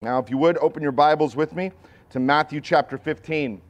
Now, 0.00 0.20
if 0.20 0.30
you 0.30 0.38
would, 0.38 0.58
open 0.58 0.80
your 0.80 0.92
Bibles 0.92 1.34
with 1.34 1.56
me 1.56 1.72
to 2.10 2.20
Matthew 2.20 2.60
chapter 2.60 2.96
15. 2.96 3.60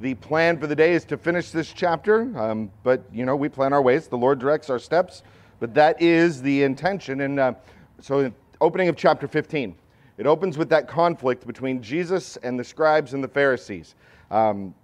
The 0.00 0.14
plan 0.14 0.58
for 0.58 0.66
the 0.66 0.74
day 0.74 0.94
is 0.94 1.04
to 1.04 1.18
finish 1.18 1.50
this 1.50 1.74
chapter, 1.74 2.22
um, 2.38 2.70
but 2.82 3.04
you 3.12 3.26
know, 3.26 3.36
we 3.36 3.50
plan 3.50 3.74
our 3.74 3.82
ways. 3.82 4.08
The 4.08 4.16
Lord 4.16 4.38
directs 4.38 4.70
our 4.70 4.78
steps, 4.78 5.22
but 5.60 5.74
that 5.74 6.00
is 6.00 6.40
the 6.40 6.62
intention. 6.62 7.20
And 7.20 7.38
uh, 7.38 7.52
so, 8.00 8.32
opening 8.62 8.88
of 8.88 8.96
chapter 8.96 9.28
15, 9.28 9.74
it 10.16 10.26
opens 10.26 10.56
with 10.56 10.70
that 10.70 10.88
conflict 10.88 11.46
between 11.46 11.82
Jesus 11.82 12.38
and 12.38 12.58
the 12.58 12.64
scribes 12.64 13.12
and 13.12 13.22
the 13.22 13.28
Pharisees. 13.28 13.94
Um, 14.30 14.74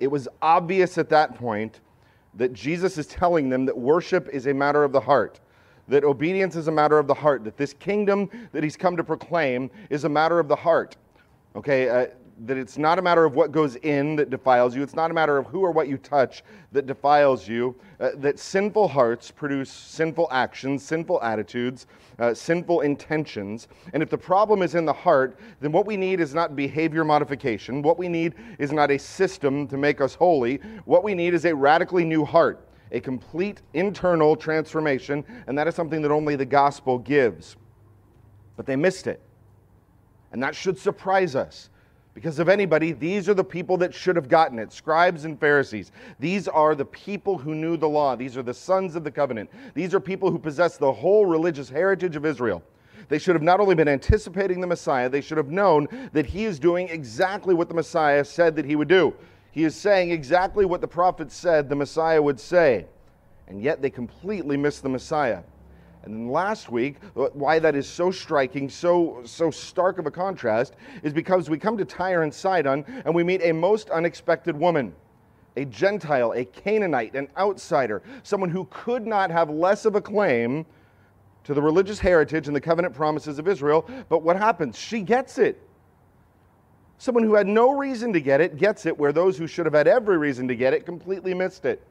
it 0.00 0.08
was 0.08 0.26
obvious 0.42 0.98
at 0.98 1.08
that 1.10 1.36
point 1.36 1.78
that 2.34 2.52
Jesus 2.52 2.98
is 2.98 3.06
telling 3.06 3.50
them 3.50 3.66
that 3.66 3.78
worship 3.78 4.28
is 4.32 4.48
a 4.48 4.52
matter 4.52 4.82
of 4.82 4.90
the 4.90 5.00
heart 5.00 5.38
that 5.90 6.04
obedience 6.04 6.56
is 6.56 6.68
a 6.68 6.72
matter 6.72 6.98
of 6.98 7.06
the 7.06 7.14
heart, 7.14 7.44
that 7.44 7.56
this 7.56 7.74
kingdom 7.74 8.30
that 8.52 8.62
he's 8.62 8.76
come 8.76 8.96
to 8.96 9.04
proclaim 9.04 9.70
is 9.90 10.04
a 10.04 10.08
matter 10.08 10.38
of 10.38 10.48
the 10.48 10.56
heart. 10.56 10.96
Okay, 11.56 11.88
uh, 11.88 12.06
that 12.46 12.56
it's 12.56 12.78
not 12.78 12.98
a 12.98 13.02
matter 13.02 13.24
of 13.24 13.34
what 13.34 13.52
goes 13.52 13.76
in 13.76 14.16
that 14.16 14.30
defiles 14.30 14.74
you, 14.74 14.82
it's 14.82 14.94
not 14.94 15.10
a 15.10 15.14
matter 15.14 15.36
of 15.36 15.46
who 15.46 15.60
or 15.60 15.72
what 15.72 15.88
you 15.88 15.98
touch 15.98 16.42
that 16.72 16.86
defiles 16.86 17.46
you, 17.46 17.74
uh, 17.98 18.10
that 18.16 18.38
sinful 18.38 18.88
hearts 18.88 19.30
produce 19.30 19.70
sinful 19.70 20.28
actions, 20.30 20.82
sinful 20.82 21.20
attitudes, 21.22 21.86
uh, 22.20 22.32
sinful 22.32 22.80
intentions. 22.80 23.68
And 23.92 24.02
if 24.02 24.08
the 24.08 24.16
problem 24.16 24.62
is 24.62 24.74
in 24.74 24.84
the 24.84 24.92
heart, 24.92 25.38
then 25.60 25.72
what 25.72 25.86
we 25.86 25.96
need 25.96 26.20
is 26.20 26.34
not 26.34 26.56
behavior 26.56 27.04
modification. 27.04 27.82
What 27.82 27.98
we 27.98 28.08
need 28.08 28.34
is 28.58 28.72
not 28.72 28.90
a 28.90 28.98
system 28.98 29.66
to 29.68 29.76
make 29.76 30.00
us 30.00 30.14
holy. 30.14 30.60
What 30.84 31.02
we 31.02 31.14
need 31.14 31.34
is 31.34 31.44
a 31.44 31.54
radically 31.54 32.04
new 32.04 32.24
heart 32.24 32.64
a 32.92 33.00
complete 33.00 33.62
internal 33.74 34.36
transformation, 34.36 35.24
and 35.46 35.56
that 35.56 35.68
is 35.68 35.74
something 35.74 36.02
that 36.02 36.10
only 36.10 36.36
the 36.36 36.44
gospel 36.44 36.98
gives. 36.98 37.56
But 38.56 38.66
they 38.66 38.76
missed 38.76 39.06
it. 39.06 39.20
And 40.32 40.42
that 40.42 40.54
should 40.54 40.78
surprise 40.78 41.34
us. 41.34 41.70
Because 42.12 42.38
of 42.40 42.48
anybody, 42.48 42.92
these 42.92 43.28
are 43.28 43.34
the 43.34 43.44
people 43.44 43.76
that 43.78 43.94
should 43.94 44.16
have 44.16 44.28
gotten 44.28 44.58
it 44.58 44.72
scribes 44.72 45.24
and 45.24 45.38
Pharisees. 45.38 45.92
These 46.18 46.48
are 46.48 46.74
the 46.74 46.84
people 46.84 47.38
who 47.38 47.54
knew 47.54 47.76
the 47.76 47.88
law. 47.88 48.16
These 48.16 48.36
are 48.36 48.42
the 48.42 48.52
sons 48.52 48.96
of 48.96 49.04
the 49.04 49.10
covenant. 49.10 49.48
These 49.74 49.94
are 49.94 50.00
people 50.00 50.30
who 50.30 50.38
possess 50.38 50.76
the 50.76 50.92
whole 50.92 51.24
religious 51.24 51.68
heritage 51.68 52.16
of 52.16 52.26
Israel. 52.26 52.62
They 53.08 53.18
should 53.18 53.34
have 53.34 53.42
not 53.42 53.60
only 53.60 53.74
been 53.74 53.88
anticipating 53.88 54.60
the 54.60 54.66
Messiah, 54.66 55.08
they 55.08 55.20
should 55.20 55.36
have 55.36 55.50
known 55.50 55.88
that 56.12 56.26
he 56.26 56.44
is 56.44 56.58
doing 56.58 56.88
exactly 56.88 57.54
what 57.54 57.68
the 57.68 57.74
Messiah 57.74 58.24
said 58.24 58.54
that 58.56 58.64
he 58.64 58.76
would 58.76 58.88
do. 58.88 59.14
He 59.52 59.64
is 59.64 59.74
saying 59.74 60.10
exactly 60.10 60.64
what 60.64 60.80
the 60.80 60.88
prophet 60.88 61.32
said 61.32 61.68
the 61.68 61.76
Messiah 61.76 62.22
would 62.22 62.38
say. 62.38 62.86
And 63.48 63.60
yet 63.60 63.82
they 63.82 63.90
completely 63.90 64.56
miss 64.56 64.80
the 64.80 64.88
Messiah. 64.88 65.42
And 66.02 66.14
then 66.14 66.28
last 66.28 66.70
week, 66.70 66.96
uh, 67.16 67.26
why 67.32 67.58
that 67.58 67.74
is 67.74 67.86
so 67.86 68.10
striking, 68.10 68.70
so, 68.70 69.20
so 69.24 69.50
stark 69.50 69.98
of 69.98 70.06
a 70.06 70.10
contrast, 70.10 70.74
is 71.02 71.12
because 71.12 71.50
we 71.50 71.58
come 71.58 71.76
to 71.76 71.84
Tyre 71.84 72.22
and 72.22 72.32
Sidon 72.32 72.84
and 73.04 73.14
we 73.14 73.22
meet 73.22 73.42
a 73.42 73.52
most 73.52 73.90
unexpected 73.90 74.56
woman, 74.56 74.94
a 75.56 75.64
Gentile, 75.66 76.32
a 76.32 76.44
Canaanite, 76.44 77.14
an 77.14 77.28
outsider, 77.36 78.02
someone 78.22 78.50
who 78.50 78.66
could 78.70 79.06
not 79.06 79.30
have 79.30 79.50
less 79.50 79.84
of 79.84 79.94
a 79.94 80.00
claim 80.00 80.64
to 81.44 81.52
the 81.52 81.60
religious 81.60 81.98
heritage 81.98 82.46
and 82.46 82.56
the 82.56 82.60
covenant 82.60 82.94
promises 82.94 83.38
of 83.38 83.48
Israel. 83.48 83.86
But 84.08 84.22
what 84.22 84.36
happens? 84.36 84.78
She 84.78 85.02
gets 85.02 85.38
it. 85.38 85.60
Someone 87.00 87.24
who 87.24 87.34
had 87.34 87.46
no 87.46 87.78
reason 87.78 88.12
to 88.12 88.20
get 88.20 88.42
it 88.42 88.58
gets 88.58 88.84
it, 88.84 88.98
where 88.98 89.10
those 89.10 89.38
who 89.38 89.46
should 89.46 89.64
have 89.64 89.72
had 89.72 89.88
every 89.88 90.18
reason 90.18 90.46
to 90.48 90.54
get 90.54 90.74
it 90.74 90.84
completely 90.84 91.32
missed 91.32 91.64
it. 91.64 91.82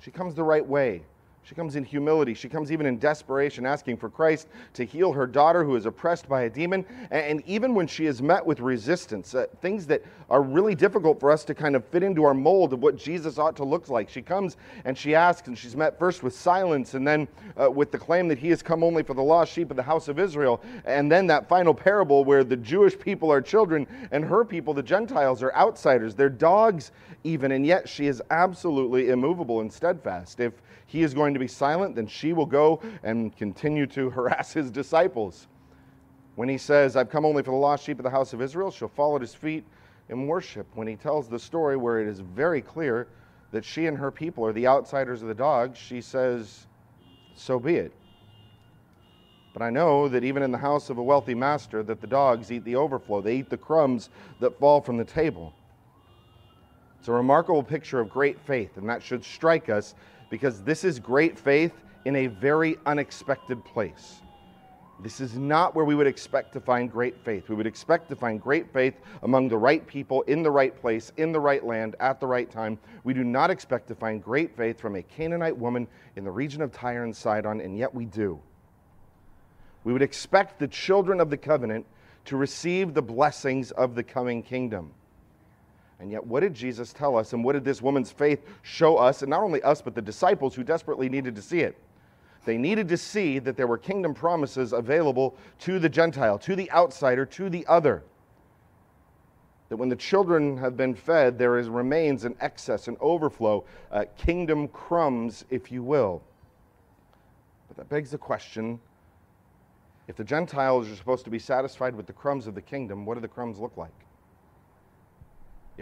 She 0.00 0.10
comes 0.10 0.34
the 0.34 0.42
right 0.42 0.66
way. 0.66 1.02
She 1.44 1.56
comes 1.56 1.74
in 1.74 1.84
humility. 1.84 2.34
She 2.34 2.48
comes 2.48 2.70
even 2.70 2.86
in 2.86 2.98
desperation, 2.98 3.66
asking 3.66 3.96
for 3.96 4.08
Christ 4.08 4.46
to 4.74 4.84
heal 4.84 5.12
her 5.12 5.26
daughter 5.26 5.64
who 5.64 5.74
is 5.74 5.86
oppressed 5.86 6.28
by 6.28 6.42
a 6.42 6.50
demon. 6.50 6.84
And 7.10 7.42
even 7.46 7.74
when 7.74 7.88
she 7.88 8.06
is 8.06 8.22
met 8.22 8.46
with 8.46 8.60
resistance, 8.60 9.34
uh, 9.34 9.46
things 9.60 9.86
that 9.86 10.02
are 10.30 10.40
really 10.40 10.76
difficult 10.76 11.18
for 11.18 11.32
us 11.32 11.44
to 11.44 11.54
kind 11.54 11.74
of 11.74 11.84
fit 11.86 12.04
into 12.04 12.22
our 12.22 12.32
mold 12.32 12.72
of 12.72 12.80
what 12.80 12.96
Jesus 12.96 13.38
ought 13.38 13.56
to 13.56 13.64
look 13.64 13.88
like, 13.88 14.08
she 14.08 14.22
comes 14.22 14.56
and 14.84 14.96
she 14.96 15.16
asks, 15.16 15.48
and 15.48 15.58
she's 15.58 15.74
met 15.74 15.98
first 15.98 16.22
with 16.22 16.34
silence 16.34 16.94
and 16.94 17.06
then 17.06 17.26
uh, 17.60 17.68
with 17.68 17.90
the 17.90 17.98
claim 17.98 18.28
that 18.28 18.38
he 18.38 18.48
has 18.50 18.62
come 18.62 18.84
only 18.84 19.02
for 19.02 19.14
the 19.14 19.22
lost 19.22 19.52
sheep 19.52 19.70
of 19.70 19.76
the 19.76 19.82
house 19.82 20.06
of 20.06 20.20
Israel. 20.20 20.62
And 20.84 21.10
then 21.10 21.26
that 21.26 21.48
final 21.48 21.74
parable 21.74 22.24
where 22.24 22.44
the 22.44 22.56
Jewish 22.56 22.96
people 22.96 23.32
are 23.32 23.40
children 23.40 23.88
and 24.12 24.24
her 24.24 24.44
people, 24.44 24.74
the 24.74 24.82
Gentiles, 24.82 25.42
are 25.42 25.52
outsiders. 25.54 26.14
They're 26.14 26.28
dogs, 26.28 26.92
even. 27.24 27.52
And 27.52 27.66
yet 27.66 27.88
she 27.88 28.06
is 28.06 28.22
absolutely 28.30 29.10
immovable 29.10 29.60
and 29.60 29.72
steadfast. 29.72 30.38
If 30.38 30.52
he 30.92 31.02
is 31.02 31.14
going 31.14 31.32
to 31.32 31.40
be 31.40 31.48
silent, 31.48 31.96
then 31.96 32.06
she 32.06 32.34
will 32.34 32.44
go 32.44 32.82
and 33.02 33.34
continue 33.34 33.86
to 33.86 34.10
harass 34.10 34.52
his 34.52 34.70
disciples. 34.70 35.46
When 36.34 36.50
he 36.50 36.58
says, 36.58 36.96
I've 36.96 37.08
come 37.08 37.24
only 37.24 37.42
for 37.42 37.50
the 37.50 37.56
lost 37.56 37.84
sheep 37.84 37.98
of 37.98 38.02
the 38.02 38.10
house 38.10 38.34
of 38.34 38.42
Israel, 38.42 38.70
she'll 38.70 38.88
fall 38.88 39.16
at 39.16 39.22
his 39.22 39.34
feet 39.34 39.64
and 40.10 40.28
worship. 40.28 40.66
When 40.74 40.86
he 40.86 40.96
tells 40.96 41.30
the 41.30 41.38
story 41.38 41.78
where 41.78 42.00
it 42.00 42.08
is 42.08 42.20
very 42.20 42.60
clear 42.60 43.08
that 43.52 43.64
she 43.64 43.86
and 43.86 43.96
her 43.96 44.10
people 44.10 44.44
are 44.44 44.52
the 44.52 44.66
outsiders 44.66 45.22
of 45.22 45.28
the 45.28 45.34
dogs, 45.34 45.78
she 45.78 46.02
says, 46.02 46.66
So 47.34 47.58
be 47.58 47.76
it. 47.76 47.92
But 49.54 49.62
I 49.62 49.70
know 49.70 50.08
that 50.08 50.24
even 50.24 50.42
in 50.42 50.52
the 50.52 50.58
house 50.58 50.90
of 50.90 50.98
a 50.98 51.02
wealthy 51.02 51.34
master, 51.34 51.82
that 51.84 52.02
the 52.02 52.06
dogs 52.06 52.52
eat 52.52 52.64
the 52.64 52.76
overflow. 52.76 53.22
They 53.22 53.36
eat 53.36 53.48
the 53.48 53.56
crumbs 53.56 54.10
that 54.40 54.58
fall 54.58 54.82
from 54.82 54.98
the 54.98 55.04
table. 55.04 55.54
It's 56.98 57.08
a 57.08 57.12
remarkable 57.12 57.62
picture 57.62 57.98
of 57.98 58.10
great 58.10 58.38
faith, 58.40 58.76
and 58.76 58.88
that 58.90 59.02
should 59.02 59.24
strike 59.24 59.70
us 59.70 59.94
because 60.32 60.62
this 60.62 60.82
is 60.82 60.98
great 60.98 61.38
faith 61.38 61.74
in 62.06 62.16
a 62.16 62.26
very 62.26 62.78
unexpected 62.86 63.62
place. 63.66 64.22
This 65.02 65.20
is 65.20 65.36
not 65.36 65.74
where 65.74 65.84
we 65.84 65.94
would 65.94 66.06
expect 66.06 66.54
to 66.54 66.60
find 66.60 66.90
great 66.90 67.22
faith. 67.22 67.50
We 67.50 67.54
would 67.54 67.66
expect 67.66 68.08
to 68.08 68.16
find 68.16 68.40
great 68.40 68.72
faith 68.72 68.94
among 69.24 69.50
the 69.50 69.58
right 69.58 69.86
people, 69.86 70.22
in 70.22 70.42
the 70.42 70.50
right 70.50 70.74
place, 70.74 71.12
in 71.18 71.32
the 71.32 71.40
right 71.40 71.62
land, 71.62 71.96
at 72.00 72.18
the 72.18 72.26
right 72.26 72.50
time. 72.50 72.78
We 73.04 73.12
do 73.12 73.24
not 73.24 73.50
expect 73.50 73.88
to 73.88 73.94
find 73.94 74.24
great 74.24 74.56
faith 74.56 74.80
from 74.80 74.96
a 74.96 75.02
Canaanite 75.02 75.58
woman 75.58 75.86
in 76.16 76.24
the 76.24 76.30
region 76.30 76.62
of 76.62 76.72
Tyre 76.72 77.04
and 77.04 77.14
Sidon, 77.14 77.60
and 77.60 77.76
yet 77.76 77.94
we 77.94 78.06
do. 78.06 78.40
We 79.84 79.92
would 79.92 80.00
expect 80.00 80.58
the 80.58 80.68
children 80.68 81.20
of 81.20 81.28
the 81.28 81.36
covenant 81.36 81.84
to 82.24 82.38
receive 82.38 82.94
the 82.94 83.02
blessings 83.02 83.70
of 83.72 83.94
the 83.94 84.02
coming 84.02 84.42
kingdom. 84.42 84.94
And 86.02 86.10
yet, 86.10 86.26
what 86.26 86.40
did 86.40 86.52
Jesus 86.52 86.92
tell 86.92 87.16
us? 87.16 87.32
And 87.32 87.44
what 87.44 87.52
did 87.52 87.64
this 87.64 87.80
woman's 87.80 88.10
faith 88.10 88.44
show 88.62 88.96
us? 88.96 89.22
And 89.22 89.30
not 89.30 89.44
only 89.44 89.62
us, 89.62 89.80
but 89.80 89.94
the 89.94 90.02
disciples 90.02 90.52
who 90.52 90.64
desperately 90.64 91.08
needed 91.08 91.36
to 91.36 91.42
see 91.42 91.60
it. 91.60 91.78
They 92.44 92.58
needed 92.58 92.88
to 92.88 92.96
see 92.96 93.38
that 93.38 93.56
there 93.56 93.68
were 93.68 93.78
kingdom 93.78 94.12
promises 94.12 94.72
available 94.72 95.36
to 95.60 95.78
the 95.78 95.88
Gentile, 95.88 96.40
to 96.40 96.56
the 96.56 96.68
outsider, 96.72 97.24
to 97.26 97.48
the 97.48 97.64
other. 97.68 98.02
That 99.68 99.76
when 99.76 99.88
the 99.88 99.96
children 99.96 100.56
have 100.56 100.76
been 100.76 100.96
fed, 100.96 101.38
there 101.38 101.56
is, 101.56 101.68
remains 101.68 102.24
an 102.24 102.34
excess, 102.40 102.88
an 102.88 102.96
overflow, 103.00 103.64
uh, 103.92 104.06
kingdom 104.18 104.66
crumbs, 104.66 105.44
if 105.50 105.70
you 105.70 105.84
will. 105.84 106.20
But 107.68 107.76
that 107.76 107.88
begs 107.88 108.10
the 108.10 108.18
question 108.18 108.80
if 110.08 110.16
the 110.16 110.24
Gentiles 110.24 110.90
are 110.90 110.96
supposed 110.96 111.24
to 111.26 111.30
be 111.30 111.38
satisfied 111.38 111.94
with 111.94 112.08
the 112.08 112.12
crumbs 112.12 112.48
of 112.48 112.56
the 112.56 112.60
kingdom, 112.60 113.06
what 113.06 113.14
do 113.14 113.20
the 113.20 113.28
crumbs 113.28 113.60
look 113.60 113.76
like? 113.76 113.92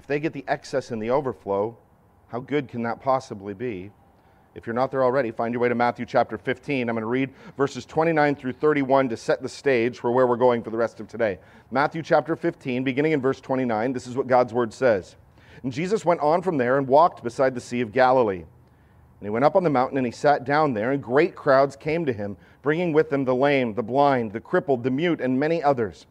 If 0.01 0.07
they 0.07 0.19
get 0.19 0.33
the 0.33 0.47
excess 0.49 0.93
and 0.93 1.03
the 1.03 1.11
overflow, 1.11 1.77
how 2.29 2.41
good 2.41 2.69
can 2.69 2.83
that 2.85 3.03
possibly 3.03 3.53
be? 3.53 3.91
If 4.55 4.67
you're 4.67 4.73
not 4.73 4.91
there 4.91 5.05
already, 5.05 5.31
find 5.31 5.53
your 5.53 5.61
way 5.61 5.69
to 5.69 5.75
Matthew 5.75 6.07
chapter 6.07 6.39
15. 6.39 6.89
I'm 6.89 6.95
going 6.95 7.03
to 7.03 7.07
read 7.07 7.29
verses 7.59 7.85
29 7.85 8.35
through 8.37 8.55
31 8.55 9.11
to 9.11 9.17
set 9.19 9.43
the 9.43 9.49
stage 9.51 9.99
for 9.99 10.11
where 10.11 10.27
we're 10.27 10.37
going 10.39 10.63
for 10.63 10.71
the 10.71 10.79
rest 10.79 11.01
of 11.01 11.09
today. 11.09 11.39
Matthew 11.71 12.03
chapter 12.03 12.35
15, 12.35 12.83
beginning 12.83 13.13
in 13.13 13.21
verse 13.21 13.43
29, 13.43 13.93
this 13.93 14.07
is 14.07 14.17
what 14.17 14.27
God's 14.27 14.55
word 14.55 14.73
says. 14.73 15.17
And 15.63 15.71
Jesus 15.71 16.03
went 16.03 16.21
on 16.21 16.41
from 16.41 16.57
there 16.57 16.79
and 16.79 16.89
walked 16.89 17.23
beside 17.23 17.55
the 17.55 17.61
Sea 17.61 17.83
of 17.83 17.93
Galilee. 17.93 18.45
And 18.45 18.47
he 19.27 19.29
went 19.29 19.45
up 19.45 19.55
on 19.55 19.65
the 19.65 19.69
mountain 19.69 19.99
and 19.99 20.07
he 20.07 20.13
sat 20.13 20.45
down 20.47 20.73
there, 20.73 20.93
and 20.93 21.03
great 21.03 21.37
crowds 21.37 21.77
came 21.77 22.07
to 22.07 22.13
him, 22.15 22.39
bringing 22.63 22.95
with 22.95 23.11
them 23.11 23.27
the 23.27 23.35
lame, 23.35 23.75
the 23.75 23.83
blind, 23.83 24.33
the 24.33 24.41
crippled, 24.41 24.83
the 24.83 24.91
mute, 24.91 25.21
and 25.21 25.39
many 25.39 25.63
others. 25.63 26.07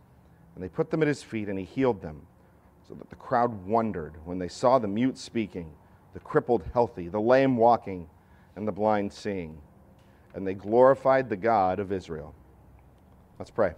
And 0.54 0.64
they 0.64 0.70
put 0.70 0.92
them 0.92 1.02
at 1.02 1.08
his 1.08 1.24
feet, 1.24 1.50
and 1.50 1.58
he 1.58 1.66
healed 1.66 2.04
them 2.04 2.28
so 2.90 2.96
that 2.96 3.10
the 3.12 3.16
crowd 3.16 3.68
wondered 3.68 4.16
when 4.26 4.40
they 4.40 4.48
saw 4.48 4.80
the 4.80 4.88
mute 4.88 5.18
speaking, 5.18 5.72
the 6.14 6.20
crippled 6.20 6.64
healthy, 6.74 7.08
the 7.08 7.22
lame 7.22 7.56
walking, 7.56 8.10
and 8.56 8.68
the 8.68 8.72
blind 8.72 9.14
seeing. 9.14 9.56
And 10.34 10.46
they 10.46 10.56
glorified 10.56 11.30
the 11.30 11.38
God 11.38 11.80
of 11.80 11.92
Israel. 11.92 12.34
Let's 13.38 13.52
pray. 13.52 13.74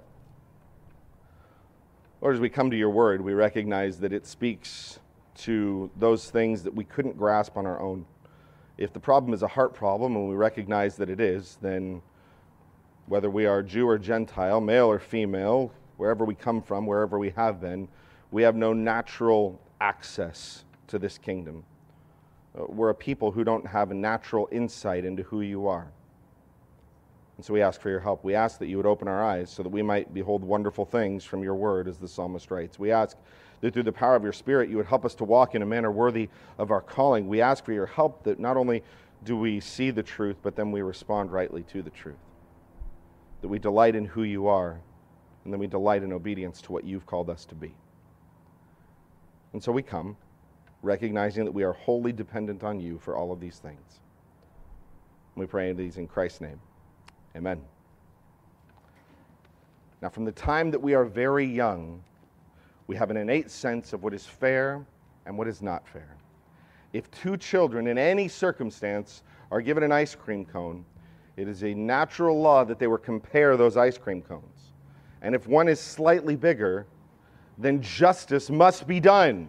Lord, 2.21 2.35
as 2.35 2.39
we 2.39 2.49
come 2.49 2.71
to 2.71 2.77
your 2.77 2.89
word, 2.89 3.19
we 3.19 3.33
recognize 3.33 3.99
that 3.99 4.13
it 4.13 4.25
speaks 4.25 4.99
to 5.39 5.89
those 5.97 6.29
things 6.29 6.63
that 6.63 6.73
we 6.73 6.85
couldn't 6.85 7.17
grasp 7.17 7.57
on 7.57 7.65
our 7.65 7.81
own. 7.81 8.05
If 8.77 8.93
the 8.93 8.99
problem 8.99 9.33
is 9.33 9.43
a 9.43 9.47
heart 9.47 9.73
problem, 9.73 10.15
and 10.15 10.29
we 10.29 10.35
recognize 10.35 10.95
that 10.97 11.09
it 11.09 11.19
is, 11.19 11.57
then 11.61 12.01
whether 13.07 13.29
we 13.29 13.45
are 13.45 13.61
Jew 13.61 13.89
or 13.89 13.97
Gentile, 13.97 14.61
male 14.61 14.85
or 14.87 14.99
female, 14.99 15.73
wherever 15.97 16.23
we 16.23 16.33
come 16.33 16.61
from, 16.61 16.85
wherever 16.85 17.19
we 17.19 17.31
have 17.31 17.59
been, 17.59 17.89
we 18.31 18.43
have 18.43 18.55
no 18.55 18.73
natural 18.73 19.61
access 19.79 20.63
to 20.87 20.97
this 20.97 21.17
kingdom. 21.17 21.63
Uh, 22.57 22.65
we're 22.67 22.89
a 22.89 22.95
people 22.95 23.31
who 23.31 23.43
don't 23.43 23.65
have 23.67 23.91
a 23.91 23.93
natural 23.93 24.47
insight 24.51 25.05
into 25.05 25.23
who 25.23 25.41
you 25.41 25.67
are. 25.67 25.87
And 27.37 27.45
so 27.45 27.53
we 27.53 27.61
ask 27.61 27.81
for 27.81 27.89
your 27.89 27.99
help. 27.99 28.23
We 28.23 28.35
ask 28.35 28.59
that 28.59 28.67
you 28.67 28.77
would 28.77 28.85
open 28.85 29.07
our 29.07 29.23
eyes 29.23 29.49
so 29.49 29.63
that 29.63 29.69
we 29.69 29.81
might 29.81 30.13
behold 30.13 30.43
wonderful 30.43 30.85
things 30.85 31.23
from 31.23 31.43
your 31.43 31.55
word, 31.55 31.87
as 31.87 31.97
the 31.97 32.07
psalmist 32.07 32.51
writes. 32.51 32.77
We 32.77 32.91
ask 32.91 33.17
that 33.61 33.73
through 33.73 33.83
the 33.83 33.91
power 33.91 34.15
of 34.15 34.23
your 34.23 34.33
Spirit, 34.33 34.69
you 34.69 34.77
would 34.77 34.85
help 34.85 35.05
us 35.05 35.15
to 35.15 35.23
walk 35.23 35.55
in 35.55 35.61
a 35.61 35.65
manner 35.65 35.91
worthy 35.91 36.29
of 36.57 36.71
our 36.71 36.81
calling. 36.81 37.27
We 37.27 37.41
ask 37.41 37.65
for 37.65 37.73
your 37.73 37.85
help 37.85 38.23
that 38.23 38.39
not 38.39 38.57
only 38.57 38.83
do 39.23 39.37
we 39.37 39.59
see 39.59 39.91
the 39.91 40.03
truth, 40.03 40.37
but 40.41 40.55
then 40.55 40.71
we 40.71 40.81
respond 40.81 41.31
rightly 41.31 41.63
to 41.63 41.81
the 41.81 41.89
truth. 41.89 42.15
That 43.41 43.47
we 43.47 43.59
delight 43.59 43.95
in 43.95 44.05
who 44.05 44.23
you 44.23 44.47
are, 44.47 44.79
and 45.43 45.53
then 45.53 45.59
we 45.59 45.67
delight 45.67 46.03
in 46.03 46.13
obedience 46.13 46.61
to 46.63 46.71
what 46.71 46.83
you've 46.83 47.05
called 47.05 47.29
us 47.29 47.45
to 47.45 47.55
be. 47.55 47.73
And 49.53 49.63
so 49.63 49.71
we 49.71 49.81
come, 49.81 50.15
recognizing 50.81 51.45
that 51.45 51.51
we 51.51 51.63
are 51.63 51.73
wholly 51.73 52.11
dependent 52.11 52.63
on 52.63 52.79
you 52.79 52.97
for 52.99 53.15
all 53.15 53.31
of 53.31 53.39
these 53.39 53.59
things. 53.59 53.99
We 55.35 55.45
pray 55.45 55.73
these 55.73 55.97
in 55.97 56.07
Christ's 56.07 56.41
name. 56.41 56.59
Amen. 57.35 57.61
Now, 60.01 60.09
from 60.09 60.25
the 60.25 60.31
time 60.31 60.71
that 60.71 60.81
we 60.81 60.93
are 60.93 61.05
very 61.05 61.45
young, 61.45 62.01
we 62.87 62.95
have 62.95 63.11
an 63.11 63.17
innate 63.17 63.51
sense 63.51 63.93
of 63.93 64.03
what 64.03 64.13
is 64.13 64.25
fair 64.25 64.85
and 65.25 65.37
what 65.37 65.47
is 65.47 65.61
not 65.61 65.87
fair. 65.87 66.17
If 66.93 67.09
two 67.11 67.37
children 67.37 67.87
in 67.87 67.97
any 67.97 68.27
circumstance 68.27 69.23
are 69.51 69.61
given 69.61 69.83
an 69.83 69.91
ice 69.91 70.15
cream 70.15 70.45
cone, 70.45 70.83
it 71.37 71.47
is 71.47 71.63
a 71.63 71.73
natural 71.73 72.39
law 72.41 72.65
that 72.65 72.79
they 72.79 72.87
will 72.87 72.97
compare 72.97 73.55
those 73.55 73.77
ice 73.77 73.97
cream 73.97 74.21
cones. 74.21 74.73
And 75.21 75.35
if 75.35 75.47
one 75.47 75.67
is 75.67 75.79
slightly 75.79 76.35
bigger, 76.35 76.85
then 77.61 77.81
justice 77.81 78.49
must 78.49 78.87
be 78.87 78.99
done. 78.99 79.47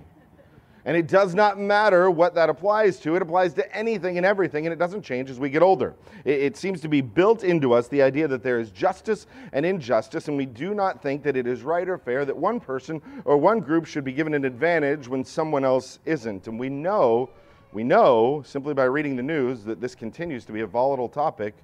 And 0.85 0.97
it 0.97 1.07
does 1.07 1.33
not 1.33 1.61
matter 1.61 2.11
what 2.11 2.35
that 2.35 2.49
applies 2.49 2.99
to. 3.01 3.15
It 3.15 3.23
applies 3.23 3.55
to 3.55 3.77
anything 3.77 4.17
and 4.17 4.27
everything, 4.27 4.67
and 4.67 4.73
it 4.73 4.81
doesn't 4.81 5.03
change 5.03 5.31
as 5.31 5.39
we 5.39 5.49
get 5.49 5.63
older. 5.63 5.95
It, 6.25 6.43
it, 6.43 6.57
seems 6.57 6.81
to 6.81 6.89
be 6.89 7.01
built 7.01 7.45
into 7.45 7.73
us 7.73 7.87
the 7.87 8.03
idea 8.03 8.27
that 8.27 8.43
there 8.43 8.59
is 8.59 8.73
justice 8.73 9.29
and 9.53 9.65
injustice, 9.65 10.27
and 10.27 10.37
we 10.37 10.45
do 10.45 10.75
not 10.75 11.01
think 11.01 11.23
that 11.23 11.37
it 11.37 11.47
is 11.47 11.63
right 11.63 11.89
or 11.89 11.99
fair 11.99 12.25
that 12.25 12.37
one 12.37 12.59
person 12.59 13.01
or 13.25 13.37
one 13.37 13.61
group 13.61 13.87
should 13.87 14.03
be 14.03 14.13
given 14.13 14.35
an 14.35 14.45
advantage 14.45 15.07
when 15.07 15.25
someone 15.25 15.65
else 15.65 16.01
isn't. 16.05 16.49
And 16.49 16.59
we 16.59 16.69
know, 16.69 17.31
we 17.73 17.85
know 17.85 18.43
simply 18.45 18.75
by 18.75 18.85
reading 18.85 19.15
the 19.15 19.23
news 19.23 19.63
that 19.63 19.81
this 19.81 19.95
continues 19.95 20.45
to 20.47 20.53
be 20.53 20.63
a 20.63 20.67
volatile 20.67 21.09
topic 21.09 21.55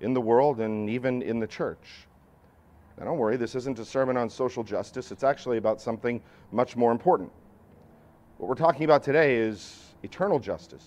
in 0.00 0.14
the 0.14 0.20
world 0.20 0.58
and 0.58 0.90
even 0.90 1.22
in 1.22 1.38
the 1.38 1.46
church. 1.46 2.08
Now, 2.98 3.06
don't 3.06 3.18
worry, 3.18 3.36
this 3.36 3.54
isn't 3.54 3.78
a 3.78 3.84
sermon 3.84 4.16
on 4.16 4.30
social 4.30 4.62
justice. 4.62 5.10
It's 5.10 5.24
actually 5.24 5.58
about 5.58 5.80
something 5.80 6.20
much 6.52 6.76
more 6.76 6.92
important. 6.92 7.32
What 8.38 8.48
we're 8.48 8.54
talking 8.54 8.84
about 8.84 9.02
today 9.02 9.36
is 9.36 9.94
eternal 10.02 10.38
justice, 10.38 10.84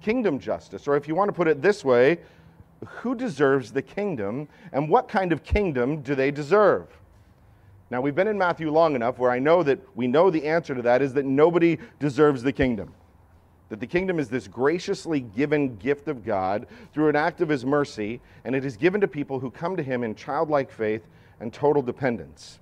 kingdom 0.00 0.38
justice, 0.38 0.88
or 0.88 0.96
if 0.96 1.06
you 1.06 1.14
want 1.14 1.28
to 1.28 1.32
put 1.32 1.48
it 1.48 1.60
this 1.60 1.84
way, 1.84 2.18
who 2.86 3.14
deserves 3.14 3.72
the 3.72 3.82
kingdom 3.82 4.48
and 4.72 4.88
what 4.88 5.08
kind 5.08 5.32
of 5.32 5.42
kingdom 5.42 6.00
do 6.00 6.14
they 6.14 6.30
deserve? 6.30 6.86
Now, 7.90 8.00
we've 8.00 8.14
been 8.14 8.28
in 8.28 8.38
Matthew 8.38 8.70
long 8.70 8.94
enough 8.94 9.18
where 9.18 9.30
I 9.30 9.38
know 9.38 9.62
that 9.62 9.80
we 9.96 10.06
know 10.06 10.30
the 10.30 10.46
answer 10.46 10.74
to 10.74 10.82
that 10.82 11.02
is 11.02 11.14
that 11.14 11.24
nobody 11.24 11.78
deserves 11.98 12.42
the 12.42 12.52
kingdom. 12.52 12.92
That 13.68 13.80
the 13.80 13.86
kingdom 13.86 14.18
is 14.18 14.28
this 14.28 14.48
graciously 14.48 15.20
given 15.20 15.76
gift 15.76 16.08
of 16.08 16.24
God 16.24 16.66
through 16.92 17.08
an 17.08 17.16
act 17.16 17.40
of 17.40 17.48
his 17.48 17.66
mercy, 17.66 18.20
and 18.44 18.54
it 18.54 18.64
is 18.64 18.76
given 18.76 19.00
to 19.02 19.08
people 19.08 19.40
who 19.40 19.50
come 19.50 19.76
to 19.76 19.82
him 19.82 20.02
in 20.02 20.14
childlike 20.14 20.70
faith 20.70 21.06
and 21.40 21.52
total 21.52 21.82
dependence. 21.82 22.60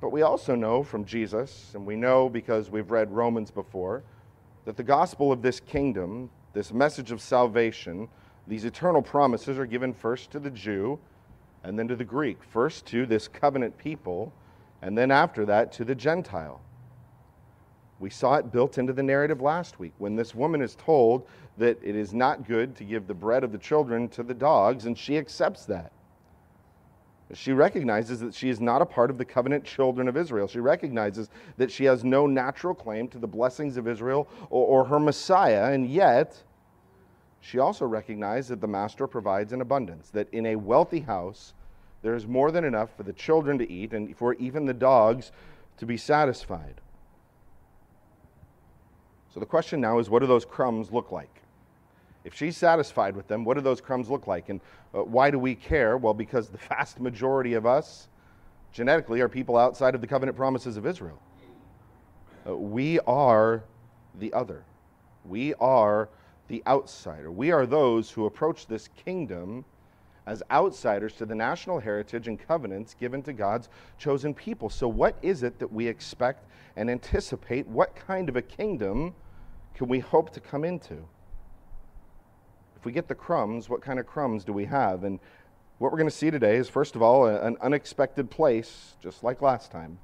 But 0.00 0.10
we 0.10 0.22
also 0.22 0.54
know 0.54 0.82
from 0.82 1.04
Jesus, 1.04 1.72
and 1.74 1.84
we 1.86 1.96
know 1.96 2.28
because 2.28 2.70
we've 2.70 2.90
read 2.90 3.10
Romans 3.10 3.50
before, 3.50 4.04
that 4.64 4.76
the 4.76 4.82
gospel 4.82 5.32
of 5.32 5.42
this 5.42 5.60
kingdom, 5.60 6.30
this 6.52 6.72
message 6.72 7.10
of 7.10 7.20
salvation, 7.20 8.08
these 8.46 8.64
eternal 8.64 9.02
promises 9.02 9.58
are 9.58 9.66
given 9.66 9.92
first 9.92 10.30
to 10.32 10.38
the 10.38 10.50
Jew 10.50 10.98
and 11.64 11.78
then 11.78 11.88
to 11.88 11.96
the 11.96 12.04
Greek. 12.04 12.42
First 12.44 12.86
to 12.86 13.06
this 13.06 13.28
covenant 13.28 13.76
people, 13.78 14.32
and 14.82 14.96
then 14.96 15.10
after 15.10 15.44
that 15.46 15.72
to 15.72 15.84
the 15.84 15.94
Gentile. 15.94 16.60
We 18.00 18.10
saw 18.10 18.36
it 18.36 18.52
built 18.52 18.78
into 18.78 18.92
the 18.92 19.02
narrative 19.02 19.40
last 19.40 19.78
week 19.78 19.92
when 19.98 20.14
this 20.14 20.34
woman 20.34 20.62
is 20.62 20.76
told 20.76 21.26
that 21.56 21.78
it 21.82 21.96
is 21.96 22.14
not 22.14 22.46
good 22.46 22.76
to 22.76 22.84
give 22.84 23.06
the 23.06 23.14
bread 23.14 23.42
of 23.42 23.50
the 23.50 23.58
children 23.58 24.08
to 24.10 24.22
the 24.22 24.34
dogs, 24.34 24.84
and 24.84 24.96
she 24.96 25.18
accepts 25.18 25.64
that. 25.66 25.90
She 27.34 27.52
recognizes 27.52 28.20
that 28.20 28.34
she 28.34 28.48
is 28.48 28.60
not 28.60 28.80
a 28.80 28.86
part 28.86 29.10
of 29.10 29.18
the 29.18 29.24
covenant 29.24 29.64
children 29.64 30.08
of 30.08 30.16
Israel. 30.16 30.46
She 30.46 30.60
recognizes 30.60 31.28
that 31.58 31.70
she 31.70 31.84
has 31.84 32.02
no 32.02 32.26
natural 32.26 32.74
claim 32.74 33.08
to 33.08 33.18
the 33.18 33.26
blessings 33.26 33.76
of 33.76 33.86
Israel 33.86 34.28
or, 34.48 34.66
or 34.66 34.84
her 34.84 34.98
Messiah, 34.98 35.72
and 35.72 35.86
yet 35.86 36.42
she 37.40 37.58
also 37.58 37.84
recognizes 37.84 38.48
that 38.48 38.60
the 38.60 38.66
Master 38.66 39.06
provides 39.06 39.52
in 39.52 39.60
abundance, 39.60 40.08
that 40.10 40.28
in 40.32 40.46
a 40.46 40.56
wealthy 40.56 41.00
house 41.00 41.52
there 42.02 42.14
is 42.14 42.26
more 42.26 42.50
than 42.50 42.64
enough 42.64 42.96
for 42.96 43.02
the 43.02 43.12
children 43.12 43.58
to 43.58 43.70
eat 43.70 43.92
and 43.92 44.16
for 44.16 44.34
even 44.34 44.64
the 44.64 44.74
dogs 44.74 45.32
to 45.76 45.84
be 45.84 45.96
satisfied. 45.96 46.80
So 49.32 49.40
the 49.40 49.46
question 49.46 49.80
now 49.80 49.98
is 49.98 50.08
what 50.10 50.20
do 50.20 50.26
those 50.26 50.44
crumbs 50.44 50.90
look 50.90 51.12
like? 51.12 51.42
If 52.24 52.34
she's 52.34 52.56
satisfied 52.56 53.16
with 53.16 53.28
them, 53.28 53.44
what 53.44 53.54
do 53.54 53.60
those 53.60 53.80
crumbs 53.80 54.10
look 54.10 54.26
like? 54.26 54.48
And 54.48 54.60
uh, 54.94 55.02
why 55.02 55.30
do 55.30 55.38
we 55.38 55.54
care? 55.54 55.96
Well, 55.96 56.14
because 56.14 56.48
the 56.48 56.58
vast 56.68 57.00
majority 57.00 57.54
of 57.54 57.66
us 57.66 58.08
genetically 58.72 59.20
are 59.20 59.28
people 59.28 59.56
outside 59.56 59.94
of 59.94 60.00
the 60.00 60.06
covenant 60.06 60.36
promises 60.36 60.76
of 60.76 60.86
Israel. 60.86 61.20
Uh, 62.46 62.56
we 62.56 62.98
are 63.00 63.62
the 64.18 64.32
other. 64.32 64.64
We 65.24 65.54
are 65.54 66.08
the 66.48 66.62
outsider. 66.66 67.30
We 67.30 67.50
are 67.50 67.66
those 67.66 68.10
who 68.10 68.26
approach 68.26 68.66
this 68.66 68.88
kingdom 68.88 69.64
as 70.28 70.42
outsiders 70.50 71.14
to 71.14 71.26
the 71.26 71.34
national 71.34 71.80
heritage 71.80 72.28
and 72.28 72.38
covenants 72.38 72.94
given 72.94 73.22
to 73.22 73.32
God's 73.32 73.68
chosen 73.98 74.32
people. 74.32 74.70
So, 74.70 74.86
what 74.86 75.16
is 75.22 75.42
it 75.42 75.58
that 75.58 75.72
we 75.72 75.88
expect 75.88 76.46
and 76.76 76.88
anticipate? 76.88 77.66
What 77.66 77.96
kind 77.96 78.28
of 78.28 78.36
a 78.36 78.42
kingdom 78.42 79.14
can 79.74 79.88
we 79.88 79.98
hope 79.98 80.32
to 80.34 80.40
come 80.40 80.64
into? 80.64 81.04
if 82.78 82.84
we 82.84 82.92
get 82.92 83.08
the 83.08 83.14
crumbs, 83.14 83.68
what 83.68 83.82
kind 83.82 83.98
of 83.98 84.06
crumbs 84.06 84.44
do 84.44 84.52
we 84.52 84.64
have? 84.66 85.02
And 85.02 85.18
what 85.78 85.90
we're 85.90 85.98
going 85.98 86.10
to 86.10 86.14
see 86.14 86.30
today 86.30 86.56
is, 86.56 86.68
first 86.68 86.94
of 86.94 87.02
all, 87.02 87.26
an 87.26 87.56
unexpected 87.60 88.30
place, 88.30 88.94
just 89.02 89.24
like 89.24 89.42
last 89.42 89.72
time. 89.72 89.98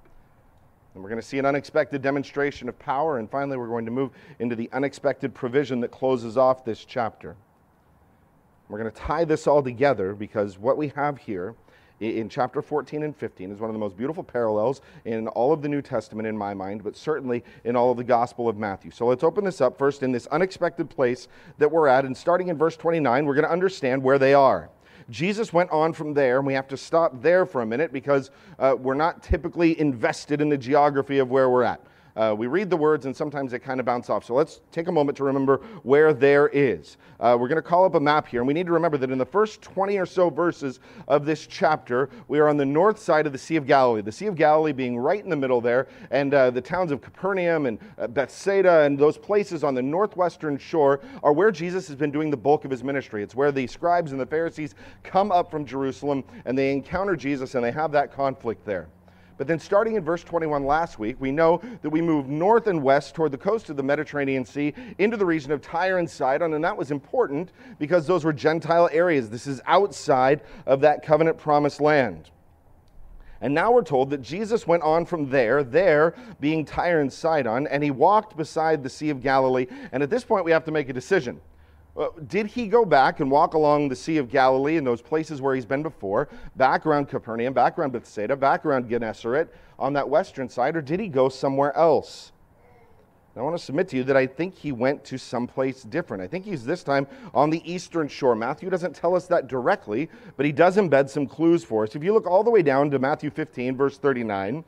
And 0.95 1.03
we're 1.03 1.09
going 1.09 1.21
to 1.21 1.27
see 1.27 1.39
an 1.39 1.47
unexpected 1.47 2.03
demonstration 2.03 2.69
of 2.69 2.77
power. 2.79 3.19
And 3.19 3.31
finally, 3.31 3.57
we're 3.57 3.69
going 3.69 3.85
to 3.85 3.93
move 3.93 4.11
into 4.41 4.57
the 4.57 4.69
unexpected 4.73 5.35
provision 5.35 5.81
that 5.81 5.93
closes 5.93 6.37
off 6.37 6.65
this 6.65 6.85
chapter. 6.85 7.37
We're 8.75 8.81
going 8.81 8.93
to 8.93 9.01
tie 9.03 9.25
this 9.25 9.47
all 9.47 9.63
together 9.63 10.15
because 10.15 10.59
what 10.59 10.77
we 10.77 10.89
have 10.97 11.17
here 11.17 11.55
in 12.01 12.29
chapter 12.29 12.61
14 12.61 13.05
and 13.05 13.17
15 13.17 13.53
is 13.53 13.61
one 13.61 13.71
of 13.71 13.73
the 13.73 13.79
most 13.79 13.97
beautiful 13.97 14.25
parallels 14.25 14.81
in 15.05 15.29
all 15.29 15.53
of 15.53 15.63
the 15.63 15.69
New 15.69 15.81
Testament 15.81 16.27
in 16.27 16.37
my 16.37 16.55
mind, 16.55 16.83
but 16.83 16.97
certainly 16.97 17.45
in 17.63 17.77
all 17.77 17.93
of 17.93 17.99
the 17.99 18.03
Gospel 18.03 18.49
of 18.49 18.57
Matthew. 18.57 18.91
So 18.91 19.07
let's 19.07 19.23
open 19.23 19.45
this 19.45 19.61
up 19.61 19.79
first 19.79 20.03
in 20.03 20.11
this 20.11 20.27
unexpected 20.27 20.91
place 20.91 21.29
that 21.59 21.71
we're 21.71 21.87
at. 21.87 22.05
And 22.05 22.17
starting 22.17 22.49
in 22.49 22.59
verse 22.59 22.77
29, 22.77 23.25
we're 23.25 23.35
going 23.35 23.45
to 23.45 23.53
understand 23.53 24.03
where 24.03 24.19
they 24.19 24.35
are. 24.35 24.71
Jesus 25.09 25.53
went 25.53 25.71
on 25.71 25.93
from 25.93 26.13
there, 26.13 26.39
and 26.39 26.47
we 26.47 26.55
have 26.55 26.67
to 26.67 26.77
stop 26.77 27.23
there 27.23 27.47
for 27.47 27.63
a 27.63 27.67
minute 27.67 27.93
because 27.93 28.33
uh, 28.59 28.75
we're 28.77 28.95
not 28.95 29.23
typically 29.23 29.79
invested 29.79 30.41
in 30.41 30.49
the 30.49 30.59
geography 30.59 31.19
of 31.19 31.31
where 31.31 31.49
we're 31.49 31.63
at. 31.63 31.81
Uh, 32.17 32.35
we 32.37 32.47
read 32.47 32.71
the 32.71 32.77
words 32.77 33.07
and 33.07 33.17
sometimes 33.17 33.51
they 33.51 33.59
kind 33.59 33.81
of 33.81 33.87
bounce 33.87 34.09
off. 34.09 34.25
So 34.25 34.35
let's 34.35 34.61
take 34.71 34.89
a 34.89 34.93
moment 34.93 35.17
to 35.19 35.25
remember 35.25 35.61
where 35.83 36.13
there 36.13 36.49
is. 36.49 36.97
Uh, 37.19 37.37
we're 37.39 37.49
going 37.49 37.57
to 37.57 37.63
call 37.63 37.85
up 37.85 37.95
a 37.95 38.01
map 38.01 38.27
here, 38.27 38.41
and 38.41 38.47
we 38.47 38.55
need 38.55 38.67
to 38.67 38.73
remember 38.73 38.99
that 38.99 39.11
in 39.11 39.19
the 39.19 39.25
first 39.25 39.63
20 39.63 39.99
or 39.99 40.07
so 40.07 40.31
verses 40.31 40.81
of 41.09 41.25
this 41.25 41.47
chapter, 41.47 42.11
we 42.29 42.39
are 42.39 42.49
on 42.49 42.57
the 42.57 42.65
north 42.65 42.99
side 42.99 43.27
of 43.27 43.33
the 43.33 43.39
Sea 43.39 43.57
of 43.57 43.67
Galilee. 43.67 44.03
The 44.03 44.13
Sea 44.13 44.27
of 44.27 44.37
Galilee 44.37 44.73
being 44.73 44.99
right 44.99 45.23
in 45.23 45.31
the 45.31 45.37
middle 45.37 45.61
there, 45.61 45.89
and 46.11 46.35
uh, 46.35 46.51
the 46.51 46.61
towns 46.61 46.93
of 46.93 47.01
Capernaum 47.01 47.67
and 47.67 47.79
uh, 47.99 48.07
Bethsaida 48.07 48.81
and 48.83 48.99
those 48.99 49.17
places 49.17 49.65
on 49.65 49.75
the 49.75 49.83
northwestern 49.83 50.59
shore 50.59 51.01
are 51.23 51.33
where 51.33 51.51
Jesus 51.51 51.87
has 51.89 51.97
been 51.97 52.11
doing 52.11 52.31
the 52.31 52.37
bulk 52.37 52.65
of 52.65 52.71
his 52.71 52.85
ministry. 52.85 53.23
It's 53.23 53.35
where 53.35 53.53
the 53.53 53.67
scribes 53.67 54.13
and 54.13 54.21
the 54.21 54.27
Pharisees 54.27 54.75
come 55.03 55.33
up 55.33 55.51
from 55.51 55.65
Jerusalem 55.65 56.25
and 56.45 56.57
they 56.57 56.73
encounter 56.73 57.17
Jesus 57.17 57.55
and 57.55 57.65
they 57.65 57.73
have 57.73 57.93
that 57.93 58.13
conflict 58.13 58.65
there. 58.65 58.89
But 59.37 59.49
then, 59.49 59.59
starting 59.59 59.97
in 59.97 60.05
verse 60.05 60.23
21 60.23 60.65
last 60.65 60.99
week, 60.99 61.17
we 61.19 61.33
know 61.33 61.61
that 61.83 61.91
we 61.91 62.01
moved 62.01 62.29
north 62.29 62.69
and 62.69 62.83
west 62.83 63.15
toward 63.15 63.33
the 63.33 63.39
coast 63.39 63.69
of 63.69 63.77
the 63.77 63.83
Mediterranean 63.83 64.45
Sea 64.45 64.73
into 64.99 65.17
the 65.17 65.27
region 65.27 65.51
of 65.51 65.61
Tyre 65.61 65.99
and 65.99 66.09
Sidon, 66.09 66.55
and 66.55 66.65
that 66.65 66.77
was 66.77 66.91
important 66.91 67.51
because 67.79 68.07
those 68.07 68.25
were 68.25 68.33
Gentile 68.33 68.89
areas. 68.93 69.31
This 69.31 69.47
is 69.47 69.61
outside 69.67 70.43
of 70.67 70.81
that 70.83 71.05
covenant 71.05 71.37
promised 71.37 71.81
land. 71.81 72.31
And 73.41 73.53
now 73.53 73.73
we're 73.73 73.83
told 73.83 74.11
that 74.11 74.23
Jesus 74.23 74.67
went 74.67 74.83
on 74.83 75.05
from 75.05 75.29
there, 75.29 75.65
there 75.65 76.15
being 76.41 76.65
Tyre 76.65 77.01
and 77.01 77.13
Sidon, 77.13 77.67
and 77.67 77.83
he 77.83 77.91
walked 77.91 78.37
beside 78.37 78.83
the 78.83 78.89
Sea 78.89 79.11
of 79.11 79.21
Galilee. 79.21 79.67
And 79.93 80.03
at 80.03 80.11
this 80.11 80.25
point, 80.25 80.45
we 80.45 80.53
have 80.53 80.65
to 80.65 80.71
make 80.71 80.89
a 80.89 80.95
decision. 80.95 81.41
Did 82.27 82.49
he 82.49 82.67
go 82.67 82.85
back 82.85 83.21
and 83.21 83.31
walk 83.31 83.55
along 83.55 83.89
the 83.89 83.95
Sea 83.97 84.17
of 84.17 84.29
Galilee 84.29 84.77
in 84.77 84.85
those 84.85 85.01
places 85.01 85.41
where 85.41 85.55
he's 85.55 85.65
been 85.65 85.83
before, 85.83 86.29
back 86.57 86.87
around 86.87 87.09
Capernaum, 87.09 87.53
back 87.53 87.79
around 87.79 87.93
Bethsaida, 87.93 88.35
back 88.35 88.67
around 88.67 88.89
Gennesaret 88.89 89.49
on 89.79 89.93
that 89.93 90.09
western 90.09 90.49
side, 90.49 90.75
or 90.77 90.83
did 90.83 90.99
he 90.99 91.09
go 91.09 91.29
somewhere 91.29 91.77
else? 91.77 92.33
I 93.37 93.43
want 93.43 93.59
to 93.59 93.65
submit 93.65 93.89
to 93.89 93.97
you 93.97 94.05
that 94.05 94.17
I 94.17 94.29
think 94.29 94.55
he 94.55 94.71
went 94.71 95.05
to 95.07 95.19
someplace 95.19 95.83
different. 95.83 96.23
I 96.23 96.29
think 96.29 96.45
he's 96.45 96.65
this 96.65 96.85
time 96.85 97.09
on 97.33 97.51
the 97.51 97.61
eastern 97.71 98.07
shore. 98.07 98.37
Matthew 98.37 98.71
doesn't 98.71 98.95
tell 98.95 99.17
us 99.17 99.27
that 99.27 99.49
directly, 99.49 100.09
but 100.37 100.47
he 100.47 100.53
does 100.53 100.77
embed 100.77 101.11
some 101.11 101.27
clues 101.27 101.65
for 101.65 101.83
us. 101.83 101.97
If 101.97 102.05
you 102.05 102.13
look 102.13 102.29
all 102.29 102.45
the 102.45 102.51
way 102.51 102.63
down 102.63 102.93
to 102.93 103.01
Matthew 103.01 103.31
15, 103.31 103.77
verse 103.77 103.99
39, 103.99 104.59
it 104.59 104.65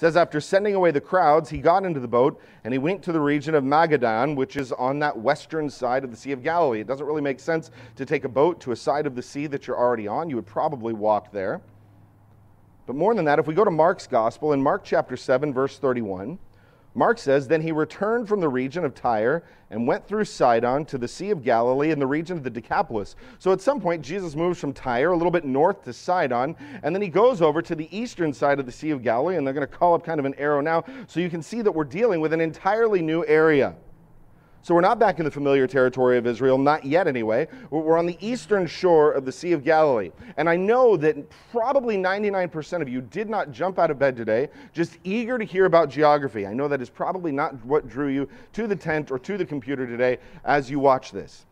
says, 0.00 0.16
After 0.16 0.40
sending 0.40 0.74
away 0.74 0.92
the 0.92 1.00
crowds, 1.00 1.50
he 1.50 1.58
got 1.58 1.84
into 1.84 2.00
the 2.00 2.08
boat 2.08 2.40
and 2.64 2.72
he 2.72 2.78
went 2.78 3.02
to 3.02 3.12
the 3.12 3.20
region 3.20 3.54
of 3.54 3.64
Magadan, 3.64 4.34
which 4.34 4.56
is 4.56 4.72
on 4.72 4.98
that 5.00 5.18
western 5.18 5.68
side 5.68 6.04
of 6.04 6.10
the 6.10 6.16
Sea 6.16 6.32
of 6.32 6.42
Galilee. 6.42 6.80
It 6.80 6.86
doesn't 6.86 7.04
really 7.04 7.20
make 7.20 7.38
sense 7.38 7.70
to 7.96 8.06
take 8.06 8.24
a 8.24 8.28
boat 8.28 8.60
to 8.62 8.72
a 8.72 8.76
side 8.76 9.06
of 9.06 9.14
the 9.14 9.20
sea 9.20 9.46
that 9.48 9.66
you're 9.66 9.78
already 9.78 10.08
on. 10.08 10.30
You 10.30 10.36
would 10.36 10.46
probably 10.46 10.94
walk 10.94 11.32
there. 11.32 11.60
But 12.86 12.96
more 12.96 13.14
than 13.14 13.26
that, 13.26 13.38
if 13.38 13.46
we 13.46 13.52
go 13.52 13.62
to 13.62 13.70
Mark's 13.70 14.06
gospel, 14.06 14.54
in 14.54 14.62
Mark 14.62 14.84
chapter 14.84 15.18
7, 15.18 15.52
verse 15.52 15.78
31, 15.78 16.38
Mark 16.94 17.18
says, 17.18 17.46
Then 17.46 17.62
he 17.62 17.72
returned 17.72 18.28
from 18.28 18.40
the 18.40 18.48
region 18.48 18.84
of 18.84 18.94
Tyre 18.94 19.44
and 19.70 19.86
went 19.86 20.06
through 20.06 20.24
Sidon 20.24 20.84
to 20.86 20.98
the 20.98 21.06
Sea 21.06 21.30
of 21.30 21.44
Galilee 21.44 21.92
in 21.92 22.00
the 22.00 22.06
region 22.06 22.36
of 22.36 22.42
the 22.42 22.50
Decapolis. 22.50 23.14
So 23.38 23.52
at 23.52 23.60
some 23.60 23.80
point, 23.80 24.02
Jesus 24.02 24.34
moves 24.34 24.58
from 24.58 24.72
Tyre 24.72 25.12
a 25.12 25.16
little 25.16 25.30
bit 25.30 25.44
north 25.44 25.84
to 25.84 25.92
Sidon, 25.92 26.56
and 26.82 26.94
then 26.94 27.00
he 27.00 27.08
goes 27.08 27.40
over 27.40 27.62
to 27.62 27.74
the 27.74 27.88
eastern 27.96 28.32
side 28.32 28.58
of 28.58 28.66
the 28.66 28.72
Sea 28.72 28.90
of 28.90 29.02
Galilee, 29.02 29.36
and 29.36 29.46
they're 29.46 29.54
going 29.54 29.66
to 29.66 29.72
call 29.72 29.94
up 29.94 30.04
kind 30.04 30.18
of 30.18 30.26
an 30.26 30.34
arrow 30.34 30.60
now. 30.60 30.84
So 31.06 31.20
you 31.20 31.30
can 31.30 31.42
see 31.42 31.62
that 31.62 31.70
we're 31.70 31.84
dealing 31.84 32.20
with 32.20 32.32
an 32.32 32.40
entirely 32.40 33.02
new 33.02 33.24
area. 33.26 33.76
So 34.62 34.74
we're 34.74 34.82
not 34.82 34.98
back 34.98 35.18
in 35.18 35.24
the 35.24 35.30
familiar 35.30 35.66
territory 35.66 36.18
of 36.18 36.26
Israel, 36.26 36.58
not 36.58 36.84
yet 36.84 37.08
anyway. 37.08 37.48
We're 37.70 37.96
on 37.96 38.04
the 38.04 38.18
eastern 38.20 38.66
shore 38.66 39.12
of 39.12 39.24
the 39.24 39.32
Sea 39.32 39.52
of 39.52 39.64
Galilee. 39.64 40.10
And 40.36 40.50
I 40.50 40.56
know 40.56 40.98
that 40.98 41.16
probably 41.50 41.96
99% 41.96 42.82
of 42.82 42.88
you 42.88 43.00
did 43.00 43.30
not 43.30 43.52
jump 43.52 43.78
out 43.78 43.90
of 43.90 43.98
bed 43.98 44.16
today 44.16 44.48
just 44.74 44.98
eager 45.02 45.38
to 45.38 45.44
hear 45.44 45.64
about 45.64 45.88
geography. 45.88 46.46
I 46.46 46.52
know 46.52 46.68
that 46.68 46.82
is 46.82 46.90
probably 46.90 47.32
not 47.32 47.54
what 47.64 47.88
drew 47.88 48.08
you 48.08 48.28
to 48.52 48.66
the 48.66 48.76
tent 48.76 49.10
or 49.10 49.18
to 49.20 49.38
the 49.38 49.46
computer 49.46 49.86
today 49.86 50.18
as 50.44 50.70
you 50.70 50.78
watch 50.78 51.10
this. 51.10 51.46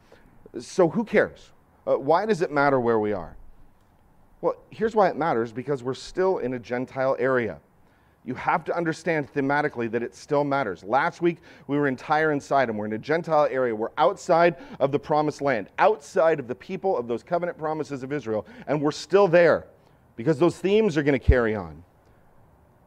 So 0.59 0.89
who 0.89 1.03
cares? 1.03 1.53
Uh, 1.87 1.99
why 1.99 2.27
does 2.27 2.43
it 2.43 2.53
matter 2.53 2.79
where 2.79 2.99
we 2.99 3.15
are? 3.15 3.37
Well, 4.43 4.57
here's 4.69 4.95
why 4.95 5.09
it 5.09 5.17
matters 5.17 5.51
because 5.51 5.83
we're 5.83 5.95
still 5.95 6.39
in 6.39 6.55
a 6.55 6.59
Gentile 6.59 7.17
area 7.19 7.59
you 8.25 8.35
have 8.35 8.65
to 8.65 8.77
understand 8.77 9.33
thematically 9.33 9.91
that 9.91 10.03
it 10.03 10.15
still 10.15 10.45
matters. 10.45 10.85
Last 10.85 11.23
week, 11.23 11.39
we 11.67 11.79
were 11.79 11.89
in 11.89 11.97
Tyre 11.97 12.33
and 12.33 12.43
Sidon. 12.43 12.77
We're 12.77 12.87
in 12.87 12.93
a 12.93 12.99
Gentile 12.99 13.49
area. 13.51 13.75
We're 13.75 13.91
outside 13.97 14.57
of 14.81 14.93
the 14.93 14.99
promised 14.99 15.41
land, 15.41 15.69
outside 15.79 16.39
of 16.39 16.47
the 16.47 16.55
people 16.55 16.97
of 16.97 17.09
those 17.09 17.23
covenant 17.23 17.57
promises 17.57 18.03
of 18.03 18.13
Israel, 18.13 18.47
and 18.67 18.83
we're 18.83 18.91
still 18.91 19.29
there 19.29 19.67
because 20.17 20.39
those 20.39 20.59
themes 20.59 20.97
are 20.97 21.03
going 21.03 21.19
to 21.19 21.25
carry 21.25 21.55
on. 21.55 21.83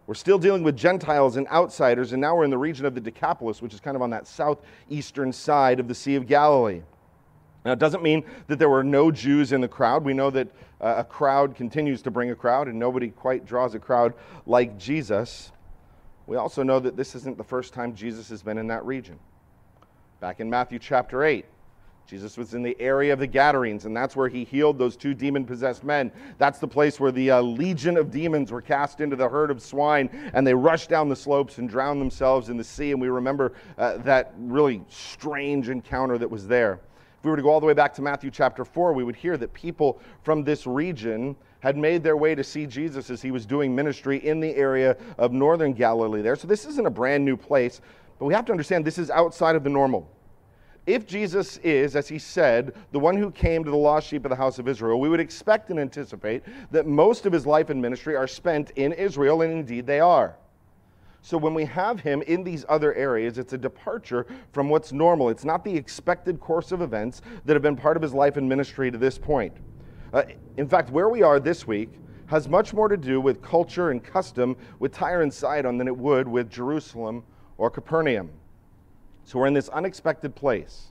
We're 0.05 0.15
still 0.15 0.37
dealing 0.37 0.63
with 0.63 0.75
Gentiles 0.75 1.37
and 1.37 1.47
outsiders, 1.47 2.11
and 2.11 2.21
now 2.21 2.35
we're 2.35 2.43
in 2.43 2.49
the 2.49 2.57
region 2.57 2.85
of 2.85 2.93
the 2.93 3.01
Decapolis, 3.01 3.61
which 3.61 3.73
is 3.73 3.79
kind 3.79 3.95
of 3.95 4.01
on 4.01 4.09
that 4.09 4.27
southeastern 4.27 5.31
side 5.31 5.79
of 5.79 5.87
the 5.87 5.95
Sea 5.95 6.15
of 6.15 6.27
Galilee. 6.27 6.81
Now, 7.63 7.73
it 7.73 7.79
doesn't 7.79 8.01
mean 8.01 8.23
that 8.47 8.57
there 8.57 8.69
were 8.69 8.83
no 8.83 9.11
Jews 9.11 9.51
in 9.51 9.61
the 9.61 9.67
crowd. 9.67 10.03
We 10.03 10.13
know 10.13 10.31
that 10.31 10.47
uh, 10.79 10.95
a 10.97 11.03
crowd 11.03 11.55
continues 11.55 12.01
to 12.03 12.11
bring 12.11 12.31
a 12.31 12.35
crowd, 12.35 12.67
and 12.67 12.79
nobody 12.79 13.09
quite 13.09 13.45
draws 13.45 13.75
a 13.75 13.79
crowd 13.79 14.13
like 14.47 14.79
Jesus. 14.79 15.51
We 16.25 16.37
also 16.37 16.63
know 16.63 16.79
that 16.79 16.97
this 16.97 17.13
isn't 17.15 17.37
the 17.37 17.43
first 17.43 17.73
time 17.73 17.93
Jesus 17.93 18.29
has 18.29 18.41
been 18.41 18.57
in 18.57 18.67
that 18.67 18.83
region. 18.85 19.19
Back 20.19 20.39
in 20.39 20.49
Matthew 20.49 20.79
chapter 20.79 21.23
8, 21.23 21.45
Jesus 22.07 22.35
was 22.35 22.55
in 22.55 22.63
the 22.63 22.75
area 22.79 23.13
of 23.13 23.19
the 23.19 23.27
Gadarenes, 23.27 23.85
and 23.85 23.95
that's 23.95 24.15
where 24.15 24.27
he 24.27 24.43
healed 24.43 24.77
those 24.77 24.97
two 24.97 25.13
demon 25.13 25.45
possessed 25.45 25.83
men. 25.83 26.11
That's 26.39 26.59
the 26.59 26.67
place 26.67 26.99
where 26.99 27.11
the 27.11 27.31
uh, 27.31 27.41
legion 27.41 27.95
of 27.95 28.11
demons 28.11 28.51
were 28.51 28.61
cast 28.61 29.01
into 29.01 29.15
the 29.15 29.29
herd 29.29 29.51
of 29.51 29.61
swine, 29.61 30.09
and 30.33 30.45
they 30.45 30.53
rushed 30.53 30.89
down 30.89 31.09
the 31.09 31.15
slopes 31.15 31.59
and 31.59 31.69
drowned 31.69 32.01
themselves 32.01 32.49
in 32.49 32.57
the 32.57 32.63
sea. 32.63 32.91
And 32.91 32.99
we 32.99 33.07
remember 33.07 33.53
uh, 33.77 33.97
that 33.97 34.33
really 34.37 34.81
strange 34.89 35.69
encounter 35.69 36.17
that 36.17 36.29
was 36.29 36.47
there. 36.47 36.81
If 37.21 37.25
we 37.25 37.29
were 37.29 37.37
to 37.37 37.43
go 37.43 37.51
all 37.51 37.59
the 37.59 37.67
way 37.67 37.75
back 37.75 37.93
to 37.93 38.01
Matthew 38.01 38.31
chapter 38.31 38.65
4, 38.65 38.93
we 38.93 39.03
would 39.03 39.15
hear 39.15 39.37
that 39.37 39.53
people 39.53 40.01
from 40.23 40.43
this 40.43 40.65
region 40.65 41.35
had 41.59 41.77
made 41.77 42.01
their 42.01 42.17
way 42.17 42.33
to 42.33 42.43
see 42.43 42.65
Jesus 42.65 43.11
as 43.11 43.21
he 43.21 43.29
was 43.29 43.45
doing 43.45 43.75
ministry 43.75 44.17
in 44.25 44.39
the 44.39 44.55
area 44.55 44.97
of 45.19 45.31
northern 45.31 45.73
Galilee 45.73 46.23
there. 46.23 46.35
So 46.35 46.47
this 46.47 46.65
isn't 46.65 46.87
a 46.87 46.89
brand 46.89 47.23
new 47.23 47.37
place, 47.37 47.79
but 48.17 48.25
we 48.25 48.33
have 48.33 48.45
to 48.45 48.51
understand 48.51 48.83
this 48.83 48.97
is 48.97 49.11
outside 49.11 49.55
of 49.55 49.63
the 49.63 49.69
normal. 49.69 50.09
If 50.87 51.05
Jesus 51.05 51.57
is, 51.57 51.95
as 51.95 52.07
he 52.07 52.17
said, 52.17 52.73
the 52.91 52.97
one 52.97 53.15
who 53.15 53.29
came 53.29 53.63
to 53.65 53.69
the 53.69 53.77
lost 53.77 54.07
sheep 54.07 54.25
of 54.25 54.29
the 54.31 54.35
house 54.35 54.57
of 54.57 54.67
Israel, 54.67 54.99
we 54.99 55.07
would 55.07 55.19
expect 55.19 55.69
and 55.69 55.79
anticipate 55.79 56.41
that 56.71 56.87
most 56.87 57.27
of 57.27 57.33
his 57.33 57.45
life 57.45 57.69
and 57.69 57.79
ministry 57.79 58.15
are 58.15 58.27
spent 58.27 58.71
in 58.77 58.93
Israel, 58.93 59.43
and 59.43 59.53
indeed 59.53 59.85
they 59.85 59.99
are. 59.99 60.37
So 61.21 61.37
when 61.37 61.53
we 61.53 61.65
have 61.65 61.99
him 61.99 62.23
in 62.23 62.43
these 62.43 62.65
other 62.67 62.93
areas, 62.95 63.37
it's 63.37 63.53
a 63.53 63.57
departure 63.57 64.25
from 64.51 64.69
what's 64.69 64.91
normal. 64.91 65.29
It's 65.29 65.45
not 65.45 65.63
the 65.63 65.75
expected 65.75 66.39
course 66.39 66.71
of 66.71 66.81
events 66.81 67.21
that 67.45 67.53
have 67.53 67.61
been 67.61 67.75
part 67.75 67.95
of 67.95 68.01
his 68.01 68.13
life 68.13 68.37
and 68.37 68.49
ministry 68.49 68.89
to 68.89 68.97
this 68.97 69.17
point. 69.17 69.55
Uh, 70.13 70.23
in 70.57 70.67
fact, 70.67 70.89
where 70.89 71.09
we 71.09 71.21
are 71.21 71.39
this 71.39 71.67
week 71.67 71.89
has 72.25 72.49
much 72.49 72.73
more 72.73 72.87
to 72.87 72.97
do 72.97 73.21
with 73.21 73.41
culture 73.41 73.91
and 73.91 74.03
custom 74.03 74.55
with 74.79 74.93
Tyre 74.93 75.21
and 75.21 75.33
Sidon 75.33 75.77
than 75.77 75.87
it 75.87 75.95
would 75.95 76.27
with 76.27 76.49
Jerusalem 76.49 77.23
or 77.57 77.69
Capernaum. 77.69 78.31
So 79.23 79.37
we're 79.37 79.47
in 79.47 79.53
this 79.53 79.69
unexpected 79.69 80.33
place. 80.33 80.87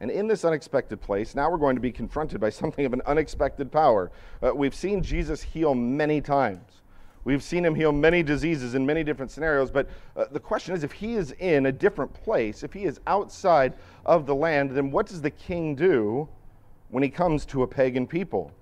And 0.00 0.10
in 0.10 0.26
this 0.26 0.44
unexpected 0.44 1.00
place, 1.00 1.34
now 1.34 1.50
we're 1.50 1.58
going 1.58 1.76
to 1.76 1.80
be 1.80 1.92
confronted 1.92 2.40
by 2.40 2.50
something 2.50 2.84
of 2.84 2.92
an 2.92 3.02
unexpected 3.06 3.72
power. 3.72 4.10
Uh, 4.42 4.54
we've 4.54 4.74
seen 4.74 5.02
Jesus 5.02 5.42
heal 5.42 5.74
many 5.74 6.20
times. 6.20 6.79
We've 7.24 7.42
seen 7.42 7.64
him 7.64 7.74
heal 7.74 7.92
many 7.92 8.22
diseases 8.22 8.74
in 8.74 8.86
many 8.86 9.04
different 9.04 9.30
scenarios, 9.30 9.70
but 9.70 9.88
uh, 10.16 10.24
the 10.30 10.40
question 10.40 10.74
is 10.74 10.84
if 10.84 10.92
he 10.92 11.14
is 11.14 11.32
in 11.32 11.66
a 11.66 11.72
different 11.72 12.12
place, 12.14 12.62
if 12.62 12.72
he 12.72 12.84
is 12.84 12.98
outside 13.06 13.74
of 14.06 14.24
the 14.24 14.34
land, 14.34 14.70
then 14.70 14.90
what 14.90 15.06
does 15.06 15.20
the 15.20 15.30
king 15.30 15.74
do 15.74 16.28
when 16.88 17.02
he 17.02 17.10
comes 17.10 17.44
to 17.46 17.62
a 17.62 17.66
pagan 17.66 18.06
people? 18.06 18.52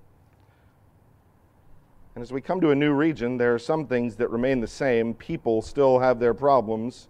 And 2.15 2.21
as 2.21 2.33
we 2.33 2.41
come 2.41 2.59
to 2.59 2.71
a 2.71 2.75
new 2.75 2.91
region, 2.91 3.37
there 3.37 3.53
are 3.53 3.59
some 3.59 3.87
things 3.87 4.17
that 4.17 4.29
remain 4.29 4.59
the 4.59 4.67
same. 4.67 5.13
People 5.13 5.61
still 5.61 5.99
have 5.99 6.19
their 6.19 6.33
problems. 6.33 7.07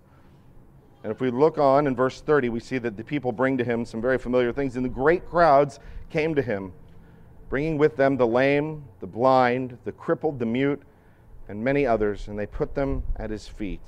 And 1.04 1.12
if 1.12 1.20
we 1.20 1.32
look 1.32 1.58
on 1.58 1.88
in 1.88 1.96
verse 1.96 2.22
30, 2.22 2.50
we 2.50 2.60
see 2.60 2.78
that 2.78 2.96
the 2.96 3.04
people 3.04 3.32
bring 3.32 3.58
to 3.58 3.64
him 3.64 3.86
some 3.86 4.02
very 4.02 4.20
familiar 4.20 4.52
things. 4.54 4.76
And 4.76 4.86
the 4.86 4.90
great 4.90 5.28
crowds 5.28 5.80
came 6.12 6.36
to 6.36 6.44
him, 6.44 6.74
bringing 7.50 7.80
with 7.80 7.96
them 7.96 8.18
the 8.18 8.28
lame, 8.28 8.84
the 9.00 9.08
blind, 9.08 9.80
the 9.84 9.92
crippled, 9.92 10.38
the 10.38 10.46
mute 10.46 10.84
and 11.50 11.62
many 11.62 11.86
others, 11.86 12.28
and 12.28 12.38
they 12.38 12.46
put 12.46 12.76
them 12.76 13.04
at 13.18 13.32
his 13.32 13.48
feet. 13.48 13.82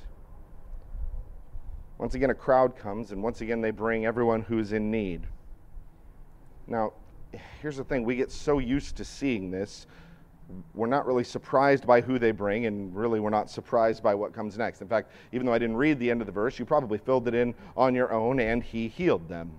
Once 1.99 2.15
again, 2.15 2.31
a 2.31 2.35
crowd 2.35 2.75
comes, 2.75 3.11
and 3.11 3.21
once 3.21 3.41
again, 3.41 3.61
they 3.61 3.69
bring 3.69 4.05
everyone 4.05 4.41
who 4.41 4.57
is 4.57 4.73
in 4.73 4.89
need. 4.89 5.21
Now, 6.65 6.93
here's 7.61 7.77
the 7.77 7.83
thing 7.83 8.03
we 8.03 8.15
get 8.15 8.31
so 8.31 8.57
used 8.57 8.97
to 8.97 9.05
seeing 9.05 9.51
this, 9.51 9.85
we're 10.73 10.87
not 10.87 11.05
really 11.05 11.23
surprised 11.23 11.85
by 11.85 12.01
who 12.01 12.17
they 12.17 12.31
bring, 12.31 12.65
and 12.65 12.93
really, 12.95 13.19
we're 13.19 13.29
not 13.29 13.49
surprised 13.49 14.01
by 14.01 14.15
what 14.15 14.33
comes 14.33 14.57
next. 14.57 14.81
In 14.81 14.87
fact, 14.87 15.11
even 15.31 15.45
though 15.45 15.53
I 15.53 15.59
didn't 15.59 15.77
read 15.77 15.99
the 15.99 16.09
end 16.09 16.19
of 16.19 16.25
the 16.25 16.33
verse, 16.33 16.57
you 16.57 16.65
probably 16.65 16.97
filled 16.97 17.27
it 17.27 17.35
in 17.35 17.53
on 17.77 17.93
your 17.93 18.11
own, 18.11 18.39
and 18.39 18.63
he 18.63 18.87
healed 18.87 19.29
them. 19.29 19.51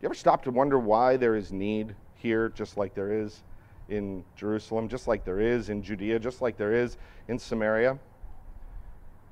You 0.00 0.06
ever 0.06 0.14
stop 0.14 0.44
to 0.44 0.50
wonder 0.50 0.78
why 0.78 1.16
there 1.16 1.34
is 1.34 1.52
need 1.52 1.94
here, 2.14 2.48
just 2.48 2.76
like 2.76 2.94
there 2.94 3.12
is 3.12 3.42
in 3.90 4.24
Jerusalem, 4.36 4.88
just 4.88 5.08
like 5.08 5.24
there 5.24 5.40
is 5.40 5.68
in 5.68 5.82
Judea, 5.82 6.18
just 6.18 6.40
like 6.40 6.56
there 6.56 6.72
is 6.72 6.96
in 7.28 7.38
Samaria. 7.38 7.98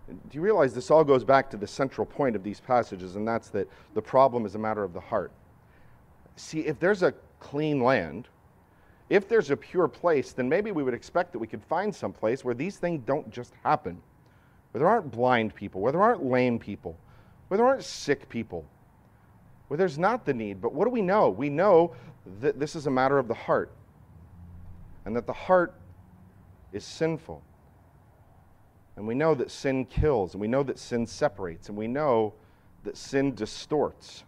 Do 0.09 0.17
you 0.33 0.41
realize 0.41 0.75
this 0.75 0.91
all 0.91 1.05
goes 1.05 1.25
back 1.25 1.51
to 1.51 1.57
the 1.57 1.67
central 1.67 2.07
point 2.07 2.35
of 2.35 2.43
these 2.43 2.61
passages, 2.61 3.17
and 3.17 3.27
that's 3.27 3.49
that 3.51 3.69
the 3.95 4.03
problem 4.03 4.47
is 4.47 4.55
a 4.55 4.59
matter 4.59 4.83
of 4.83 4.93
the 4.93 5.01
heart? 5.01 5.31
See, 6.37 6.61
if 6.61 6.79
there's 6.81 7.03
a 7.03 7.13
clean 7.41 7.83
land, 7.83 8.29
if 9.11 9.29
there's 9.29 9.51
a 9.51 9.57
pure 9.57 9.89
place, 9.89 10.33
then 10.33 10.49
maybe 10.49 10.73
we 10.73 10.83
would 10.83 10.95
expect 10.95 11.33
that 11.33 11.39
we 11.39 11.47
could 11.47 11.63
find 11.63 11.95
some 11.95 12.13
place 12.13 12.45
where 12.45 12.55
these 12.55 12.79
things 12.79 13.03
don't 13.07 13.31
just 13.31 13.53
happen, 13.65 14.01
where 14.73 14.81
there 14.81 14.89
aren't 14.89 15.11
blind 15.11 15.55
people, 15.55 15.81
where 15.81 15.93
there 15.93 16.03
aren't 16.03 16.25
lame 16.25 16.59
people, 16.59 16.97
where 17.49 17.59
there 17.59 17.67
aren't 17.67 17.85
sick 17.85 18.29
people, 18.29 18.65
where 19.69 19.77
there's 19.77 19.99
not 19.99 20.25
the 20.25 20.35
need. 20.35 20.61
But 20.61 20.73
what 20.73 20.85
do 20.85 20.91
we 20.91 21.03
know? 21.03 21.29
We 21.29 21.51
know 21.51 21.95
that 22.41 22.59
this 22.59 22.75
is 22.75 22.87
a 22.87 22.91
matter 22.91 23.19
of 23.19 23.29
the 23.29 23.35
heart 23.35 23.71
and 25.09 25.17
that 25.17 25.27
the 25.27 25.33
heart 25.33 25.73
is 26.71 26.85
sinful. 26.85 27.43
And 28.95 29.09
we 29.09 29.15
know 29.15 29.35
that 29.35 29.51
sin 29.51 29.87
kills, 29.87 30.35
and 30.35 30.41
we 30.43 30.49
know 30.49 30.63
that 30.63 30.79
sin 30.79 31.07
separates, 31.07 31.71
and 31.71 31.79
we 31.79 31.87
know 31.87 32.35
that 32.85 32.95
sin 32.95 33.35
distorts. 33.35 34.25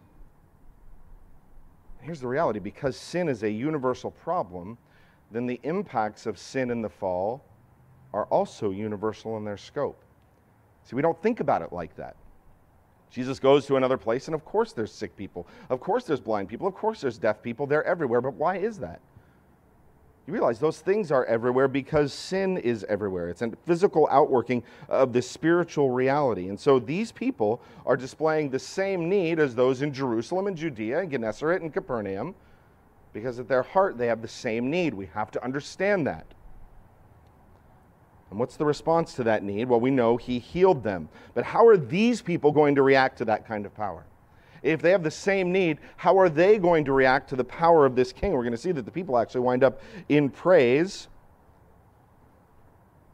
Here's 2.00 2.22
the 2.22 2.28
reality 2.28 2.60
because 2.60 2.96
sin 2.96 3.28
is 3.28 3.42
a 3.42 3.50
universal 3.50 4.10
problem, 4.10 4.78
then 5.30 5.46
the 5.46 5.60
impacts 5.64 6.24
of 6.24 6.38
sin 6.38 6.70
in 6.70 6.80
the 6.80 6.88
fall 6.88 7.44
are 8.14 8.24
also 8.28 8.70
universal 8.70 9.36
in 9.36 9.44
their 9.44 9.58
scope. 9.58 10.02
See, 10.84 10.96
we 10.96 11.02
don't 11.02 11.22
think 11.22 11.40
about 11.40 11.60
it 11.60 11.74
like 11.74 11.94
that. 11.96 12.16
Jesus 13.10 13.38
goes 13.38 13.66
to 13.66 13.76
another 13.76 13.98
place, 13.98 14.28
and 14.28 14.34
of 14.34 14.46
course 14.46 14.72
there's 14.72 14.92
sick 14.92 15.14
people. 15.14 15.46
Of 15.68 15.78
course 15.78 16.04
there's 16.04 16.20
blind 16.20 16.48
people. 16.48 16.66
Of 16.66 16.74
course 16.74 17.02
there's 17.02 17.18
deaf 17.18 17.42
people. 17.42 17.66
They're 17.66 17.84
everywhere. 17.84 18.22
But 18.22 18.32
why 18.32 18.56
is 18.56 18.78
that? 18.78 19.00
You 20.26 20.34
realize 20.34 20.58
those 20.58 20.80
things 20.80 21.10
are 21.10 21.24
everywhere 21.24 21.66
because 21.66 22.12
sin 22.12 22.58
is 22.58 22.84
everywhere. 22.88 23.30
It's 23.30 23.42
a 23.42 23.52
physical 23.66 24.06
outworking 24.10 24.62
of 24.88 25.12
the 25.12 25.22
spiritual 25.22 25.90
reality. 25.90 26.48
And 26.48 26.60
so 26.60 26.78
these 26.78 27.10
people 27.10 27.60
are 27.86 27.96
displaying 27.96 28.50
the 28.50 28.58
same 28.58 29.08
need 29.08 29.40
as 29.40 29.54
those 29.54 29.82
in 29.82 29.92
Jerusalem 29.92 30.46
and 30.46 30.56
Judea 30.56 31.00
and 31.00 31.10
Gennesaret 31.10 31.62
and 31.62 31.72
Capernaum 31.72 32.34
because 33.12 33.38
at 33.38 33.48
their 33.48 33.62
heart 33.62 33.98
they 33.98 34.06
have 34.06 34.22
the 34.22 34.28
same 34.28 34.70
need. 34.70 34.94
We 34.94 35.06
have 35.06 35.30
to 35.32 35.44
understand 35.44 36.06
that. 36.06 36.26
And 38.30 38.38
what's 38.38 38.56
the 38.56 38.64
response 38.64 39.14
to 39.14 39.24
that 39.24 39.42
need? 39.42 39.68
Well, 39.68 39.80
we 39.80 39.90
know 39.90 40.16
he 40.16 40.38
healed 40.38 40.84
them. 40.84 41.08
But 41.34 41.44
how 41.44 41.66
are 41.66 41.76
these 41.76 42.22
people 42.22 42.52
going 42.52 42.76
to 42.76 42.82
react 42.82 43.18
to 43.18 43.24
that 43.24 43.46
kind 43.46 43.66
of 43.66 43.74
power? 43.74 44.04
If 44.62 44.82
they 44.82 44.90
have 44.90 45.02
the 45.02 45.10
same 45.10 45.52
need, 45.52 45.78
how 45.96 46.18
are 46.18 46.28
they 46.28 46.58
going 46.58 46.84
to 46.84 46.92
react 46.92 47.30
to 47.30 47.36
the 47.36 47.44
power 47.44 47.86
of 47.86 47.94
this 47.94 48.12
king? 48.12 48.32
We're 48.32 48.42
going 48.42 48.52
to 48.52 48.58
see 48.58 48.72
that 48.72 48.84
the 48.84 48.90
people 48.90 49.18
actually 49.18 49.40
wind 49.40 49.64
up 49.64 49.80
in 50.08 50.28
praise. 50.28 51.08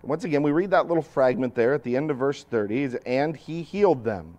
Once 0.03 0.25
again, 0.25 0.43
we 0.43 0.53
read 0.53 0.71
that 0.71 0.87
little 0.87 1.03
fragment 1.03 1.55
there 1.55 1.75
at 1.75 1.83
the 1.83 1.97
end 1.97 2.11
of 2.11 2.17
verse 2.17 2.45
30, 2.45 2.99
and 3.07 3.37
he 3.37 3.63
healed 3.63 4.05
them. 4.05 4.39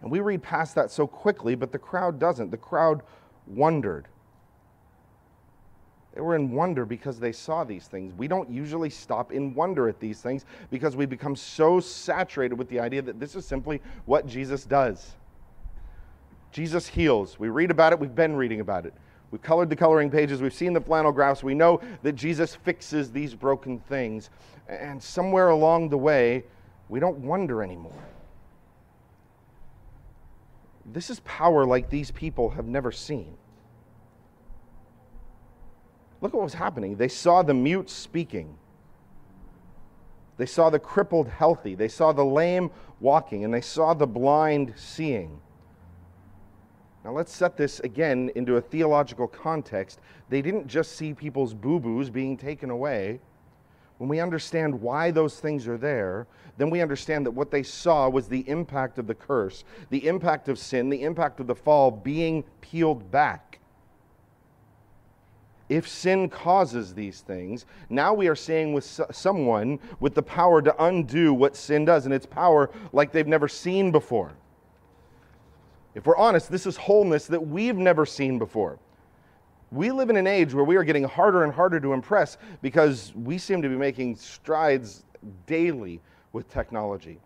And 0.00 0.10
we 0.10 0.20
read 0.20 0.42
past 0.42 0.74
that 0.76 0.90
so 0.90 1.06
quickly, 1.06 1.54
but 1.54 1.72
the 1.72 1.78
crowd 1.78 2.18
doesn't. 2.18 2.50
The 2.50 2.56
crowd 2.56 3.02
wondered. 3.46 4.08
They 6.18 6.22
were 6.22 6.34
in 6.34 6.50
wonder 6.50 6.84
because 6.84 7.20
they 7.20 7.30
saw 7.30 7.62
these 7.62 7.86
things. 7.86 8.12
We 8.12 8.26
don't 8.26 8.50
usually 8.50 8.90
stop 8.90 9.30
in 9.30 9.54
wonder 9.54 9.88
at 9.88 10.00
these 10.00 10.20
things 10.20 10.46
because 10.68 10.96
we 10.96 11.06
become 11.06 11.36
so 11.36 11.78
saturated 11.78 12.56
with 12.56 12.68
the 12.68 12.80
idea 12.80 13.02
that 13.02 13.20
this 13.20 13.36
is 13.36 13.46
simply 13.46 13.80
what 14.04 14.26
Jesus 14.26 14.64
does. 14.64 15.12
Jesus 16.50 16.88
heals. 16.88 17.38
We 17.38 17.50
read 17.50 17.70
about 17.70 17.92
it, 17.92 18.00
we've 18.00 18.16
been 18.16 18.34
reading 18.34 18.58
about 18.58 18.84
it. 18.84 18.94
We've 19.30 19.40
colored 19.40 19.70
the 19.70 19.76
coloring 19.76 20.10
pages, 20.10 20.42
we've 20.42 20.52
seen 20.52 20.72
the 20.72 20.80
flannel 20.80 21.12
graphs, 21.12 21.44
we 21.44 21.54
know 21.54 21.80
that 22.02 22.16
Jesus 22.16 22.52
fixes 22.52 23.12
these 23.12 23.32
broken 23.32 23.78
things. 23.78 24.30
And 24.68 25.00
somewhere 25.00 25.50
along 25.50 25.90
the 25.90 25.98
way, 25.98 26.42
we 26.88 26.98
don't 26.98 27.18
wonder 27.18 27.62
anymore. 27.62 28.02
This 30.84 31.10
is 31.10 31.20
power 31.20 31.64
like 31.64 31.90
these 31.90 32.10
people 32.10 32.50
have 32.50 32.66
never 32.66 32.90
seen. 32.90 33.36
Look 36.20 36.32
at 36.32 36.36
what 36.36 36.44
was 36.44 36.54
happening. 36.54 36.96
They 36.96 37.08
saw 37.08 37.42
the 37.42 37.54
mute 37.54 37.88
speaking. 37.88 38.56
They 40.36 40.46
saw 40.46 40.70
the 40.70 40.78
crippled 40.78 41.28
healthy. 41.28 41.74
They 41.74 41.88
saw 41.88 42.12
the 42.12 42.24
lame 42.24 42.70
walking. 43.00 43.44
And 43.44 43.54
they 43.54 43.60
saw 43.60 43.94
the 43.94 44.06
blind 44.06 44.74
seeing. 44.76 45.40
Now, 47.04 47.12
let's 47.12 47.32
set 47.32 47.56
this 47.56 47.80
again 47.80 48.30
into 48.34 48.56
a 48.56 48.60
theological 48.60 49.28
context. 49.28 50.00
They 50.28 50.42
didn't 50.42 50.66
just 50.66 50.96
see 50.96 51.14
people's 51.14 51.54
boo 51.54 51.78
boos 51.78 52.10
being 52.10 52.36
taken 52.36 52.70
away. 52.70 53.20
When 53.98 54.08
we 54.08 54.20
understand 54.20 54.80
why 54.80 55.10
those 55.10 55.40
things 55.40 55.66
are 55.66 55.78
there, 55.78 56.26
then 56.56 56.70
we 56.70 56.80
understand 56.80 57.26
that 57.26 57.30
what 57.30 57.50
they 57.50 57.62
saw 57.62 58.08
was 58.08 58.28
the 58.28 58.48
impact 58.48 58.98
of 58.98 59.06
the 59.06 59.14
curse, 59.14 59.64
the 59.90 60.06
impact 60.06 60.48
of 60.48 60.58
sin, 60.58 60.88
the 60.88 61.02
impact 61.02 61.40
of 61.40 61.46
the 61.46 61.54
fall 61.54 61.90
being 61.90 62.44
peeled 62.60 63.10
back 63.10 63.47
if 65.68 65.86
sin 65.86 66.28
causes 66.28 66.94
these 66.94 67.20
things, 67.20 67.66
now 67.90 68.14
we 68.14 68.28
are 68.28 68.34
seeing 68.34 68.72
with 68.72 69.00
someone 69.10 69.78
with 70.00 70.14
the 70.14 70.22
power 70.22 70.62
to 70.62 70.84
undo 70.84 71.34
what 71.34 71.56
sin 71.56 71.84
does, 71.84 72.06
and 72.06 72.14
it's 72.14 72.26
power 72.26 72.70
like 72.92 73.12
they've 73.12 73.26
never 73.26 73.48
seen 73.48 73.90
before. 73.90 74.32
If 75.94 76.06
we're 76.06 76.16
honest, 76.16 76.50
this 76.50 76.66
is 76.66 76.76
wholeness 76.76 77.26
that 77.26 77.46
we've 77.46 77.76
never 77.76 78.06
seen 78.06 78.38
before. 78.38 78.78
We 79.70 79.90
live 79.90 80.08
in 80.08 80.16
an 80.16 80.26
age 80.26 80.54
where 80.54 80.64
we 80.64 80.76
are 80.76 80.84
getting 80.84 81.04
harder 81.04 81.44
and 81.44 81.52
harder 81.52 81.78
to 81.80 81.92
impress 81.92 82.38
because 82.62 83.12
we 83.14 83.36
seem 83.36 83.60
to 83.60 83.68
be 83.68 83.76
making 83.76 84.16
strides 84.16 85.04
daily 85.46 86.00
with 86.32 86.48
technology. 86.48 87.18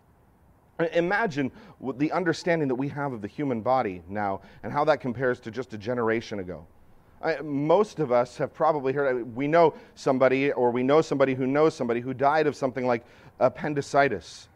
Imagine 0.94 1.52
the 1.98 2.10
understanding 2.10 2.66
that 2.66 2.74
we 2.74 2.88
have 2.88 3.12
of 3.12 3.22
the 3.22 3.28
human 3.28 3.60
body 3.60 4.02
now 4.08 4.40
and 4.64 4.72
how 4.72 4.84
that 4.84 5.00
compares 5.00 5.38
to 5.40 5.50
just 5.52 5.74
a 5.74 5.78
generation 5.78 6.40
ago. 6.40 6.66
I, 7.22 7.40
most 7.42 8.00
of 8.00 8.10
us 8.10 8.36
have 8.38 8.52
probably 8.52 8.92
heard, 8.92 9.36
we 9.36 9.46
know 9.46 9.74
somebody 9.94 10.52
or 10.52 10.70
we 10.70 10.82
know 10.82 11.00
somebody 11.00 11.34
who 11.34 11.46
knows 11.46 11.74
somebody 11.74 12.00
who 12.00 12.14
died 12.14 12.46
of 12.46 12.56
something 12.56 12.86
like 12.86 13.04
appendicitis, 13.38 14.48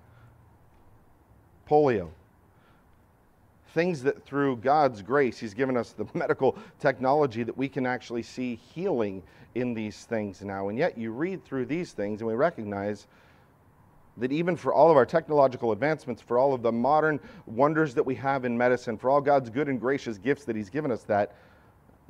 polio. 1.69 2.09
Things 3.75 4.03
that 4.05 4.25
through 4.25 4.57
God's 4.57 5.03
grace, 5.03 5.39
He's 5.39 5.55
given 5.55 5.77
us 5.77 5.93
the 5.93 6.07
medical 6.15 6.57
technology 6.81 7.43
that 7.43 7.57
we 7.57 7.69
can 7.69 7.87
actually 7.87 8.23
see 8.23 8.57
healing 8.57 9.23
in 9.55 9.75
these 9.75 10.05
things 10.05 10.43
now. 10.43 10.69
And 10.69 10.79
yet 10.79 10.99
you 10.99 11.13
read 11.13 11.45
through 11.45 11.67
these 11.67 11.93
things 11.93 12.21
and 12.21 12.29
we 12.29 12.35
recognize 12.35 13.07
that 14.19 14.33
even 14.33 14.57
for 14.57 14.73
all 14.73 14.91
of 14.91 14.97
our 14.97 15.05
technological 15.05 15.73
advancements, 15.73 16.23
for 16.23 16.39
all 16.39 16.55
of 16.55 16.63
the 16.63 16.73
modern 16.73 17.21
wonders 17.45 17.95
that 17.95 18.05
we 18.05 18.15
have 18.15 18.45
in 18.45 18.57
medicine, 18.57 18.97
for 18.97 19.11
all 19.11 19.21
God's 19.21 19.51
good 19.51 19.69
and 19.69 19.79
gracious 19.79 20.17
gifts 20.19 20.45
that 20.45 20.57
He's 20.57 20.71
given 20.71 20.91
us, 20.91 21.03
that 21.05 21.33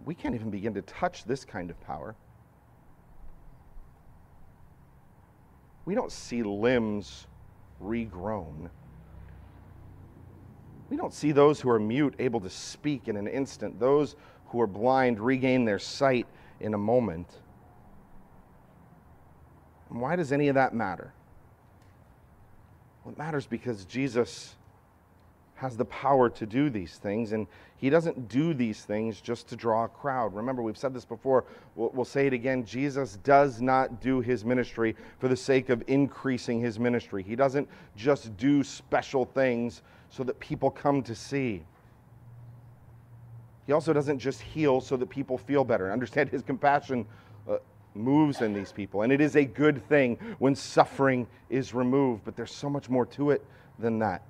we 0.04 0.14
can't 0.14 0.34
even 0.34 0.50
begin 0.50 0.74
to 0.74 0.82
touch 0.82 1.24
this 1.24 1.44
kind 1.44 1.70
of 1.70 1.80
power. 1.80 2.14
We 5.84 5.94
don't 5.94 6.12
see 6.12 6.42
limbs 6.42 7.26
regrown. 7.82 8.70
We 10.90 10.96
don't 10.96 11.14
see 11.14 11.32
those 11.32 11.60
who 11.60 11.70
are 11.70 11.80
mute 11.80 12.14
able 12.18 12.40
to 12.40 12.50
speak 12.50 13.08
in 13.08 13.16
an 13.16 13.26
instant, 13.26 13.80
those 13.80 14.16
who 14.48 14.60
are 14.60 14.66
blind 14.66 15.18
regain 15.18 15.64
their 15.64 15.78
sight 15.78 16.26
in 16.60 16.74
a 16.74 16.78
moment. 16.78 17.28
And 19.90 20.00
why 20.00 20.16
does 20.16 20.32
any 20.32 20.48
of 20.48 20.54
that 20.54 20.74
matter? 20.74 21.12
Well, 23.04 23.12
it 23.12 23.18
matters 23.18 23.46
because 23.46 23.84
Jesus 23.84 24.56
has 25.56 25.76
the 25.76 25.84
power 25.86 26.28
to 26.28 26.46
do 26.46 26.68
these 26.70 26.96
things, 26.96 27.32
and 27.32 27.46
he 27.78 27.90
doesn't 27.90 28.28
do 28.28 28.52
these 28.54 28.84
things 28.84 29.20
just 29.20 29.48
to 29.48 29.56
draw 29.56 29.84
a 29.84 29.88
crowd. 29.88 30.34
Remember, 30.34 30.62
we've 30.62 30.76
said 30.76 30.92
this 30.92 31.06
before, 31.06 31.44
we'll, 31.74 31.90
we'll, 31.94 32.04
say 32.04 32.26
it 32.26 32.34
again. 32.34 32.64
Jesus 32.64 33.16
does 33.24 33.60
not 33.60 34.00
do 34.00 34.20
his 34.20 34.44
ministry 34.44 34.94
for 35.18 35.28
the 35.28 35.36
sake 35.36 35.70
of 35.70 35.82
increasing 35.86 36.60
his 36.60 36.78
ministry. 36.78 37.22
He 37.22 37.34
doesn't 37.34 37.68
just 37.96 38.36
do 38.36 38.62
special 38.62 39.24
things 39.24 39.82
so 40.10 40.22
that 40.24 40.38
people 40.40 40.70
come 40.70 41.02
to 41.02 41.14
see. 41.14 41.62
He 43.66 43.72
also 43.72 43.94
doesn't 43.94 44.18
just 44.18 44.42
heal 44.42 44.80
so 44.80 44.96
that 44.98 45.08
people 45.08 45.38
feel 45.38 45.64
better. 45.64 45.90
Understand 45.90 46.28
his 46.28 46.42
compassion 46.42 47.06
uh, 47.48 47.56
moves 47.94 48.42
in 48.42 48.52
these 48.52 48.72
people, 48.72 49.02
and 49.02 49.12
it 49.12 49.22
is 49.22 49.36
a 49.36 49.44
good 49.44 49.86
thing 49.88 50.18
when 50.38 50.54
suffering 50.54 51.26
is 51.48 51.72
removed, 51.72 52.24
but 52.26 52.36
there's 52.36 52.54
so 52.54 52.68
much 52.68 52.90
more 52.90 53.06
to 53.06 53.30
it 53.30 53.42
than 53.78 53.98
that 53.98 54.22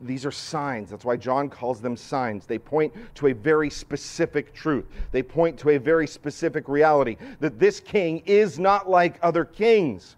these 0.00 0.24
are 0.24 0.30
signs. 0.30 0.90
That's 0.90 1.04
why 1.04 1.16
John 1.16 1.50
calls 1.50 1.80
them 1.80 1.96
signs. 1.96 2.46
They 2.46 2.58
point 2.58 2.92
to 3.16 3.26
a 3.28 3.32
very 3.32 3.68
specific 3.68 4.54
truth. 4.54 4.86
They 5.12 5.22
point 5.22 5.58
to 5.60 5.70
a 5.70 5.78
very 5.78 6.06
specific 6.06 6.68
reality 6.68 7.16
that 7.40 7.58
this 7.58 7.80
king 7.80 8.22
is 8.24 8.58
not 8.58 8.88
like 8.88 9.18
other 9.22 9.44
kings, 9.44 10.16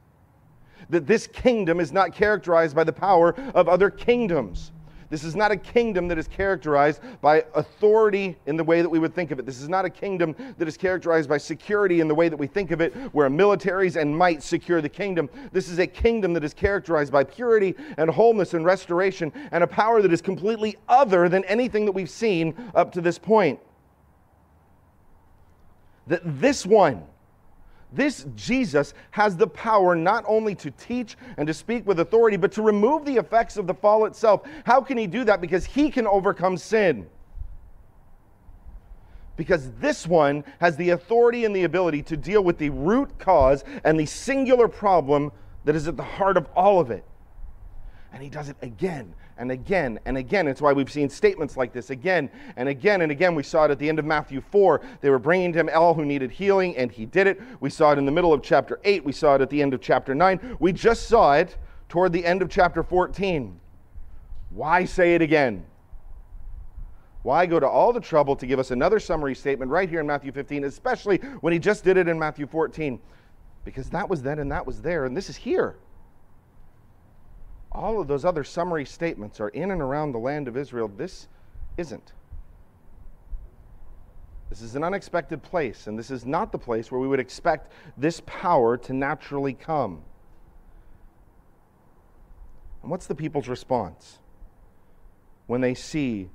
that 0.88 1.06
this 1.06 1.26
kingdom 1.26 1.80
is 1.80 1.92
not 1.92 2.14
characterized 2.14 2.76
by 2.76 2.84
the 2.84 2.92
power 2.92 3.34
of 3.54 3.68
other 3.68 3.90
kingdoms. 3.90 4.70
This 5.08 5.24
is 5.24 5.36
not 5.36 5.52
a 5.52 5.56
kingdom 5.56 6.08
that 6.08 6.18
is 6.18 6.26
characterized 6.26 7.00
by 7.20 7.44
authority 7.54 8.36
in 8.46 8.56
the 8.56 8.64
way 8.64 8.82
that 8.82 8.88
we 8.88 8.98
would 8.98 9.14
think 9.14 9.30
of 9.30 9.38
it. 9.38 9.46
This 9.46 9.60
is 9.60 9.68
not 9.68 9.84
a 9.84 9.90
kingdom 9.90 10.34
that 10.58 10.66
is 10.66 10.76
characterized 10.76 11.28
by 11.28 11.38
security 11.38 12.00
in 12.00 12.08
the 12.08 12.14
way 12.14 12.28
that 12.28 12.36
we 12.36 12.46
think 12.46 12.70
of 12.70 12.80
it, 12.80 12.94
where 13.12 13.28
militaries 13.28 14.00
and 14.00 14.16
might 14.16 14.42
secure 14.42 14.80
the 14.80 14.88
kingdom. 14.88 15.30
This 15.52 15.68
is 15.68 15.78
a 15.78 15.86
kingdom 15.86 16.32
that 16.34 16.44
is 16.44 16.54
characterized 16.54 17.12
by 17.12 17.24
purity 17.24 17.74
and 17.96 18.10
wholeness 18.10 18.54
and 18.54 18.64
restoration 18.64 19.32
and 19.52 19.62
a 19.62 19.66
power 19.66 20.02
that 20.02 20.12
is 20.12 20.22
completely 20.22 20.76
other 20.88 21.28
than 21.28 21.44
anything 21.44 21.84
that 21.84 21.92
we've 21.92 22.10
seen 22.10 22.54
up 22.74 22.92
to 22.92 23.00
this 23.00 23.18
point. 23.18 23.60
That 26.08 26.22
this 26.24 26.64
one, 26.64 27.04
this 27.92 28.26
Jesus 28.34 28.94
has 29.12 29.36
the 29.36 29.46
power 29.46 29.94
not 29.94 30.24
only 30.26 30.54
to 30.56 30.70
teach 30.72 31.16
and 31.36 31.46
to 31.46 31.54
speak 31.54 31.86
with 31.86 32.00
authority, 32.00 32.36
but 32.36 32.52
to 32.52 32.62
remove 32.62 33.04
the 33.04 33.16
effects 33.16 33.56
of 33.56 33.66
the 33.66 33.74
fall 33.74 34.06
itself. 34.06 34.42
How 34.64 34.80
can 34.80 34.98
he 34.98 35.06
do 35.06 35.24
that? 35.24 35.40
Because 35.40 35.64
he 35.64 35.90
can 35.90 36.06
overcome 36.06 36.56
sin. 36.56 37.06
Because 39.36 39.70
this 39.72 40.06
one 40.06 40.44
has 40.60 40.76
the 40.76 40.90
authority 40.90 41.44
and 41.44 41.54
the 41.54 41.64
ability 41.64 42.02
to 42.04 42.16
deal 42.16 42.42
with 42.42 42.58
the 42.58 42.70
root 42.70 43.18
cause 43.18 43.64
and 43.84 44.00
the 44.00 44.06
singular 44.06 44.66
problem 44.66 45.30
that 45.64 45.76
is 45.76 45.86
at 45.88 45.96
the 45.96 46.02
heart 46.02 46.36
of 46.36 46.46
all 46.56 46.80
of 46.80 46.90
it. 46.90 47.04
And 48.12 48.22
he 48.22 48.30
does 48.30 48.48
it 48.48 48.56
again 48.62 49.14
and 49.38 49.50
again 49.50 49.98
and 50.04 50.16
again. 50.16 50.48
It's 50.48 50.60
why 50.60 50.72
we've 50.72 50.90
seen 50.90 51.08
statements 51.08 51.56
like 51.56 51.72
this 51.72 51.90
again 51.90 52.30
and 52.56 52.68
again 52.68 53.02
and 53.02 53.12
again. 53.12 53.34
We 53.34 53.42
saw 53.42 53.64
it 53.64 53.70
at 53.70 53.78
the 53.78 53.88
end 53.88 53.98
of 53.98 54.04
Matthew 54.04 54.40
4. 54.40 54.80
They 55.00 55.10
were 55.10 55.18
bringing 55.18 55.52
to 55.52 55.60
him 55.60 55.70
all 55.74 55.94
who 55.94 56.04
needed 56.04 56.30
healing, 56.30 56.76
and 56.76 56.90
he 56.90 57.06
did 57.06 57.26
it. 57.26 57.40
We 57.60 57.70
saw 57.70 57.92
it 57.92 57.98
in 57.98 58.06
the 58.06 58.12
middle 58.12 58.32
of 58.32 58.42
chapter 58.42 58.80
8. 58.84 59.04
We 59.04 59.12
saw 59.12 59.34
it 59.34 59.40
at 59.40 59.50
the 59.50 59.60
end 59.60 59.74
of 59.74 59.80
chapter 59.80 60.14
9. 60.14 60.56
We 60.60 60.72
just 60.72 61.08
saw 61.08 61.34
it 61.34 61.56
toward 61.88 62.12
the 62.12 62.24
end 62.24 62.42
of 62.42 62.48
chapter 62.48 62.82
14. 62.82 63.60
Why 64.50 64.84
say 64.84 65.14
it 65.14 65.22
again? 65.22 65.64
Why 67.22 67.46
go 67.46 67.58
to 67.58 67.68
all 67.68 67.92
the 67.92 68.00
trouble 68.00 68.36
to 68.36 68.46
give 68.46 68.60
us 68.60 68.70
another 68.70 69.00
summary 69.00 69.34
statement 69.34 69.70
right 69.70 69.88
here 69.88 69.98
in 70.00 70.06
Matthew 70.06 70.30
15, 70.30 70.64
especially 70.64 71.18
when 71.40 71.52
he 71.52 71.58
just 71.58 71.82
did 71.82 71.96
it 71.96 72.06
in 72.06 72.18
Matthew 72.18 72.46
14? 72.46 73.00
Because 73.64 73.90
that 73.90 74.08
was 74.08 74.22
then 74.22 74.38
and 74.38 74.52
that 74.52 74.64
was 74.64 74.80
there, 74.80 75.06
and 75.06 75.16
this 75.16 75.28
is 75.28 75.34
here. 75.34 75.76
All 77.76 78.00
of 78.00 78.08
those 78.08 78.24
other 78.24 78.42
summary 78.42 78.86
statements 78.86 79.38
are 79.38 79.50
in 79.50 79.70
and 79.70 79.82
around 79.82 80.12
the 80.12 80.18
land 80.18 80.48
of 80.48 80.56
Israel. 80.56 80.88
This 80.88 81.28
isn't. 81.76 82.12
This 84.48 84.62
is 84.62 84.76
an 84.76 84.82
unexpected 84.82 85.42
place, 85.42 85.86
and 85.86 85.98
this 85.98 86.10
is 86.10 86.24
not 86.24 86.52
the 86.52 86.58
place 86.58 86.90
where 86.90 87.00
we 87.00 87.06
would 87.06 87.20
expect 87.20 87.70
this 87.98 88.22
power 88.24 88.78
to 88.78 88.94
naturally 88.94 89.52
come. 89.52 90.02
And 92.80 92.90
what's 92.90 93.06
the 93.06 93.14
people's 93.14 93.48
response 93.48 94.20
when 95.46 95.60
they 95.60 95.74
see 95.74 96.30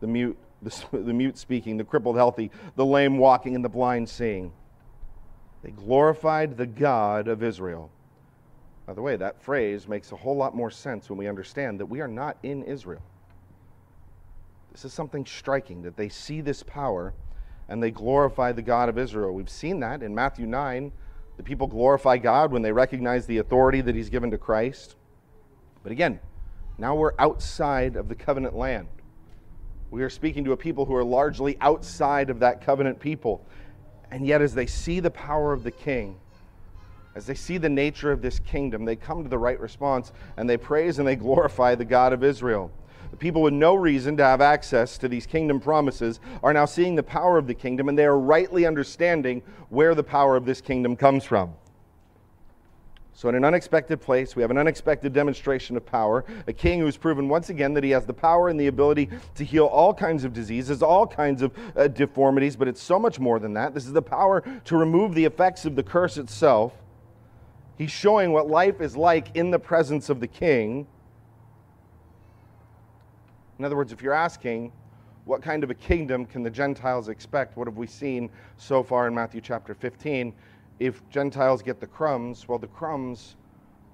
the 0.00 0.06
mute, 0.06 0.36
the, 0.60 0.84
the 0.92 1.14
mute 1.14 1.38
speaking, 1.38 1.78
the 1.78 1.84
crippled 1.84 2.16
healthy, 2.16 2.50
the 2.76 2.84
lame 2.84 3.16
walking, 3.16 3.54
and 3.54 3.64
the 3.64 3.70
blind 3.70 4.10
seeing? 4.10 4.52
They 5.62 5.70
glorified 5.70 6.58
the 6.58 6.66
God 6.66 7.28
of 7.28 7.42
Israel. 7.42 7.90
By 8.86 8.94
the 8.94 9.02
way, 9.02 9.16
that 9.16 9.40
phrase 9.40 9.86
makes 9.86 10.12
a 10.12 10.16
whole 10.16 10.36
lot 10.36 10.56
more 10.56 10.70
sense 10.70 11.08
when 11.08 11.18
we 11.18 11.28
understand 11.28 11.78
that 11.80 11.86
we 11.86 12.00
are 12.00 12.08
not 12.08 12.36
in 12.42 12.62
Israel. 12.64 13.02
This 14.72 14.84
is 14.84 14.92
something 14.92 15.24
striking 15.24 15.82
that 15.82 15.96
they 15.96 16.08
see 16.08 16.40
this 16.40 16.62
power 16.62 17.14
and 17.68 17.82
they 17.82 17.90
glorify 17.90 18.52
the 18.52 18.62
God 18.62 18.88
of 18.88 18.98
Israel. 18.98 19.32
We've 19.32 19.48
seen 19.48 19.80
that 19.80 20.02
in 20.02 20.14
Matthew 20.14 20.46
9. 20.46 20.92
The 21.36 21.42
people 21.42 21.66
glorify 21.66 22.18
God 22.18 22.52
when 22.52 22.62
they 22.62 22.72
recognize 22.72 23.26
the 23.26 23.38
authority 23.38 23.80
that 23.82 23.94
He's 23.94 24.10
given 24.10 24.30
to 24.30 24.38
Christ. 24.38 24.96
But 25.82 25.92
again, 25.92 26.20
now 26.78 26.94
we're 26.94 27.14
outside 27.18 27.96
of 27.96 28.08
the 28.08 28.14
covenant 28.14 28.56
land. 28.56 28.88
We 29.90 30.02
are 30.02 30.10
speaking 30.10 30.44
to 30.44 30.52
a 30.52 30.56
people 30.56 30.86
who 30.86 30.94
are 30.94 31.04
largely 31.04 31.56
outside 31.60 32.30
of 32.30 32.40
that 32.40 32.64
covenant 32.64 32.98
people. 32.98 33.46
And 34.10 34.26
yet, 34.26 34.42
as 34.42 34.54
they 34.54 34.66
see 34.66 35.00
the 35.00 35.10
power 35.10 35.52
of 35.52 35.64
the 35.64 35.70
king, 35.70 36.18
as 37.14 37.26
they 37.26 37.34
see 37.34 37.58
the 37.58 37.68
nature 37.68 38.10
of 38.10 38.22
this 38.22 38.38
kingdom, 38.38 38.84
they 38.84 38.96
come 38.96 39.22
to 39.22 39.28
the 39.28 39.38
right 39.38 39.60
response 39.60 40.12
and 40.36 40.48
they 40.48 40.56
praise 40.56 40.98
and 40.98 41.06
they 41.06 41.16
glorify 41.16 41.74
the 41.74 41.84
God 41.84 42.12
of 42.12 42.24
Israel. 42.24 42.70
The 43.10 43.16
people 43.18 43.42
with 43.42 43.52
no 43.52 43.74
reason 43.74 44.16
to 44.16 44.24
have 44.24 44.40
access 44.40 44.96
to 44.98 45.08
these 45.08 45.26
kingdom 45.26 45.60
promises 45.60 46.18
are 46.42 46.54
now 46.54 46.64
seeing 46.64 46.94
the 46.94 47.02
power 47.02 47.36
of 47.36 47.46
the 47.46 47.54
kingdom 47.54 47.90
and 47.90 47.98
they 47.98 48.06
are 48.06 48.18
rightly 48.18 48.64
understanding 48.64 49.42
where 49.68 49.94
the 49.94 50.02
power 50.02 50.34
of 50.34 50.46
this 50.46 50.62
kingdom 50.62 50.96
comes 50.96 51.22
from. 51.22 51.52
So, 53.14 53.28
in 53.28 53.34
an 53.34 53.44
unexpected 53.44 54.00
place, 54.00 54.34
we 54.34 54.42
have 54.42 54.50
an 54.50 54.56
unexpected 54.56 55.12
demonstration 55.12 55.76
of 55.76 55.84
power. 55.84 56.24
A 56.46 56.52
king 56.52 56.80
who's 56.80 56.96
proven 56.96 57.28
once 57.28 57.50
again 57.50 57.74
that 57.74 57.84
he 57.84 57.90
has 57.90 58.06
the 58.06 58.14
power 58.14 58.48
and 58.48 58.58
the 58.58 58.68
ability 58.68 59.10
to 59.34 59.44
heal 59.44 59.66
all 59.66 59.92
kinds 59.92 60.24
of 60.24 60.32
diseases, 60.32 60.82
all 60.82 61.06
kinds 61.06 61.42
of 61.42 61.52
uh, 61.76 61.88
deformities, 61.88 62.56
but 62.56 62.68
it's 62.68 62.82
so 62.82 62.98
much 62.98 63.20
more 63.20 63.38
than 63.38 63.52
that. 63.52 63.74
This 63.74 63.84
is 63.86 63.92
the 63.92 64.02
power 64.02 64.42
to 64.64 64.76
remove 64.76 65.14
the 65.14 65.26
effects 65.26 65.66
of 65.66 65.76
the 65.76 65.82
curse 65.82 66.16
itself. 66.16 66.72
He's 67.78 67.90
showing 67.90 68.32
what 68.32 68.48
life 68.48 68.80
is 68.80 68.96
like 68.96 69.34
in 69.34 69.50
the 69.50 69.58
presence 69.58 70.08
of 70.08 70.20
the 70.20 70.26
king. 70.26 70.86
In 73.58 73.64
other 73.64 73.76
words, 73.76 73.92
if 73.92 74.02
you're 74.02 74.12
asking, 74.12 74.72
what 75.24 75.42
kind 75.42 75.62
of 75.62 75.70
a 75.70 75.74
kingdom 75.74 76.26
can 76.26 76.42
the 76.42 76.50
Gentiles 76.50 77.08
expect? 77.08 77.56
What 77.56 77.66
have 77.66 77.76
we 77.76 77.86
seen 77.86 78.30
so 78.56 78.82
far 78.82 79.06
in 79.06 79.14
Matthew 79.14 79.40
chapter 79.40 79.74
15? 79.74 80.34
If 80.80 81.08
Gentiles 81.10 81.62
get 81.62 81.80
the 81.80 81.86
crumbs, 81.86 82.48
well, 82.48 82.58
the 82.58 82.66
crumbs 82.66 83.36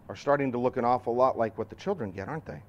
are 0.08 0.16
starting 0.16 0.50
to 0.52 0.58
look 0.58 0.76
an 0.76 0.84
awful 0.84 1.14
lot 1.14 1.36
like 1.36 1.58
what 1.58 1.68
the 1.68 1.76
children 1.76 2.10
get, 2.10 2.28
aren't 2.28 2.46
they? 2.46 2.62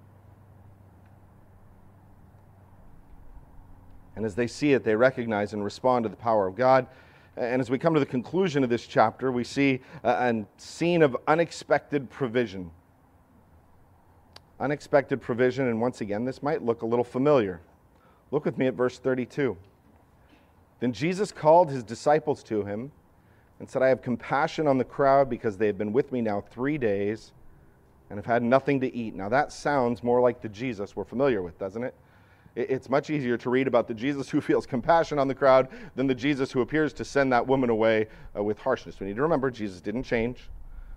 And 4.15 4.25
as 4.25 4.35
they 4.35 4.47
see 4.47 4.73
it, 4.73 4.83
they 4.83 4.95
recognize 4.95 5.53
and 5.53 5.63
respond 5.63 6.03
to 6.03 6.09
the 6.09 6.17
power 6.17 6.45
of 6.45 6.55
God. 6.57 6.87
And 7.39 7.61
as 7.61 7.71
we 7.71 7.79
come 7.79 7.93
to 7.93 7.99
the 7.99 8.05
conclusion 8.05 8.63
of 8.63 8.69
this 8.69 8.85
chapter, 8.85 9.31
we 9.31 9.43
see 9.43 9.79
a 10.03 10.45
scene 10.57 11.01
of 11.01 11.17
unexpected 11.27 12.09
provision 12.09 12.69
unexpected 14.59 15.21
provision, 15.21 15.67
and 15.67 15.79
once 15.79 16.01
again, 16.01 16.25
this 16.25 16.43
might 16.43 16.63
look 16.63 16.81
a 16.81 16.85
little 16.85 17.05
familiar. 17.05 17.61
Look 18.31 18.45
with 18.45 18.57
me 18.57 18.67
at 18.67 18.73
verse 18.73 18.99
32. 18.99 19.57
Then 20.79 20.93
Jesus 20.93 21.31
called 21.31 21.69
his 21.69 21.83
disciples 21.83 22.43
to 22.43 22.63
him 22.63 22.91
and 23.59 23.69
said, 23.69 23.81
I 23.81 23.87
have 23.87 24.01
compassion 24.01 24.67
on 24.67 24.77
the 24.77 24.83
crowd 24.83 25.29
because 25.29 25.57
they 25.57 25.67
have 25.67 25.77
been 25.77 25.93
with 25.93 26.11
me 26.11 26.21
now 26.21 26.41
three 26.41 26.77
days 26.77 27.31
and 28.09 28.17
have 28.17 28.25
had 28.25 28.43
nothing 28.43 28.79
to 28.81 28.93
eat. 28.95 29.15
Now, 29.15 29.29
that 29.29 29.51
sounds 29.51 30.03
more 30.03 30.21
like 30.21 30.41
the 30.41 30.49
Jesus 30.49 30.95
we're 30.95 31.03
familiar 31.03 31.41
with, 31.41 31.57
doesn't 31.59 31.83
it? 31.83 31.95
It's 32.55 32.89
much 32.89 33.09
easier 33.09 33.37
to 33.37 33.49
read 33.49 33.67
about 33.67 33.87
the 33.87 33.93
Jesus 33.93 34.29
who 34.29 34.41
feels 34.41 34.65
compassion 34.65 35.19
on 35.19 35.27
the 35.27 35.35
crowd 35.35 35.69
than 35.95 36.07
the 36.07 36.15
Jesus 36.15 36.51
who 36.51 36.61
appears 36.61 36.93
to 36.93 37.05
send 37.05 37.31
that 37.31 37.45
woman 37.45 37.69
away 37.69 38.07
uh, 38.35 38.43
with 38.43 38.59
harshness. 38.59 38.99
We 38.99 39.07
need 39.07 39.15
to 39.15 39.21
remember 39.21 39.51
Jesus 39.51 39.81
didn't 39.81 40.03
change. 40.03 40.49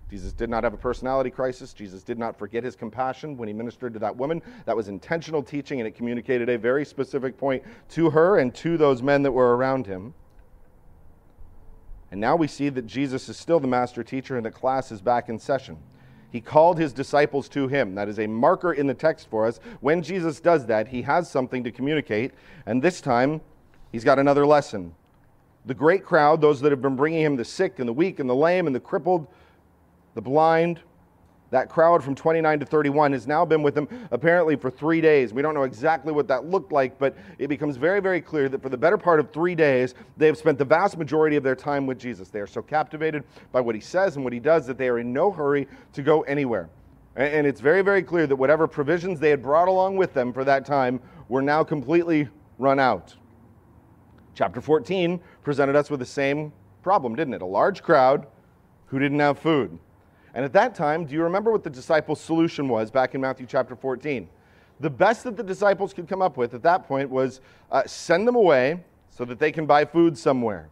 Jesus 0.09 0.33
did 0.33 0.49
not 0.49 0.63
have 0.63 0.73
a 0.73 0.77
personality 0.77 1.29
crisis. 1.29 1.73
Jesus 1.73 2.03
did 2.03 2.19
not 2.19 2.37
forget 2.37 2.63
his 2.63 2.75
compassion 2.75 3.37
when 3.37 3.47
he 3.47 3.53
ministered 3.53 3.93
to 3.93 3.99
that 3.99 4.15
woman. 4.15 4.41
That 4.65 4.75
was 4.75 4.87
intentional 4.87 5.41
teaching, 5.41 5.79
and 5.79 5.87
it 5.87 5.95
communicated 5.95 6.49
a 6.49 6.57
very 6.57 6.85
specific 6.85 7.37
point 7.37 7.63
to 7.89 8.09
her 8.11 8.37
and 8.37 8.53
to 8.55 8.77
those 8.77 9.01
men 9.01 9.23
that 9.23 9.31
were 9.31 9.55
around 9.55 9.87
him. 9.87 10.13
And 12.11 12.21
now 12.21 12.35
we 12.35 12.45
see 12.47 12.69
that 12.69 12.85
Jesus 12.85 13.27
is 13.27 13.37
still 13.37 13.59
the 13.59 13.67
master 13.67 14.03
teacher 14.03 14.37
and 14.37 14.45
the 14.45 14.51
class 14.51 14.91
is 14.91 15.01
back 15.01 15.29
in 15.29 15.39
session. 15.39 15.77
He 16.33 16.41
called 16.41 16.79
his 16.79 16.93
disciples 16.93 17.47
to 17.49 17.67
him. 17.67 17.93
That 17.93 18.09
is 18.09 18.17
a 18.17 18.25
marker 18.25 18.73
in 18.73 18.87
the 18.87 18.95
text 18.95 19.29
for 19.29 19.45
us. 19.45 19.59
When 19.81 20.01
Jesus 20.01 20.39
does 20.39 20.65
that, 20.65 20.87
he 20.87 21.03
has 21.03 21.29
something 21.29 21.63
to 21.63 21.71
communicate. 21.71 22.31
And 22.65 22.81
this 22.81 23.01
time, 23.01 23.39
he's 23.91 24.03
got 24.03 24.17
another 24.17 24.43
lesson. 24.43 24.95
The 25.67 25.75
great 25.75 26.03
crowd, 26.03 26.41
those 26.41 26.59
that 26.61 26.71
have 26.71 26.81
been 26.81 26.95
bringing 26.95 27.21
him 27.21 27.35
the 27.35 27.45
sick 27.45 27.77
and 27.77 27.87
the 27.87 27.93
weak 27.93 28.19
and 28.19 28.27
the 28.27 28.35
lame 28.35 28.65
and 28.65 28.75
the 28.75 28.79
crippled, 28.79 29.27
the 30.15 30.21
blind, 30.21 30.79
that 31.53 31.69
crowd 31.69 32.03
from 32.03 32.15
29 32.15 32.59
to 32.59 32.65
31 32.65 33.13
has 33.13 33.27
now 33.27 33.45
been 33.45 33.61
with 33.61 33.77
him 33.77 33.87
apparently 34.09 34.55
for 34.55 34.71
three 34.71 35.01
days. 35.01 35.33
We 35.33 35.43
don't 35.43 35.53
know 35.53 35.63
exactly 35.63 36.11
what 36.11 36.27
that 36.27 36.45
looked 36.45 36.71
like, 36.71 36.97
but 36.97 37.15
it 37.37 37.47
becomes 37.47 37.77
very, 37.77 37.99
very 37.99 38.21
clear 38.21 38.49
that 38.49 38.59
for 38.59 38.69
the 38.69 38.77
better 38.77 38.97
part 38.97 39.19
of 39.19 39.31
three 39.31 39.53
days, 39.53 39.93
they 40.17 40.25
have 40.25 40.37
spent 40.37 40.57
the 40.57 40.65
vast 40.65 40.97
majority 40.97 41.35
of 41.35 41.43
their 41.43 41.55
time 41.55 41.85
with 41.85 41.99
Jesus. 41.99 42.29
They 42.29 42.39
are 42.39 42.47
so 42.47 42.63
captivated 42.63 43.23
by 43.51 43.61
what 43.61 43.75
he 43.75 43.81
says 43.81 44.15
and 44.15 44.23
what 44.23 44.33
he 44.33 44.39
does 44.39 44.65
that 44.65 44.79
they 44.79 44.89
are 44.89 44.97
in 44.97 45.13
no 45.13 45.31
hurry 45.31 45.67
to 45.93 46.01
go 46.01 46.21
anywhere. 46.23 46.69
And 47.15 47.45
it's 47.45 47.61
very, 47.61 47.83
very 47.83 48.01
clear 48.01 48.25
that 48.25 48.35
whatever 48.35 48.67
provisions 48.67 49.19
they 49.19 49.29
had 49.29 49.43
brought 49.43 49.67
along 49.67 49.97
with 49.97 50.15
them 50.15 50.33
for 50.33 50.43
that 50.45 50.65
time 50.65 50.99
were 51.29 51.43
now 51.43 51.63
completely 51.63 52.27
run 52.57 52.79
out. 52.79 53.13
Chapter 54.33 54.59
14 54.59 55.19
presented 55.43 55.75
us 55.75 55.91
with 55.91 55.99
the 55.99 56.05
same 56.07 56.51
problem, 56.81 57.15
didn't 57.15 57.35
it? 57.35 57.43
A 57.43 57.45
large 57.45 57.83
crowd 57.83 58.25
who 58.87 58.97
didn't 58.97 59.19
have 59.19 59.37
food. 59.37 59.77
And 60.33 60.43
at 60.43 60.53
that 60.53 60.73
time, 60.73 61.05
do 61.05 61.13
you 61.13 61.23
remember 61.23 61.51
what 61.51 61.63
the 61.63 61.69
disciples' 61.69 62.19
solution 62.19 62.67
was 62.67 62.89
back 62.89 63.13
in 63.13 63.21
Matthew 63.21 63.45
chapter 63.45 63.75
14? 63.75 64.27
The 64.79 64.89
best 64.89 65.23
that 65.25 65.37
the 65.37 65.43
disciples 65.43 65.93
could 65.93 66.07
come 66.07 66.21
up 66.21 66.37
with 66.37 66.53
at 66.53 66.63
that 66.63 66.87
point 66.87 67.09
was 67.09 67.39
uh, 67.71 67.83
send 67.85 68.27
them 68.27 68.35
away 68.35 68.83
so 69.09 69.25
that 69.25 69.39
they 69.39 69.51
can 69.51 69.65
buy 69.65 69.85
food 69.85 70.17
somewhere. 70.17 70.69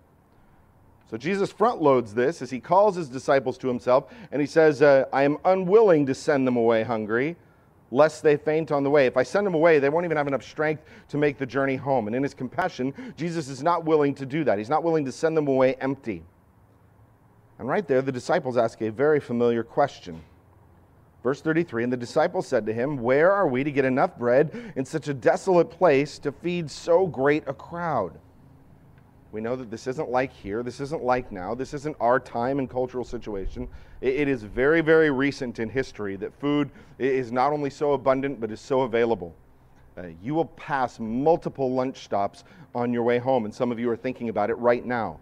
So 1.09 1.17
Jesus 1.17 1.51
front 1.51 1.81
loads 1.81 2.13
this 2.13 2.41
as 2.41 2.49
he 2.49 2.59
calls 2.59 2.95
his 2.95 3.09
disciples 3.09 3.57
to 3.59 3.67
himself 3.67 4.11
and 4.31 4.41
he 4.41 4.47
says, 4.47 4.81
uh, 4.81 5.05
I 5.13 5.23
am 5.23 5.37
unwilling 5.45 6.05
to 6.07 6.15
send 6.15 6.47
them 6.47 6.55
away 6.55 6.83
hungry, 6.83 7.35
lest 7.91 8.23
they 8.23 8.37
faint 8.37 8.71
on 8.71 8.83
the 8.83 8.89
way. 8.89 9.05
If 9.05 9.17
I 9.17 9.23
send 9.23 9.45
them 9.45 9.53
away, 9.53 9.77
they 9.77 9.89
won't 9.89 10.05
even 10.05 10.17
have 10.17 10.27
enough 10.27 10.43
strength 10.43 10.83
to 11.09 11.17
make 11.17 11.37
the 11.37 11.45
journey 11.45 11.75
home. 11.75 12.07
And 12.07 12.15
in 12.15 12.23
his 12.23 12.33
compassion, 12.33 12.93
Jesus 13.17 13.49
is 13.49 13.61
not 13.61 13.83
willing 13.83 14.15
to 14.15 14.25
do 14.25 14.45
that. 14.45 14.57
He's 14.57 14.69
not 14.69 14.83
willing 14.83 15.05
to 15.05 15.11
send 15.11 15.35
them 15.35 15.47
away 15.47 15.75
empty. 15.75 16.23
And 17.61 17.69
right 17.69 17.87
there, 17.87 18.01
the 18.01 18.11
disciples 18.11 18.57
ask 18.57 18.81
a 18.81 18.89
very 18.89 19.19
familiar 19.19 19.61
question. 19.61 20.19
Verse 21.21 21.41
33 21.41 21.83
And 21.83 21.93
the 21.93 21.97
disciples 21.97 22.47
said 22.47 22.65
to 22.65 22.73
him, 22.73 22.97
Where 22.97 23.31
are 23.31 23.47
we 23.47 23.63
to 23.63 23.71
get 23.71 23.85
enough 23.85 24.17
bread 24.17 24.73
in 24.75 24.83
such 24.83 25.07
a 25.09 25.13
desolate 25.13 25.69
place 25.69 26.17
to 26.17 26.31
feed 26.31 26.71
so 26.71 27.05
great 27.05 27.43
a 27.45 27.53
crowd? 27.53 28.17
We 29.31 29.41
know 29.41 29.55
that 29.55 29.69
this 29.69 29.85
isn't 29.85 30.09
like 30.09 30.33
here. 30.33 30.63
This 30.63 30.79
isn't 30.79 31.03
like 31.03 31.31
now. 31.31 31.53
This 31.53 31.75
isn't 31.75 31.95
our 31.99 32.19
time 32.19 32.57
and 32.57 32.67
cultural 32.67 33.05
situation. 33.05 33.67
it 34.01 34.27
is 34.27 34.41
very, 34.41 34.81
very 34.81 35.11
recent 35.11 35.59
in 35.59 35.69
history 35.69 36.15
that 36.15 36.33
food 36.39 36.71
is 36.97 37.31
not 37.31 37.53
only 37.53 37.69
so 37.69 37.93
abundant, 37.93 38.41
but 38.41 38.49
is 38.49 38.59
so 38.59 38.81
available. 38.81 39.35
Uh, 39.99 40.07
you 40.19 40.33
will 40.33 40.45
pass 40.45 40.99
multiple 40.99 41.71
lunch 41.71 42.05
stops 42.05 42.43
on 42.73 42.91
your 42.91 43.03
way 43.03 43.19
home, 43.19 43.45
and 43.45 43.53
some 43.53 43.71
of 43.71 43.77
you 43.77 43.87
are 43.91 43.95
thinking 43.95 44.29
about 44.29 44.49
it 44.49 44.55
right 44.55 44.83
now. 44.83 45.19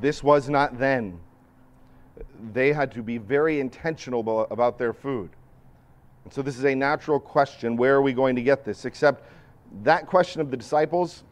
This 0.00 0.20
was 0.20 0.48
not 0.48 0.80
then 0.80 1.20
they 2.52 2.72
had 2.72 2.92
to 2.92 3.02
be 3.02 3.18
very 3.18 3.60
intentional 3.60 4.46
about 4.50 4.78
their 4.78 4.92
food. 4.92 5.30
And 6.24 6.32
so 6.32 6.42
this 6.42 6.58
is 6.58 6.64
a 6.64 6.74
natural 6.74 7.20
question 7.20 7.76
where 7.76 7.94
are 7.94 8.02
we 8.02 8.12
going 8.12 8.36
to 8.36 8.42
get 8.42 8.64
this? 8.64 8.84
Except 8.84 9.28
that 9.82 10.06
question 10.06 10.40
of 10.40 10.50
the 10.50 10.56
disciples 10.56 11.24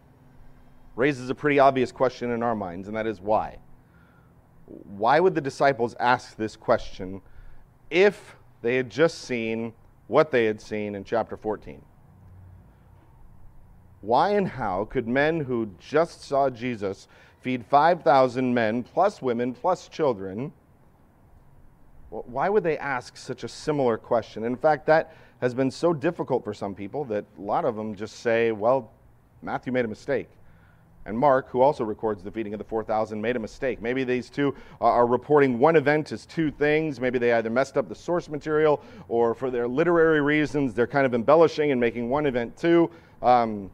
raises 0.97 1.31
a 1.31 1.35
pretty 1.35 1.59
obvious 1.59 1.93
question 1.93 2.31
in 2.31 2.43
our 2.43 2.55
minds, 2.55 2.89
and 2.89 2.97
that 2.97 3.07
is 3.07 3.21
why? 3.21 3.59
Why 4.67 5.21
would 5.21 5.35
the 5.35 5.41
disciples 5.41 5.95
ask 6.01 6.37
this 6.37 6.57
question 6.57 7.23
if 7.91 8.37
they 8.61 8.77
had 8.77 8.91
just 8.91 9.23
seen 9.23 9.73
what 10.09 10.31
they 10.31 10.45
had 10.45 10.61
seen 10.61 10.95
in 10.95 11.05
chapter 11.05 11.37
14? 11.37 11.81
Why 14.01 14.31
and 14.31 14.49
how 14.49 14.85
could 14.87 15.07
men 15.07 15.41
who 15.41 15.71
just 15.79 16.23
saw 16.23 16.51
Jesus 16.51 17.07
feed 17.41 17.65
5,000 17.65 18.53
men, 18.53 18.83
plus 18.83 19.23
women, 19.23 19.55
plus 19.55 19.89
children? 19.89 20.53
Why 22.13 22.51
would 22.51 22.63
they 22.63 22.77
ask 22.77 23.17
such 23.17 23.43
a 23.43 23.49
similar 23.49 23.97
question? 23.97 24.45
In 24.45 24.55
fact, 24.55 24.85
that 24.87 25.15
has 25.41 25.55
been 25.55 25.71
so 25.71 25.95
difficult 25.95 26.45
for 26.45 26.53
some 26.53 26.75
people 26.75 27.05
that 27.07 27.25
a 27.39 27.41
lot 27.41 27.65
of 27.65 27.75
them 27.75 27.95
just 27.95 28.17
say, 28.21 28.53
well, 28.53 28.91
Matthew 29.41 29.73
made 29.73 29.87
a 29.87 29.89
mistake. 29.89 30.29
And 31.07 31.19
Mark, 31.19 31.49
who 31.49 31.63
also 31.63 31.85
records 31.85 32.23
the 32.23 32.31
feeding 32.31 32.53
of 32.53 32.59
the 32.59 32.65
4,000, 32.65 33.21
made 33.21 33.35
a 33.35 33.39
mistake. 33.41 33.81
Maybe 33.81 34.05
these 34.05 34.29
two 34.29 34.55
are 34.81 35.07
reporting 35.07 35.59
one 35.59 35.75
event 35.75 36.13
as 36.13 36.27
two 36.27 36.51
things. 36.51 37.01
Maybe 37.01 37.19
they 37.19 37.33
either 37.33 37.51
messed 37.51 37.79
up 37.79 37.89
the 37.89 37.95
source 37.95 38.29
material 38.29 38.83
or 39.09 39.35
for 39.35 39.51
their 39.51 39.67
literary 39.67 40.21
reasons, 40.21 40.75
they're 40.75 40.87
kind 40.87 41.07
of 41.07 41.15
embellishing 41.15 41.73
and 41.73 41.81
making 41.81 42.11
one 42.11 42.27
event 42.27 42.57
two. 42.57 42.91
Um, 43.23 43.71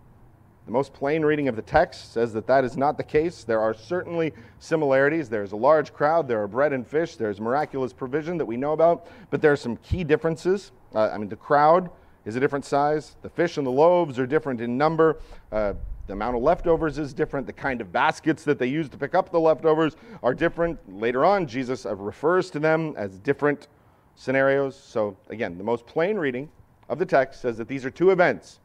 the 0.69 0.73
most 0.73 0.93
plain 0.93 1.25
reading 1.25 1.49
of 1.49 1.57
the 1.57 1.63
text 1.63 2.13
says 2.13 2.35
that 2.35 2.47
that 2.47 2.63
is 2.63 2.77
not 2.77 2.99
the 2.99 3.03
case. 3.03 3.43
There 3.43 3.59
are 3.59 3.73
certainly 3.73 4.35
similarities. 4.59 5.31
There's 5.31 5.53
a 5.53 5.57
large 5.57 5.95
crowd, 5.95 6.29
there 6.29 6.43
are 6.43 6.47
bread 6.47 6.75
and 6.75 6.87
fish, 6.87 7.17
there's 7.17 7.41
miraculous 7.41 7.95
provision 7.95 8.37
that 8.37 8.45
we 8.45 8.59
know 8.59 8.75
about, 8.75 9.07
but 9.31 9.41
there 9.41 9.51
are 9.51 9.57
some 9.57 9.79
key 9.79 10.05
differences. 10.05 10.73
Uh, 10.95 11.09
I 11.09 11.17
mean, 11.17 11.31
the 11.31 11.37
crowd 11.37 11.89
is 12.27 12.37
a 12.37 12.41
different 12.41 12.67
size, 12.67 13.17
the 13.23 13.31
fish 13.31 13.57
and 13.57 13.67
the 13.67 13.71
loaves 13.71 14.19
are 14.19 14.27
different 14.27 14.61
in 14.61 14.77
number. 14.77 15.21
Uh, 15.51 15.73
the 16.07 16.13
amount 16.13 16.37
of 16.37 16.43
leftovers 16.43 16.99
is 16.99 17.15
different. 17.15 17.47
The 17.47 17.55
kind 17.55 17.81
of 17.81 17.91
baskets 17.91 18.45
that 18.45 18.59
they 18.59 18.67
use 18.67 18.91
to 18.91 18.99
pick 18.99 19.15
up 19.15 19.33
the 19.33 19.41
leftovers 19.41 19.97
are 20.23 20.35
different. 20.35 20.79
Later 21.01 21.25
on, 21.25 21.47
Jesus 21.47 21.87
refers 21.89 22.51
to 22.51 22.59
them 22.59 22.93
as 22.99 23.19
different 23.21 23.69
scenarios. 24.17 24.79
So, 24.79 25.17
again, 25.31 25.57
the 25.57 25.65
most 25.65 25.87
plain 25.87 26.19
reading 26.19 26.51
of 26.91 26.99
the 26.99 27.07
text 27.07 27.41
says 27.41 27.57
that 27.57 27.69
these 27.69 27.87
are 27.87 27.91
two 27.91 28.11
events 28.11 28.61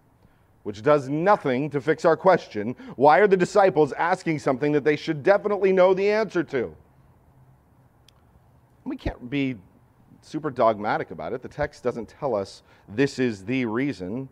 which 0.64 0.82
does 0.82 1.10
nothing 1.10 1.70
to 1.70 1.82
fix 1.82 2.06
our 2.06 2.18
question 2.18 2.76
why 2.96 3.20
are 3.20 3.28
the 3.28 3.38
disciples 3.38 3.92
asking 3.94 4.40
something 4.40 4.72
that 4.72 4.84
they 4.84 4.96
should 4.96 5.24
definitely 5.24 5.72
know 5.72 5.94
the 5.94 6.10
answer 6.10 6.44
to? 6.44 6.76
We 8.86 8.98
can't 8.98 9.30
be 9.30 9.56
super 10.22 10.50
dogmatic 10.50 11.12
about 11.12 11.34
it. 11.34 11.42
The 11.42 11.48
text 11.48 11.84
doesn't 11.84 12.08
tell 12.08 12.36
us 12.36 12.64
this 12.90 13.20
is 13.20 13.46
the 13.46 13.66
reason. 13.66 14.30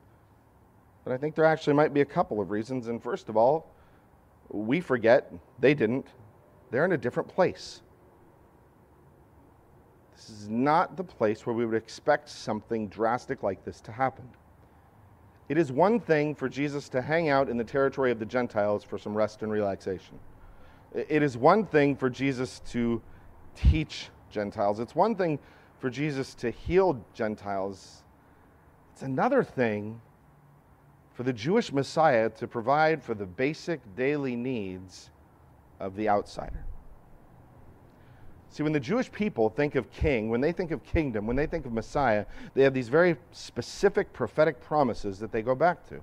But 1.04 1.14
I 1.14 1.18
think 1.18 1.36
there 1.36 1.46
actually 1.46 1.74
might 1.74 1.94
be 1.94 2.02
a 2.02 2.06
couple 2.06 2.40
of 2.42 2.52
reasons. 2.52 2.88
And 2.88 3.02
first 3.02 3.30
of 3.30 3.38
all, 3.38 3.72
we 4.50 4.82
forget, 4.82 5.32
they 5.60 5.74
didn't. 5.74 6.08
They're 6.70 6.86
in 6.86 6.92
a 6.92 6.98
different 6.98 7.30
place. 7.30 7.82
This 10.16 10.30
is 10.30 10.50
not 10.50 10.98
the 10.98 11.04
place 11.04 11.46
where 11.46 11.56
we 11.56 11.66
would 11.66 11.76
expect 11.76 12.30
something 12.30 12.88
drastic 12.88 13.44
like 13.44 13.66
this 13.66 13.82
to 13.82 13.92
happen. 13.92 14.28
It 15.52 15.58
is 15.58 15.70
one 15.70 16.00
thing 16.00 16.34
for 16.34 16.48
Jesus 16.48 16.88
to 16.88 17.02
hang 17.02 17.28
out 17.28 17.50
in 17.50 17.58
the 17.58 17.66
territory 17.66 18.10
of 18.10 18.20
the 18.20 18.26
Gentiles 18.26 18.86
for 18.86 18.98
some 18.98 19.14
rest 19.14 19.44
and 19.44 19.52
relaxation. 19.52 20.18
It 20.96 21.22
is 21.22 21.36
one 21.36 21.66
thing 21.66 21.98
for 21.98 22.10
Jesus 22.10 22.62
to 22.70 23.02
teach 23.54 24.08
Gentiles. 24.30 24.80
It's 24.80 24.96
one 24.96 25.14
thing 25.14 25.40
for 25.80 25.90
Jesus 25.90 26.36
to 26.36 26.52
heal 26.52 27.06
Gentiles. 27.14 28.04
It's 28.94 29.02
another 29.02 29.44
thing 29.44 30.00
for 31.16 31.24
the 31.24 31.34
Jewish 31.34 31.74
Messiah 31.74 32.30
to 32.30 32.48
provide 32.48 33.04
for 33.04 33.14
the 33.14 33.26
basic 33.26 33.82
daily 33.98 34.38
needs 34.38 35.10
of 35.82 35.98
the 35.98 36.08
outsider. 36.08 36.64
See, 38.52 38.64
when 38.64 38.74
the 38.74 38.82
Jewish 38.82 39.10
people 39.10 39.50
think 39.50 39.76
of 39.76 39.90
king, 39.92 40.30
when 40.30 40.42
they 40.42 40.52
think 40.52 40.72
of 40.72 40.84
kingdom, 40.84 41.26
when 41.26 41.38
they 41.38 41.48
think 41.48 41.66
of 41.66 41.72
Messiah, 41.72 42.26
they 42.54 42.64
have 42.64 42.74
these 42.74 42.90
very 42.90 43.16
specific 43.32 44.12
prophetic 44.12 44.62
promises 44.62 45.20
that 45.20 45.32
they 45.32 45.42
go 45.42 45.56
back 45.56 45.88
to. 45.88 46.02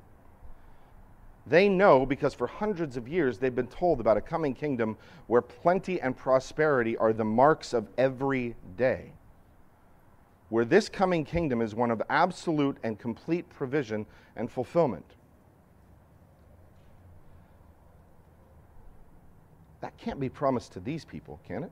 They 1.47 1.69
know 1.69 2.07
because 2.07 2.33
for 2.33 2.47
hundreds 2.47 2.97
of 2.97 3.07
years 3.07 3.39
they've 3.39 3.55
been 3.55 3.69
told 3.69 4.01
about 4.01 4.17
a 4.17 4.23
coming 4.23 4.55
kingdom 4.55 4.97
where 5.27 5.43
plenty 5.43 6.01
and 6.01 6.17
prosperity 6.17 6.97
are 6.97 7.13
the 7.13 7.25
marks 7.25 7.75
of 7.75 7.87
every 7.99 8.57
day. 8.79 9.13
Where 10.49 10.65
this 10.65 10.89
coming 10.89 11.27
kingdom 11.27 11.61
is 11.61 11.75
one 11.75 11.91
of 11.91 12.03
absolute 12.09 12.79
and 12.83 12.99
complete 12.99 13.47
provision 13.51 14.07
and 14.37 14.51
fulfillment. 14.51 15.05
That 19.83 19.99
can't 19.99 20.19
be 20.19 20.31
promised 20.31 20.73
to 20.73 20.81
these 20.81 21.05
people, 21.05 21.41
can 21.47 21.65
it? 21.65 21.71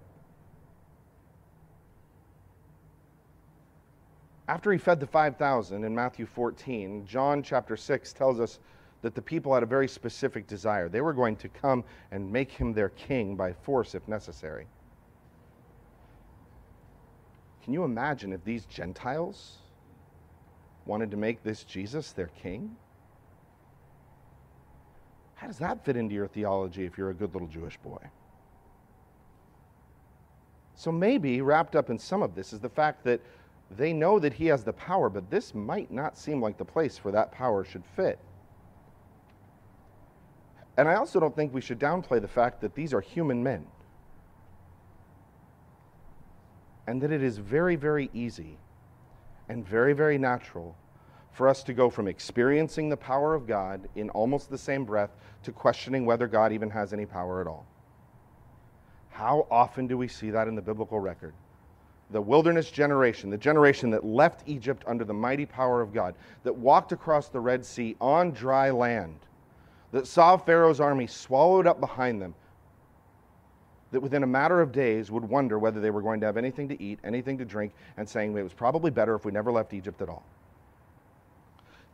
After 4.48 4.70
he 4.70 4.78
fed 4.78 5.00
the 5.00 5.06
5,000 5.06 5.82
in 5.84 5.94
Matthew 5.94 6.26
14, 6.26 7.04
John 7.06 7.42
chapter 7.42 7.76
6 7.76 8.12
tells 8.12 8.38
us 8.38 8.60
that 9.02 9.14
the 9.14 9.22
people 9.22 9.52
had 9.52 9.62
a 9.62 9.66
very 9.66 9.88
specific 9.88 10.46
desire. 10.46 10.88
They 10.88 11.00
were 11.00 11.12
going 11.12 11.36
to 11.36 11.48
come 11.48 11.84
and 12.12 12.30
make 12.32 12.52
him 12.52 12.72
their 12.72 12.90
king 12.90 13.34
by 13.34 13.52
force 13.52 13.94
if 13.94 14.06
necessary. 14.06 14.66
Can 17.64 17.72
you 17.72 17.82
imagine 17.82 18.32
if 18.32 18.44
these 18.44 18.64
Gentiles 18.66 19.58
wanted 20.86 21.10
to 21.10 21.16
make 21.16 21.42
this 21.42 21.64
Jesus 21.64 22.12
their 22.12 22.30
king? 22.40 22.76
How 25.34 25.48
does 25.48 25.58
that 25.58 25.84
fit 25.84 25.96
into 25.96 26.14
your 26.14 26.28
theology 26.28 26.84
if 26.84 26.96
you're 26.96 27.10
a 27.10 27.14
good 27.14 27.32
little 27.34 27.48
Jewish 27.48 27.76
boy? 27.78 27.98
So, 30.76 30.92
maybe 30.92 31.40
wrapped 31.40 31.74
up 31.74 31.90
in 31.90 31.98
some 31.98 32.22
of 32.22 32.34
this 32.34 32.52
is 32.52 32.60
the 32.60 32.68
fact 32.68 33.02
that 33.04 33.20
they 33.70 33.92
know 33.92 34.18
that 34.18 34.32
he 34.32 34.46
has 34.46 34.64
the 34.64 34.72
power, 34.72 35.08
but 35.08 35.30
this 35.30 35.54
might 35.54 35.90
not 35.90 36.16
seem 36.16 36.40
like 36.40 36.56
the 36.56 36.64
place 36.64 36.98
where 36.98 37.12
that 37.12 37.32
power 37.32 37.64
should 37.64 37.84
fit. 37.84 38.18
And 40.76 40.88
I 40.88 40.94
also 40.94 41.18
don't 41.18 41.34
think 41.34 41.52
we 41.54 41.60
should 41.60 41.80
downplay 41.80 42.20
the 42.20 42.28
fact 42.28 42.60
that 42.60 42.74
these 42.74 42.92
are 42.92 43.00
human 43.00 43.42
men. 43.42 43.66
And 46.86 47.00
that 47.02 47.10
it 47.10 47.22
is 47.22 47.38
very, 47.38 47.76
very 47.76 48.10
easy 48.12 48.58
and 49.48 49.66
very, 49.66 49.92
very 49.94 50.18
natural 50.18 50.76
for 51.32 51.48
us 51.48 51.62
to 51.64 51.74
go 51.74 51.90
from 51.90 52.08
experiencing 52.08 52.88
the 52.88 52.96
power 52.96 53.34
of 53.34 53.46
God 53.46 53.88
in 53.94 54.10
almost 54.10 54.48
the 54.48 54.58
same 54.58 54.84
breath 54.84 55.10
to 55.42 55.52
questioning 55.52 56.06
whether 56.06 56.26
God 56.26 56.52
even 56.52 56.70
has 56.70 56.92
any 56.92 57.06
power 57.06 57.40
at 57.40 57.46
all. 57.46 57.66
How 59.10 59.46
often 59.50 59.86
do 59.86 59.98
we 59.98 60.08
see 60.08 60.30
that 60.30 60.46
in 60.46 60.54
the 60.54 60.62
biblical 60.62 61.00
record? 61.00 61.34
The 62.10 62.20
wilderness 62.20 62.70
generation, 62.70 63.30
the 63.30 63.36
generation 63.36 63.90
that 63.90 64.04
left 64.04 64.42
Egypt 64.46 64.84
under 64.86 65.04
the 65.04 65.14
mighty 65.14 65.46
power 65.46 65.80
of 65.80 65.92
God, 65.92 66.14
that 66.44 66.54
walked 66.54 66.92
across 66.92 67.28
the 67.28 67.40
Red 67.40 67.64
Sea 67.64 67.96
on 68.00 68.30
dry 68.30 68.70
land, 68.70 69.18
that 69.92 70.06
saw 70.06 70.36
Pharaoh's 70.36 70.80
army 70.80 71.06
swallowed 71.06 71.66
up 71.66 71.80
behind 71.80 72.22
them, 72.22 72.34
that 73.90 74.00
within 74.00 74.22
a 74.22 74.26
matter 74.26 74.60
of 74.60 74.72
days 74.72 75.10
would 75.10 75.24
wonder 75.24 75.58
whether 75.58 75.80
they 75.80 75.90
were 75.90 76.02
going 76.02 76.20
to 76.20 76.26
have 76.26 76.36
anything 76.36 76.68
to 76.68 76.80
eat, 76.82 76.98
anything 77.02 77.38
to 77.38 77.44
drink, 77.44 77.72
and 77.96 78.08
saying 78.08 78.36
it 78.36 78.42
was 78.42 78.52
probably 78.52 78.90
better 78.90 79.14
if 79.14 79.24
we 79.24 79.32
never 79.32 79.50
left 79.50 79.72
Egypt 79.72 80.00
at 80.02 80.08
all. 80.08 80.24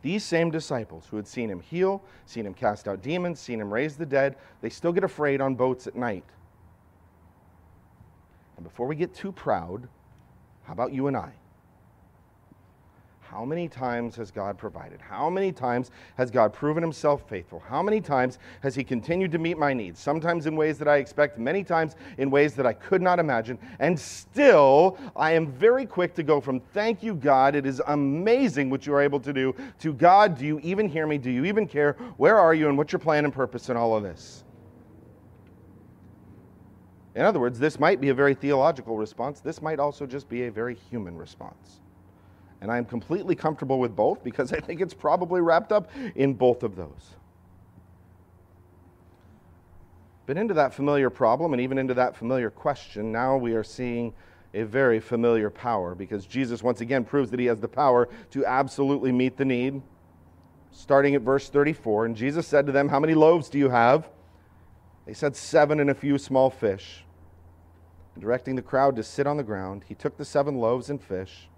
These 0.03 0.23
same 0.23 0.51
disciples 0.51 1.07
who 1.09 1.15
had 1.15 1.27
seen 1.27 1.49
him 1.49 1.61
heal, 1.61 2.03
seen 2.25 2.45
him 2.45 2.53
cast 2.53 2.87
out 2.87 3.01
demons, 3.01 3.39
seen 3.39 3.61
him 3.61 3.73
raise 3.73 3.95
the 3.95 4.05
dead, 4.05 4.35
they 4.61 4.69
still 4.69 4.91
get 4.91 5.03
afraid 5.03 5.39
on 5.39 5.55
boats 5.55 5.87
at 5.87 5.95
night. 5.95 6.25
And 8.57 8.65
before 8.65 8.85
we 8.85 8.95
get 8.95 9.15
too 9.15 9.31
proud, 9.31 9.87
how 10.63 10.73
about 10.73 10.93
you 10.93 11.07
and 11.07 11.17
I? 11.17 11.33
How 13.33 13.45
many 13.45 13.67
times 13.67 14.15
has 14.17 14.29
God 14.29 14.59
provided? 14.59 15.01
How 15.01 15.27
many 15.27 15.51
times 15.51 15.89
has 16.17 16.29
God 16.29 16.53
proven 16.53 16.83
himself 16.83 17.27
faithful? 17.27 17.63
How 17.67 17.81
many 17.81 17.99
times 17.99 18.37
has 18.61 18.75
he 18.75 18.83
continued 18.83 19.31
to 19.31 19.39
meet 19.39 19.57
my 19.57 19.73
needs? 19.73 19.99
Sometimes 19.99 20.45
in 20.45 20.55
ways 20.55 20.77
that 20.77 20.87
I 20.87 20.97
expect, 20.97 21.39
many 21.39 21.63
times 21.63 21.95
in 22.19 22.29
ways 22.29 22.53
that 22.53 22.67
I 22.67 22.73
could 22.73 23.01
not 23.01 23.17
imagine. 23.17 23.57
And 23.79 23.99
still, 23.99 24.99
I 25.15 25.31
am 25.31 25.47
very 25.47 25.87
quick 25.87 26.13
to 26.13 26.21
go 26.21 26.39
from 26.39 26.59
thank 26.59 27.01
you, 27.01 27.15
God, 27.15 27.55
it 27.55 27.65
is 27.65 27.81
amazing 27.87 28.69
what 28.69 28.85
you 28.85 28.93
are 28.93 29.01
able 29.01 29.19
to 29.21 29.33
do, 29.33 29.55
to 29.79 29.93
God, 29.93 30.37
do 30.37 30.45
you 30.45 30.59
even 30.59 30.87
hear 30.87 31.07
me? 31.07 31.17
Do 31.17 31.31
you 31.31 31.45
even 31.45 31.67
care? 31.67 31.93
Where 32.17 32.37
are 32.37 32.53
you? 32.53 32.69
And 32.69 32.77
what's 32.77 32.91
your 32.91 32.99
plan 32.99 33.25
and 33.25 33.33
purpose 33.33 33.69
in 33.69 33.75
all 33.75 33.97
of 33.97 34.03
this? 34.03 34.43
In 37.15 37.21
other 37.21 37.39
words, 37.39 37.59
this 37.59 37.79
might 37.79 38.01
be 38.01 38.09
a 38.09 38.13
very 38.13 38.33
theological 38.33 38.97
response. 38.97 39.39
This 39.39 39.61
might 39.61 39.79
also 39.79 40.05
just 40.05 40.27
be 40.29 40.43
a 40.43 40.51
very 40.51 40.75
human 40.75 41.15
response. 41.15 41.81
And 42.61 42.71
I 42.71 42.77
am 42.77 42.85
completely 42.85 43.35
comfortable 43.35 43.79
with 43.79 43.95
both 43.95 44.23
because 44.23 44.51
I 44.53 44.59
think 44.59 44.81
it's 44.81 44.93
probably 44.93 45.41
wrapped 45.41 45.71
up 45.71 45.89
in 46.15 46.33
both 46.33 46.63
of 46.63 46.75
those. 46.75 47.15
But 50.25 50.37
into 50.37 50.53
that 50.53 50.73
familiar 50.73 51.09
problem 51.09 51.53
and 51.53 51.61
even 51.61 51.77
into 51.77 51.93
that 51.95 52.15
familiar 52.15 52.49
question, 52.49 53.11
now 53.11 53.35
we 53.35 53.53
are 53.53 53.63
seeing 53.63 54.13
a 54.53 54.63
very 54.63 54.99
familiar 54.99 55.49
power 55.49 55.95
because 55.95 56.25
Jesus 56.25 56.63
once 56.63 56.81
again 56.81 57.03
proves 57.03 57.29
that 57.31 57.39
he 57.39 57.47
has 57.47 57.59
the 57.59 57.67
power 57.67 58.07
to 58.31 58.45
absolutely 58.45 59.11
meet 59.11 59.35
the 59.35 59.45
need. 59.45 59.81
Starting 60.71 61.13
at 61.15 61.21
verse 61.21 61.49
34, 61.49 62.05
and 62.05 62.15
Jesus 62.15 62.47
said 62.47 62.65
to 62.65 62.71
them, 62.71 62.87
How 62.87 62.99
many 62.99 63.13
loaves 63.13 63.49
do 63.49 63.59
you 63.59 63.69
have? 63.69 64.09
They 65.05 65.13
said, 65.13 65.35
Seven 65.35 65.79
and 65.79 65.89
a 65.89 65.95
few 65.95 66.17
small 66.17 66.49
fish. 66.49 67.03
And 68.15 68.21
directing 68.21 68.55
the 68.55 68.61
crowd 68.61 68.95
to 68.95 69.03
sit 69.03 69.27
on 69.27 69.37
the 69.37 69.43
ground, 69.43 69.83
he 69.87 69.95
took 69.95 70.17
the 70.17 70.25
seven 70.25 70.57
loaves 70.57 70.89
and 70.89 71.01
fish, 71.01 71.49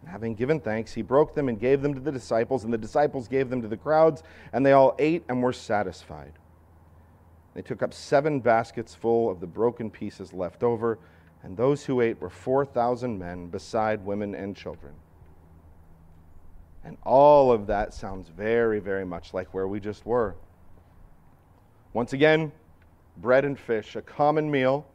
And 0.00 0.10
Having 0.10 0.34
given 0.34 0.60
thanks, 0.60 0.94
he 0.94 1.02
broke 1.02 1.34
them 1.34 1.48
and 1.48 1.60
gave 1.60 1.82
them 1.82 1.94
to 1.94 2.00
the 2.00 2.12
disciples, 2.12 2.64
and 2.64 2.72
the 2.72 2.78
disciples 2.78 3.28
gave 3.28 3.50
them 3.50 3.62
to 3.62 3.68
the 3.68 3.76
crowds, 3.76 4.22
and 4.52 4.64
they 4.64 4.72
all 4.72 4.94
ate 4.98 5.24
and 5.28 5.42
were 5.42 5.52
satisfied. 5.52 6.32
They 7.54 7.62
took 7.62 7.82
up 7.82 7.94
seven 7.94 8.40
baskets 8.40 8.94
full 8.94 9.30
of 9.30 9.40
the 9.40 9.46
broken 9.46 9.90
pieces 9.90 10.32
left 10.32 10.62
over, 10.62 10.98
and 11.42 11.56
those 11.56 11.84
who 11.84 12.00
ate 12.00 12.20
were 12.20 12.30
4,000 12.30 13.18
men, 13.18 13.48
beside 13.48 14.04
women 14.04 14.34
and 14.34 14.56
children. 14.56 14.94
And 16.84 16.98
all 17.04 17.52
of 17.52 17.66
that 17.68 17.94
sounds 17.94 18.28
very, 18.28 18.80
very 18.80 19.04
much 19.04 19.32
like 19.32 19.54
where 19.54 19.68
we 19.68 19.78
just 19.78 20.04
were. 20.04 20.34
Once 21.92 22.12
again, 22.12 22.50
bread 23.16 23.44
and 23.44 23.58
fish, 23.58 23.96
a 23.96 24.02
common 24.02 24.50
meal 24.50 24.86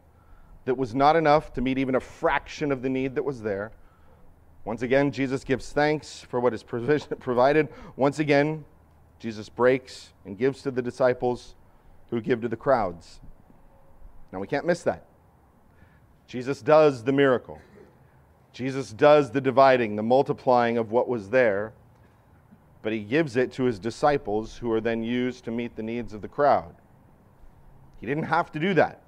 that 0.66 0.76
was 0.76 0.94
not 0.94 1.16
enough 1.16 1.54
to 1.54 1.62
meet 1.62 1.78
even 1.78 1.96
a 1.96 2.00
fraction 2.00 2.72
of 2.72 2.82
the 2.82 2.90
need 2.90 3.16
that 3.16 3.24
was 3.24 3.42
there. 3.42 3.72
Once 4.66 4.82
again, 4.82 5.12
Jesus 5.12 5.44
gives 5.44 5.72
thanks 5.72 6.22
for 6.22 6.40
what 6.40 6.54
is 6.54 6.64
provided. 7.20 7.70
Once 7.96 8.20
again, 8.20 8.64
Jesus 9.20 9.50
breaks 9.50 10.14
and 10.26 10.38
gives 10.38 10.62
to 10.62 10.72
the 10.72 10.82
disciples 10.82 11.56
who 12.10 12.22
give 12.22 12.42
to 12.42 12.48
the 12.48 12.56
crowds. 12.56 13.20
Now, 14.32 14.40
we 14.40 14.48
can't 14.48 14.66
miss 14.66 14.84
that. 14.84 15.06
Jesus 16.28 16.62
does 16.62 17.04
the 17.04 17.12
miracle. 17.12 17.60
Jesus 18.54 18.92
does 18.92 19.32
the 19.32 19.42
dividing, 19.42 19.96
the 19.96 20.04
multiplying 20.04 20.78
of 20.78 20.92
what 20.92 21.08
was 21.08 21.30
there, 21.30 21.74
but 22.82 22.94
he 22.94 23.00
gives 23.00 23.36
it 23.36 23.52
to 23.54 23.64
his 23.64 23.80
disciples 23.80 24.58
who 24.58 24.72
are 24.72 24.82
then 24.82 25.04
used 25.04 25.44
to 25.46 25.52
meet 25.52 25.76
the 25.76 25.84
needs 25.84 26.14
of 26.14 26.22
the 26.22 26.28
crowd. 26.28 26.76
He 28.00 28.08
didn't 28.08 28.24
have 28.24 28.52
to 28.54 28.60
do 28.60 28.74
that. 28.76 29.02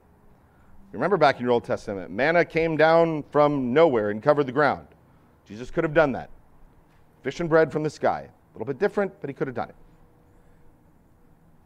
Remember 0.91 1.17
back 1.17 1.37
in 1.37 1.43
your 1.43 1.51
Old 1.51 1.63
Testament, 1.63 2.11
manna 2.11 2.43
came 2.43 2.75
down 2.75 3.23
from 3.31 3.73
nowhere 3.73 4.09
and 4.09 4.21
covered 4.21 4.45
the 4.45 4.51
ground. 4.51 4.87
Jesus 5.47 5.71
could 5.71 5.83
have 5.83 5.93
done 5.93 6.11
that. 6.13 6.29
Fish 7.23 7.39
and 7.39 7.49
bread 7.49 7.71
from 7.71 7.83
the 7.83 7.89
sky. 7.89 8.27
A 8.29 8.57
little 8.57 8.65
bit 8.65 8.79
different, 8.79 9.13
but 9.21 9.29
he 9.29 9.33
could 9.33 9.47
have 9.47 9.55
done 9.55 9.69
it. 9.69 9.75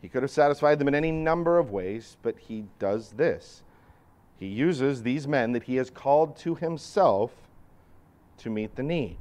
He 0.02 0.10
could 0.10 0.22
have 0.22 0.32
satisfied 0.32 0.78
them 0.78 0.88
in 0.88 0.94
any 0.94 1.12
number 1.12 1.58
of 1.58 1.72
ways, 1.72 2.18
but 2.22 2.38
he 2.38 2.66
does 2.78 3.12
this. 3.12 3.64
He 4.38 4.46
uses 4.46 5.02
these 5.02 5.28
men 5.28 5.54
that 5.54 5.64
he 5.64 5.78
has 5.78 5.90
called 5.90 6.38
to 6.38 6.56
himself 6.56 7.32
to 8.38 8.50
meet 8.52 8.76
the 8.76 8.84
need. 8.84 9.18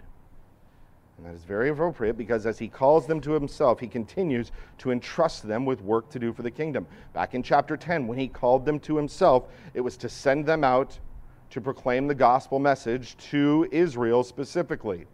And 1.16 1.27
that 1.27 1.35
is 1.35 1.44
very 1.44 1.68
appropriate 1.68 2.16
because 2.16 2.44
as 2.44 2.59
he 2.59 2.68
calls 2.68 3.07
them 3.07 3.20
to 3.20 3.33
himself, 3.33 3.79
he 3.79 3.87
continues 3.87 4.50
to 4.79 4.90
entrust 4.90 5.46
them 5.46 5.64
with 5.64 5.81
work 5.81 6.11
to 6.11 6.18
do 6.18 6.33
for 6.33 6.42
the 6.42 6.50
kingdom. 6.50 6.87
Back 7.12 7.35
in 7.35 7.42
chapter 7.42 7.77
10, 7.77 8.07
when 8.07 8.18
he 8.18 8.27
called 8.27 8.64
them 8.64 8.81
to 8.81 8.96
himself, 8.96 9.44
it 9.74 9.81
was 9.81 9.96
to 9.98 10.09
send 10.09 10.44
them 10.44 10.64
out 10.64 10.98
to 11.50 11.61
proclaim 11.61 12.09
the 12.09 12.14
gospel 12.14 12.59
message 12.59 13.16
to 13.31 13.68
Israel 13.70 14.24
specifically. 14.24 15.07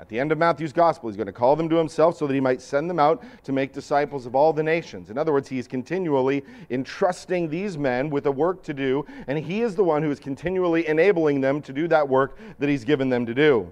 At 0.00 0.08
the 0.08 0.18
end 0.18 0.32
of 0.32 0.38
Matthew's 0.38 0.72
gospel, 0.72 1.10
he's 1.10 1.16
going 1.16 1.26
to 1.26 1.32
call 1.32 1.54
them 1.54 1.68
to 1.68 1.76
himself 1.76 2.16
so 2.16 2.26
that 2.26 2.32
he 2.32 2.40
might 2.40 2.62
send 2.62 2.88
them 2.88 2.98
out 2.98 3.22
to 3.44 3.52
make 3.52 3.74
disciples 3.74 4.24
of 4.24 4.34
all 4.34 4.50
the 4.50 4.62
nations. 4.62 5.10
In 5.10 5.18
other 5.18 5.30
words, 5.30 5.46
he 5.46 5.58
is 5.58 5.68
continually 5.68 6.42
entrusting 6.70 7.50
these 7.50 7.76
men 7.76 8.08
with 8.08 8.24
a 8.24 8.32
work 8.32 8.62
to 8.62 8.72
do, 8.72 9.04
and 9.26 9.38
he 9.38 9.60
is 9.60 9.76
the 9.76 9.84
one 9.84 10.02
who 10.02 10.10
is 10.10 10.18
continually 10.18 10.88
enabling 10.88 11.42
them 11.42 11.60
to 11.60 11.72
do 11.74 11.86
that 11.88 12.08
work 12.08 12.38
that 12.58 12.70
he's 12.70 12.82
given 12.82 13.10
them 13.10 13.26
to 13.26 13.34
do. 13.34 13.70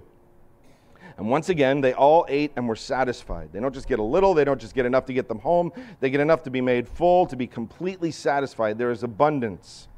And 1.19 1.29
once 1.29 1.49
again, 1.49 1.81
they 1.81 1.93
all 1.93 2.25
ate 2.29 2.53
and 2.57 2.69
were 2.69 2.77
satisfied. 2.77 3.51
They 3.53 3.61
don't 3.61 3.75
just 3.75 3.89
get 3.89 3.99
a 3.99 4.03
little, 4.03 4.35
they 4.35 4.45
don't 4.45 4.61
just 4.61 4.75
get 4.75 4.87
enough 4.87 5.05
to 5.07 5.13
get 5.13 5.29
them 5.29 5.41
home, 5.41 5.73
they 6.01 6.11
get 6.11 6.21
enough 6.21 6.43
to 6.45 6.51
be 6.51 6.61
made 6.61 6.89
full, 6.89 7.27
to 7.27 7.37
be 7.37 7.47
completely 7.47 8.11
satisfied. 8.11 8.79
There 8.79 8.93
is 8.93 9.03
abundance. 9.03 9.89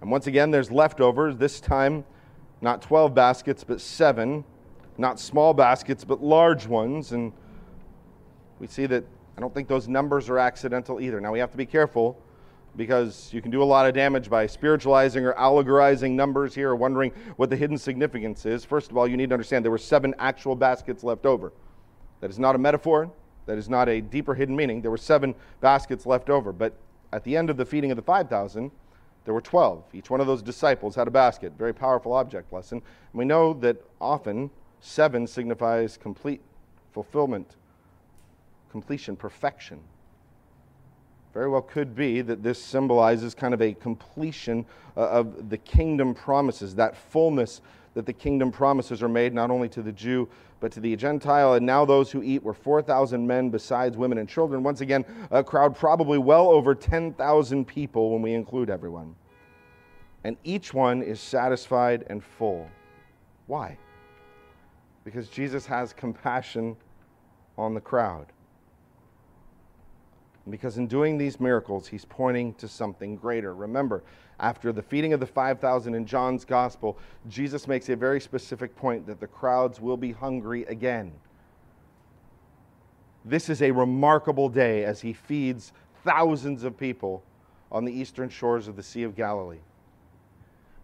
And 0.00 0.10
once 0.10 0.26
again, 0.26 0.50
there's 0.50 0.70
leftovers, 0.70 1.36
this 1.36 1.60
time 1.60 2.04
not 2.60 2.80
12 2.82 3.14
baskets, 3.14 3.62
but 3.62 3.80
seven 3.80 4.44
not 4.98 5.20
small 5.20 5.54
baskets, 5.54 6.04
but 6.04 6.22
large 6.22 6.66
ones. 6.66 7.12
And 7.12 7.32
we 8.58 8.66
see 8.66 8.86
that 8.86 9.04
I 9.36 9.40
don't 9.40 9.52
think 9.52 9.68
those 9.68 9.88
numbers 9.88 10.28
are 10.30 10.38
accidental 10.38 11.00
either. 11.00 11.20
Now 11.20 11.32
we 11.32 11.38
have 11.38 11.50
to 11.50 11.56
be 11.56 11.66
careful 11.66 12.18
because 12.76 13.32
you 13.32 13.40
can 13.40 13.50
do 13.50 13.62
a 13.62 13.64
lot 13.64 13.86
of 13.86 13.94
damage 13.94 14.28
by 14.28 14.46
spiritualizing 14.46 15.24
or 15.24 15.32
allegorizing 15.34 16.14
numbers 16.14 16.54
here 16.54 16.70
or 16.70 16.76
wondering 16.76 17.12
what 17.36 17.50
the 17.50 17.56
hidden 17.56 17.78
significance 17.78 18.44
is. 18.46 18.64
First 18.64 18.90
of 18.90 18.96
all, 18.96 19.08
you 19.08 19.16
need 19.16 19.30
to 19.30 19.34
understand 19.34 19.64
there 19.64 19.72
were 19.72 19.78
seven 19.78 20.14
actual 20.18 20.54
baskets 20.54 21.02
left 21.02 21.26
over. 21.26 21.52
That 22.20 22.30
is 22.30 22.38
not 22.38 22.54
a 22.54 22.58
metaphor, 22.58 23.10
that 23.46 23.58
is 23.58 23.68
not 23.68 23.88
a 23.88 24.00
deeper 24.00 24.34
hidden 24.34 24.56
meaning. 24.56 24.82
There 24.82 24.90
were 24.90 24.96
seven 24.96 25.34
baskets 25.60 26.06
left 26.06 26.30
over. 26.30 26.52
But 26.52 26.74
at 27.12 27.24
the 27.24 27.36
end 27.36 27.50
of 27.50 27.56
the 27.56 27.64
feeding 27.64 27.90
of 27.90 27.96
the 27.96 28.02
5,000, 28.02 28.70
there 29.24 29.34
were 29.34 29.40
12. 29.40 29.84
Each 29.92 30.10
one 30.10 30.20
of 30.20 30.26
those 30.26 30.42
disciples 30.42 30.94
had 30.94 31.08
a 31.08 31.10
basket. 31.10 31.52
Very 31.58 31.72
powerful 31.72 32.12
object 32.12 32.52
lesson. 32.52 32.78
And 32.78 33.18
we 33.18 33.24
know 33.24 33.52
that 33.54 33.82
often 34.00 34.50
Seven 34.80 35.26
signifies 35.26 35.96
complete 35.96 36.40
fulfillment, 36.92 37.56
completion, 38.70 39.16
perfection. 39.16 39.80
Very 41.36 41.50
well 41.50 41.60
could 41.60 41.94
be 41.94 42.22
that 42.22 42.42
this 42.42 42.62
symbolizes 42.62 43.34
kind 43.34 43.52
of 43.52 43.60
a 43.60 43.74
completion 43.74 44.64
uh, 44.96 45.00
of 45.00 45.50
the 45.50 45.58
kingdom 45.58 46.14
promises, 46.14 46.74
that 46.76 46.96
fullness 46.96 47.60
that 47.92 48.06
the 48.06 48.12
kingdom 48.12 48.50
promises 48.50 49.02
are 49.02 49.08
made 49.08 49.34
not 49.34 49.50
only 49.50 49.68
to 49.68 49.82
the 49.82 49.92
Jew 49.92 50.28
but 50.60 50.72
to 50.72 50.80
the 50.80 50.96
Gentile. 50.96 51.54
And 51.54 51.66
now 51.66 51.84
those 51.84 52.10
who 52.10 52.22
eat 52.22 52.42
were 52.42 52.54
4,000 52.54 53.26
men 53.26 53.50
besides 53.50 53.96
women 53.98 54.16
and 54.16 54.26
children. 54.26 54.62
Once 54.62 54.80
again, 54.80 55.04
a 55.30 55.44
crowd 55.44 55.76
probably 55.76 56.16
well 56.16 56.48
over 56.48 56.74
10,000 56.74 57.66
people 57.66 58.12
when 58.12 58.22
we 58.22 58.32
include 58.32 58.70
everyone. 58.70 59.14
And 60.24 60.38
each 60.42 60.72
one 60.72 61.02
is 61.02 61.20
satisfied 61.20 62.06
and 62.08 62.24
full. 62.24 62.68
Why? 63.46 63.76
because 65.06 65.28
Jesus 65.28 65.64
has 65.66 65.92
compassion 65.92 66.76
on 67.56 67.74
the 67.74 67.80
crowd. 67.80 68.26
Because 70.48 70.78
in 70.78 70.86
doing 70.86 71.18
these 71.18 71.40
miracles, 71.40 71.88
he's 71.88 72.04
pointing 72.04 72.54
to 72.54 72.68
something 72.68 73.16
greater. 73.16 73.54
Remember, 73.54 74.02
after 74.38 74.72
the 74.72 74.82
feeding 74.82 75.12
of 75.12 75.20
the 75.20 75.26
5,000 75.26 75.94
in 75.94 76.06
John's 76.06 76.44
gospel, 76.44 76.98
Jesus 77.28 77.66
makes 77.66 77.88
a 77.88 77.96
very 77.96 78.20
specific 78.20 78.76
point 78.76 79.06
that 79.06 79.18
the 79.18 79.26
crowds 79.26 79.80
will 79.80 79.96
be 79.96 80.12
hungry 80.12 80.64
again. 80.64 81.12
This 83.24 83.48
is 83.48 83.60
a 83.60 83.72
remarkable 83.72 84.48
day 84.48 84.84
as 84.84 85.00
he 85.00 85.12
feeds 85.12 85.72
thousands 86.04 86.62
of 86.62 86.78
people 86.78 87.24
on 87.72 87.84
the 87.84 87.92
eastern 87.92 88.28
shores 88.28 88.68
of 88.68 88.76
the 88.76 88.82
Sea 88.82 89.02
of 89.02 89.16
Galilee. 89.16 89.58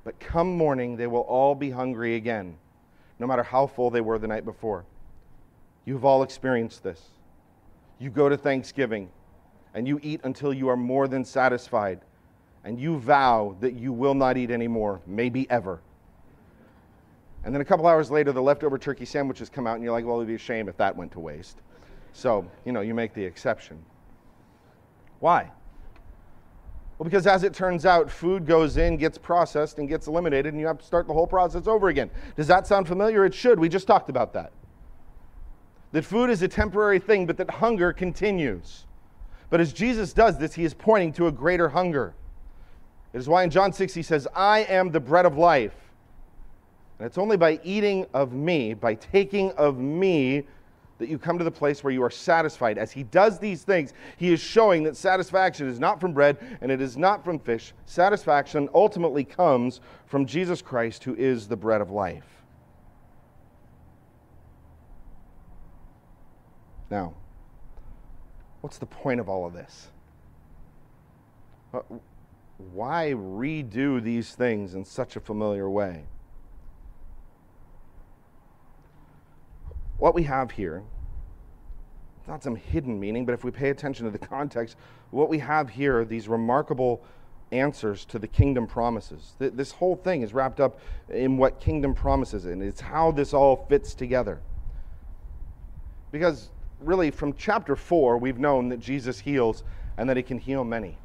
But 0.02 0.18
come 0.18 0.56
morning, 0.56 0.96
they 0.96 1.06
will 1.06 1.20
all 1.20 1.54
be 1.54 1.70
hungry 1.70 2.16
again 2.16 2.56
no 3.22 3.28
matter 3.28 3.44
how 3.44 3.68
full 3.68 3.88
they 3.88 4.00
were 4.00 4.18
the 4.18 4.26
night 4.26 4.44
before. 4.44 4.84
You've 5.84 6.04
all 6.04 6.24
experienced 6.24 6.82
this. 6.82 7.00
You 8.00 8.10
go 8.10 8.28
to 8.28 8.36
Thanksgiving 8.36 9.10
and 9.74 9.88
you 9.88 9.98
eat 10.02 10.20
until 10.24 10.52
you 10.52 10.68
are 10.68 10.76
more 10.76 11.08
than 11.08 11.24
satisfied, 11.24 12.00
and 12.64 12.78
you 12.78 12.98
vow 12.98 13.56
that 13.60 13.74
you 13.74 13.92
will 13.92 14.14
not 14.14 14.36
eat 14.36 14.50
anymore, 14.50 15.00
maybe 15.06 15.50
ever. 15.50 15.80
And 17.44 17.52
then 17.52 17.60
a 17.60 17.64
couple 17.64 17.86
hours 17.86 18.10
later, 18.10 18.32
the 18.32 18.42
leftover 18.42 18.78
turkey 18.78 19.04
sandwiches 19.04 19.48
come 19.48 19.66
out, 19.66 19.74
and 19.74 19.82
you're 19.82 19.92
like, 19.92 20.04
well, 20.04 20.16
it'd 20.16 20.28
be 20.28 20.34
a 20.34 20.38
shame 20.38 20.68
if 20.68 20.76
that 20.76 20.96
went 20.96 21.10
to 21.12 21.20
waste. 21.20 21.58
So, 22.12 22.46
you 22.64 22.72
know, 22.72 22.82
you 22.82 22.94
make 22.94 23.14
the 23.14 23.24
exception. 23.24 23.82
Why? 25.18 25.50
Well, 26.98 27.04
because 27.04 27.26
as 27.26 27.42
it 27.42 27.52
turns 27.52 27.84
out, 27.84 28.10
food 28.10 28.46
goes 28.46 28.76
in, 28.76 28.96
gets 28.96 29.18
processed, 29.18 29.78
and 29.78 29.88
gets 29.88 30.06
eliminated, 30.06 30.52
and 30.52 30.60
you 30.60 30.66
have 30.68 30.78
to 30.78 30.84
start 30.84 31.08
the 31.08 31.12
whole 31.12 31.26
process 31.26 31.66
over 31.66 31.88
again. 31.88 32.10
Does 32.36 32.46
that 32.46 32.66
sound 32.66 32.86
familiar? 32.86 33.24
It 33.24 33.34
should. 33.34 33.58
We 33.58 33.68
just 33.68 33.88
talked 33.88 34.08
about 34.08 34.34
that. 34.34 34.52
That 35.90 36.04
food 36.04 36.30
is 36.30 36.42
a 36.42 36.48
temporary 36.48 37.00
thing, 37.00 37.26
but 37.26 37.36
that 37.38 37.50
hunger 37.50 37.92
continues. 37.92 38.86
But 39.52 39.60
as 39.60 39.74
Jesus 39.74 40.14
does 40.14 40.38
this, 40.38 40.54
he 40.54 40.64
is 40.64 40.72
pointing 40.72 41.12
to 41.12 41.26
a 41.26 41.30
greater 41.30 41.68
hunger. 41.68 42.14
It 43.12 43.18
is 43.18 43.28
why 43.28 43.44
in 43.44 43.50
John 43.50 43.70
6 43.70 43.92
he 43.92 44.02
says, 44.02 44.26
I 44.34 44.60
am 44.60 44.90
the 44.90 44.98
bread 44.98 45.26
of 45.26 45.36
life. 45.36 45.74
And 46.98 47.06
it's 47.06 47.18
only 47.18 47.36
by 47.36 47.60
eating 47.62 48.06
of 48.14 48.32
me, 48.32 48.72
by 48.72 48.94
taking 48.94 49.50
of 49.50 49.76
me, 49.76 50.44
that 50.96 51.10
you 51.10 51.18
come 51.18 51.36
to 51.36 51.44
the 51.44 51.50
place 51.50 51.84
where 51.84 51.92
you 51.92 52.02
are 52.02 52.10
satisfied. 52.10 52.78
As 52.78 52.92
he 52.92 53.02
does 53.02 53.38
these 53.38 53.62
things, 53.62 53.92
he 54.16 54.32
is 54.32 54.40
showing 54.40 54.84
that 54.84 54.96
satisfaction 54.96 55.68
is 55.68 55.78
not 55.78 56.00
from 56.00 56.14
bread 56.14 56.38
and 56.62 56.72
it 56.72 56.80
is 56.80 56.96
not 56.96 57.22
from 57.22 57.38
fish. 57.38 57.74
Satisfaction 57.84 58.70
ultimately 58.72 59.22
comes 59.22 59.82
from 60.06 60.24
Jesus 60.24 60.62
Christ, 60.62 61.04
who 61.04 61.14
is 61.14 61.46
the 61.46 61.56
bread 61.56 61.82
of 61.82 61.90
life. 61.90 62.24
Now, 66.90 67.12
what's 68.62 68.78
the 68.78 68.86
point 68.86 69.20
of 69.20 69.28
all 69.28 69.46
of 69.46 69.52
this? 69.52 69.88
Why 72.72 73.12
redo 73.14 74.02
these 74.02 74.34
things 74.34 74.74
in 74.74 74.84
such 74.84 75.16
a 75.16 75.20
familiar 75.20 75.68
way? 75.68 76.04
What 79.98 80.14
we 80.14 80.24
have 80.24 80.50
here 80.50 80.82
not 82.26 82.42
some 82.42 82.56
hidden 82.56 82.98
meaning, 82.98 83.26
but 83.26 83.32
if 83.32 83.44
we 83.44 83.50
pay 83.50 83.70
attention 83.70 84.04
to 84.06 84.10
the 84.10 84.18
context, 84.26 84.76
what 85.10 85.28
we 85.28 85.38
have 85.38 85.70
here, 85.70 86.00
are 86.00 86.04
these 86.04 86.28
remarkable 86.28 87.02
answers 87.50 88.04
to 88.06 88.18
the 88.18 88.26
kingdom 88.26 88.66
promises. 88.66 89.34
This 89.38 89.72
whole 89.72 89.96
thing 89.96 90.22
is 90.22 90.32
wrapped 90.32 90.60
up 90.60 90.78
in 91.10 91.36
what 91.36 91.60
kingdom 91.60 91.94
promises, 91.94 92.46
and 92.46 92.62
it's 92.62 92.80
how 92.80 93.10
this 93.10 93.34
all 93.34 93.66
fits 93.68 93.94
together. 93.94 94.40
Because 96.10 96.50
really, 96.84 97.10
from 97.10 97.34
chapter 97.34 97.76
4, 97.76 98.18
we've 98.18 98.38
known 98.38 98.68
that 98.70 98.78
Jesus 98.78 99.20
heals 99.20 99.64
and 99.96 100.08
that 100.08 100.16
he 100.16 100.22
can 100.22 100.38
heal 100.38 100.64
many. 100.64 100.98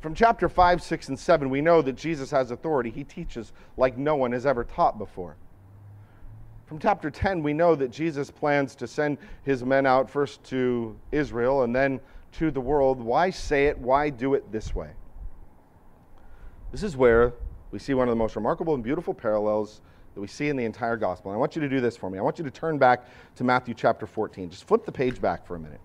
From 0.00 0.14
chapter 0.14 0.48
5, 0.48 0.82
6, 0.82 1.08
and 1.08 1.18
7, 1.18 1.48
we 1.48 1.60
know 1.60 1.80
that 1.80 1.94
Jesus 1.94 2.30
has 2.30 2.50
authority. 2.50 2.90
He 2.90 3.04
teaches 3.04 3.52
like 3.76 3.96
no 3.96 4.16
one 4.16 4.32
has 4.32 4.44
ever 4.44 4.64
taught 4.64 4.98
before. 4.98 5.36
From 6.66 6.78
chapter 6.78 7.10
10, 7.10 7.42
we 7.42 7.52
know 7.52 7.74
that 7.74 7.90
Jesus 7.90 8.30
plans 8.30 8.74
to 8.76 8.86
send 8.86 9.18
his 9.44 9.64
men 9.64 9.86
out 9.86 10.10
first 10.10 10.42
to 10.44 10.96
Israel 11.12 11.62
and 11.62 11.74
then 11.74 12.00
to 12.32 12.50
the 12.50 12.60
world. 12.60 13.00
Why 13.00 13.30
say 13.30 13.66
it? 13.66 13.78
Why 13.78 14.10
do 14.10 14.34
it 14.34 14.50
this 14.50 14.74
way? 14.74 14.90
This 16.72 16.82
is 16.82 16.96
where 16.96 17.32
we 17.70 17.78
see 17.78 17.94
one 17.94 18.08
of 18.08 18.12
the 18.12 18.16
most 18.16 18.36
remarkable 18.36 18.74
and 18.74 18.82
beautiful 18.82 19.14
parallels 19.14 19.80
that 20.14 20.20
we 20.20 20.26
see 20.26 20.48
in 20.48 20.56
the 20.56 20.64
entire 20.64 20.96
gospel. 20.96 21.30
And 21.30 21.36
I 21.36 21.40
want 21.40 21.56
you 21.56 21.62
to 21.62 21.68
do 21.68 21.80
this 21.80 21.96
for 21.96 22.08
me. 22.08 22.18
I 22.18 22.22
want 22.22 22.38
you 22.38 22.44
to 22.44 22.50
turn 22.50 22.78
back 22.78 23.04
to 23.36 23.44
Matthew 23.44 23.74
chapter 23.74 24.06
14. 24.06 24.50
Just 24.50 24.64
flip 24.64 24.84
the 24.84 24.92
page 24.92 25.20
back 25.20 25.46
for 25.46 25.56
a 25.56 25.58
minute. 25.58 25.80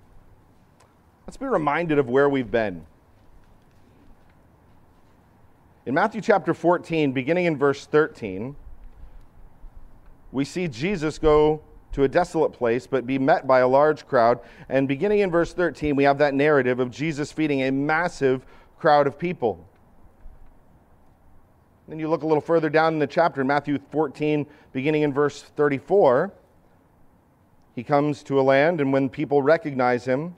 Let's 1.25 1.37
be 1.37 1.45
reminded 1.45 1.99
of 1.99 2.09
where 2.09 2.29
we've 2.29 2.49
been. 2.49 2.85
In 5.85 5.93
Matthew 5.93 6.21
chapter 6.21 6.53
14, 6.53 7.11
beginning 7.11 7.45
in 7.45 7.57
verse 7.57 7.85
13, 7.85 8.55
we 10.31 10.45
see 10.45 10.67
Jesus 10.67 11.17
go 11.17 11.61
to 11.93 12.03
a 12.03 12.07
desolate 12.07 12.53
place, 12.53 12.85
but 12.85 13.07
be 13.07 13.17
met 13.17 13.47
by 13.47 13.59
a 13.59 13.67
large 13.67 14.07
crowd. 14.07 14.39
And 14.69 14.87
beginning 14.87 15.19
in 15.19 15.31
verse 15.31 15.53
13, 15.53 15.95
we 15.95 16.03
have 16.03 16.19
that 16.19 16.33
narrative 16.33 16.79
of 16.79 16.91
Jesus 16.91 17.31
feeding 17.31 17.63
a 17.63 17.71
massive 17.71 18.45
crowd 18.77 19.07
of 19.07 19.17
people. 19.17 19.68
Then 21.89 21.97
you 21.97 22.07
look 22.07 22.21
a 22.21 22.27
little 22.27 22.39
further 22.39 22.69
down 22.69 22.93
in 22.93 22.99
the 22.99 23.07
chapter, 23.07 23.41
in 23.41 23.47
Matthew 23.47 23.79
14, 23.91 24.45
beginning 24.73 25.01
in 25.01 25.11
verse 25.11 25.41
34. 25.41 26.31
He 27.73 27.83
comes 27.83 28.21
to 28.23 28.39
a 28.39 28.43
land, 28.43 28.79
and 28.79 28.93
when 28.93 29.09
people 29.09 29.41
recognize 29.41 30.05
him, 30.05 30.35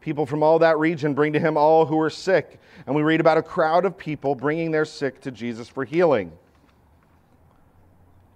people 0.00 0.24
from 0.24 0.42
all 0.42 0.58
that 0.60 0.78
region 0.78 1.12
bring 1.12 1.34
to 1.34 1.38
him 1.38 1.58
all 1.58 1.84
who 1.84 2.00
are 2.00 2.08
sick. 2.08 2.60
And 2.86 2.96
we 2.96 3.02
read 3.02 3.20
about 3.20 3.36
a 3.36 3.42
crowd 3.42 3.84
of 3.84 3.98
people 3.98 4.34
bringing 4.34 4.70
their 4.70 4.86
sick 4.86 5.20
to 5.22 5.30
Jesus 5.30 5.68
for 5.68 5.84
healing. 5.84 6.32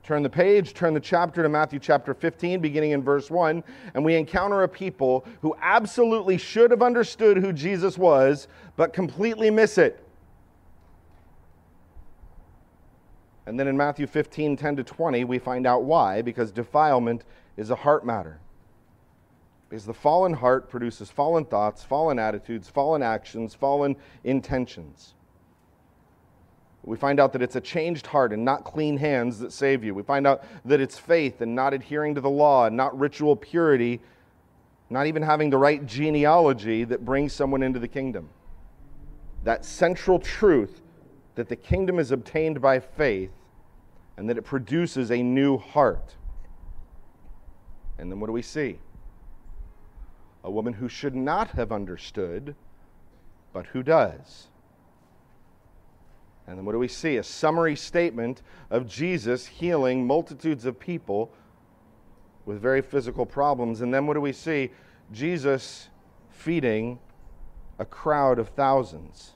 Turn 0.03 0.23
the 0.23 0.29
page, 0.29 0.75
turn 0.75 0.93
the 0.93 1.01
chapter 1.01 1.43
to 1.43 1.49
Matthew 1.49 1.79
chapter 1.79 2.13
15, 2.13 2.61
beginning 2.61 2.91
in 2.91 3.03
verse 3.03 3.31
1, 3.31 3.65
and 3.95 4.05
we 4.05 4.17
encounter 4.17 4.65
a 4.65 4.69
people 4.69 5.25
who 5.41 5.57
absolutely 5.63 6.37
should 6.37 6.71
have 6.73 6.83
understood 6.83 7.39
who 7.39 7.55
Jesus 7.55 7.97
was, 7.97 8.49
but 8.77 8.93
completely 8.93 9.51
miss 9.51 9.79
it. 9.79 10.05
And 13.49 13.59
then 13.59 13.67
in 13.67 13.79
Matthew 13.79 14.07
15, 14.07 14.59
10 14.59 14.77
to 14.77 14.85
20, 14.85 15.25
we 15.25 15.39
find 15.39 15.67
out 15.67 15.85
why, 15.85 16.21
because 16.21 16.53
defilement 16.53 17.25
is 17.57 17.71
a 17.71 17.77
heart 17.77 18.05
matter. 18.05 18.41
Because 19.71 19.87
the 19.87 19.95
fallen 19.95 20.35
heart 20.35 20.69
produces 20.69 21.09
fallen 21.09 21.47
thoughts, 21.47 21.83
fallen 21.83 22.19
attitudes, 22.19 22.69
fallen 22.69 23.03
actions, 23.03 23.55
fallen 23.55 23.97
intentions. 24.23 25.15
We 26.83 26.99
find 26.99 27.19
out 27.19 27.33
that 27.33 27.41
it's 27.41 27.57
a 27.57 27.61
changed 27.63 28.07
heart 28.09 28.35
and 28.35 28.45
not 28.45 28.65
clean 28.65 28.99
hands 28.99 29.39
that 29.39 29.55
save 29.55 29.83
you. 29.83 29.95
We 29.95 30.03
find 30.03 30.27
out 30.27 30.45
that 30.67 30.79
it's 30.79 30.99
faith 30.99 31.41
and 31.41 31.55
not 31.55 31.73
adhering 31.73 32.17
to 32.17 32.21
the 32.21 32.29
law 32.29 32.67
and 32.67 32.77
not 32.77 32.99
ritual 32.99 33.35
purity, 33.35 34.03
not 34.91 35.07
even 35.07 35.23
having 35.23 35.49
the 35.49 35.57
right 35.57 35.87
genealogy 35.87 36.85
that 36.85 37.03
brings 37.03 37.33
someone 37.33 37.63
into 37.63 37.79
the 37.79 37.89
kingdom. 37.89 38.29
That 39.45 39.65
central 39.65 40.19
truth 40.19 40.83
that 41.35 41.49
the 41.49 41.57
kingdom 41.57 41.99
is 41.99 42.11
obtained 42.11 42.61
by 42.61 42.81
faith 42.81 43.31
and 44.19 44.29
that 44.29 44.37
it 44.37 44.43
produces 44.43 45.13
a 45.13 45.23
new 45.23 45.57
heart. 45.57 46.17
And 47.99 48.11
then 48.11 48.19
what 48.19 48.27
do 48.27 48.33
we 48.33 48.43
see? 48.43 48.81
A 50.43 50.51
woman 50.51 50.73
who 50.73 50.89
should 50.89 51.15
not 51.15 51.51
have 51.53 51.71
understood, 51.71 52.57
but 53.53 53.67
who 53.67 53.85
does. 53.85 54.49
And 56.49 56.59
then 56.59 56.65
what 56.65 56.73
do 56.73 56.81
we 56.81 56.89
see? 56.89 57.19
A 57.19 57.23
summary 57.23 57.77
statement 57.77 58.43
of 58.71 58.89
Jesus 58.89 59.47
healing 59.47 60.05
multitudes 60.05 60.65
of 60.65 60.81
people 60.81 61.33
with 62.45 62.61
very 62.61 62.83
physical 62.83 63.25
problems. 63.25 63.83
And 63.83 63.95
then 63.95 64.09
what 64.09 64.15
do 64.15 64.21
we 64.21 64.33
see? 64.33 64.71
Jesus 65.13 65.91
feeding 66.31 66.99
a 67.79 67.85
crowd 67.85 68.41
of 68.41 68.49
thousands. 68.49 69.35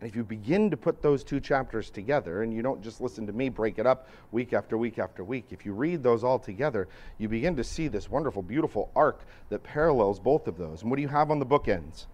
And 0.00 0.08
if 0.08 0.14
you 0.14 0.22
begin 0.22 0.70
to 0.70 0.76
put 0.76 1.02
those 1.02 1.24
two 1.24 1.40
chapters 1.40 1.90
together, 1.90 2.42
and 2.42 2.54
you 2.54 2.62
don't 2.62 2.82
just 2.82 3.00
listen 3.00 3.26
to 3.26 3.32
me 3.32 3.48
break 3.48 3.78
it 3.78 3.86
up 3.86 4.08
week 4.30 4.52
after 4.52 4.78
week 4.78 4.98
after 4.98 5.24
week, 5.24 5.46
if 5.50 5.66
you 5.66 5.72
read 5.72 6.02
those 6.02 6.22
all 6.22 6.38
together, 6.38 6.86
you 7.18 7.28
begin 7.28 7.56
to 7.56 7.64
see 7.64 7.88
this 7.88 8.08
wonderful, 8.08 8.42
beautiful 8.42 8.90
arc 8.94 9.22
that 9.48 9.64
parallels 9.64 10.20
both 10.20 10.46
of 10.46 10.56
those. 10.56 10.82
And 10.82 10.90
what 10.90 10.96
do 10.96 11.02
you 11.02 11.08
have 11.08 11.30
on 11.30 11.40
the 11.40 11.46
bookends? 11.46 12.06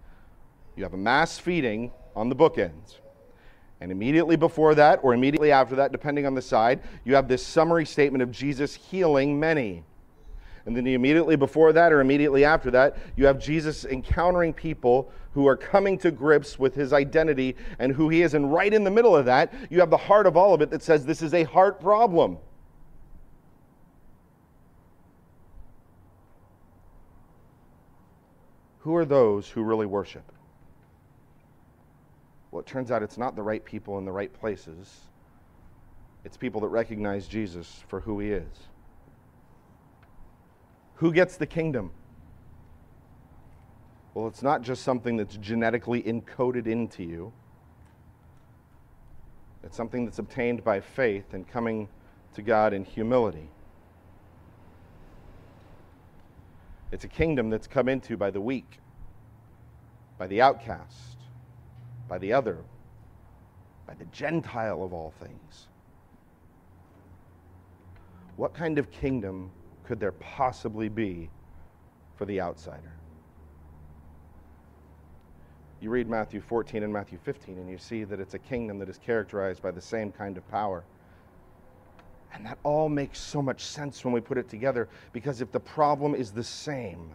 You 0.75 0.83
have 0.83 0.93
a 0.93 0.97
mass 0.97 1.37
feeding 1.37 1.91
on 2.15 2.29
the 2.29 2.35
bookends. 2.35 2.95
And 3.81 3.91
immediately 3.91 4.35
before 4.35 4.73
that, 4.75 4.99
or 5.03 5.13
immediately 5.13 5.51
after 5.51 5.75
that, 5.75 5.91
depending 5.91 6.25
on 6.25 6.33
the 6.33 6.41
side, 6.41 6.79
you 7.03 7.13
have 7.13 7.27
this 7.27 7.45
summary 7.45 7.85
statement 7.85 8.23
of 8.23 8.31
Jesus 8.31 8.73
healing 8.73 9.39
many. 9.39 9.83
And 10.65 10.75
then 10.75 10.87
immediately 10.87 11.35
before 11.35 11.73
that 11.73 11.93
or 11.93 12.01
immediately 12.01 12.43
after 12.43 12.71
that, 12.71 12.97
you 13.15 13.25
have 13.27 13.39
Jesus 13.39 13.85
encountering 13.85 14.51
people 14.51 15.11
who 15.33 15.47
are 15.47 15.57
coming 15.57 15.97
to 15.99 16.11
grips 16.11 16.57
with 16.57 16.73
his 16.73 16.91
identity 16.91 17.55
and 17.77 17.91
who 17.91 18.09
he 18.09 18.23
is. 18.23 18.33
And 18.33 18.51
right 18.51 18.73
in 18.73 18.83
the 18.83 18.91
middle 18.91 19.15
of 19.15 19.25
that, 19.25 19.53
you 19.69 19.79
have 19.79 19.89
the 19.89 19.97
heart 19.97 20.25
of 20.25 20.35
all 20.35 20.53
of 20.53 20.61
it 20.61 20.71
that 20.71 20.81
says 20.81 21.05
this 21.05 21.21
is 21.21 21.33
a 21.33 21.43
heart 21.43 21.79
problem. 21.79 22.37
Who 28.79 28.95
are 28.95 29.05
those 29.05 29.49
who 29.49 29.63
really 29.63 29.87
worship? 29.87 30.31
Well, 32.51 32.61
it 32.61 32.65
turns 32.65 32.89
out 32.89 33.03
it's 33.03 33.17
not 33.17 33.35
the 33.35 33.43
right 33.43 33.63
people 33.63 33.97
in 33.97 34.05
the 34.05 34.11
right 34.11 34.31
places. 34.31 35.01
It's 36.23 36.37
people 36.37 36.61
that 36.61 36.69
recognize 36.69 37.27
Jesus 37.27 37.83
for 37.87 37.99
who 37.99 38.19
he 38.19 38.31
is. 38.31 38.47
Who 40.95 41.11
gets 41.11 41.37
the 41.37 41.45
kingdom? 41.45 41.91
Well, 44.13 44.27
it's 44.27 44.41
not 44.41 44.61
just 44.61 44.83
something 44.83 45.17
that's 45.17 45.35
genetically 45.37 46.01
encoded 46.03 46.67
into 46.67 47.03
you. 47.03 47.33
It's 49.63 49.75
something 49.75 50.05
that's 50.05 50.19
obtained 50.19 50.63
by 50.63 50.79
faith 50.79 51.33
and 51.33 51.47
coming 51.47 51.89
to 52.35 52.41
God 52.41 52.71
in 52.71 52.85
humility. 52.85 53.49
It's 56.91 57.03
a 57.03 57.09
kingdom 57.09 57.49
that's 57.49 57.67
come 57.67 57.89
into 57.89 58.15
by 58.15 58.31
the 58.31 58.39
weak, 58.39 58.79
by 60.17 60.27
the 60.27 60.41
outcast, 60.41 61.17
by 62.07 62.17
the 62.19 62.31
other, 62.31 62.59
by 63.85 63.95
the 63.95 64.05
Gentile 64.05 64.81
of 64.81 64.93
all 64.93 65.13
things. 65.19 65.67
What 68.37 68.53
kind 68.53 68.77
of 68.77 68.91
kingdom 68.91 69.51
could 69.85 69.99
there 69.99 70.11
possibly 70.13 70.89
be 70.89 71.29
for 72.15 72.25
the 72.25 72.41
outsider? 72.41 72.91
You 75.81 75.89
read 75.89 76.09
Matthew 76.09 76.41
14 76.41 76.83
and 76.83 76.91
Matthew 76.91 77.19
15, 77.23 77.57
and 77.57 77.69
you 77.69 77.77
see 77.77 78.03
that 78.05 78.19
it's 78.19 78.33
a 78.33 78.39
kingdom 78.39 78.79
that 78.79 78.89
is 78.89 78.97
characterized 78.97 79.61
by 79.61 79.71
the 79.71 79.81
same 79.81 80.11
kind 80.11 80.37
of 80.37 80.47
power. 80.49 80.83
And 82.33 82.45
that 82.45 82.57
all 82.63 82.89
makes 82.89 83.19
so 83.19 83.41
much 83.41 83.63
sense 83.63 84.03
when 84.03 84.13
we 84.13 84.19
put 84.19 84.37
it 84.37 84.49
together 84.49 84.89
because 85.13 85.41
if 85.41 85.51
the 85.51 85.59
problem 85.59 86.15
is 86.15 86.31
the 86.31 86.43
same, 86.43 87.11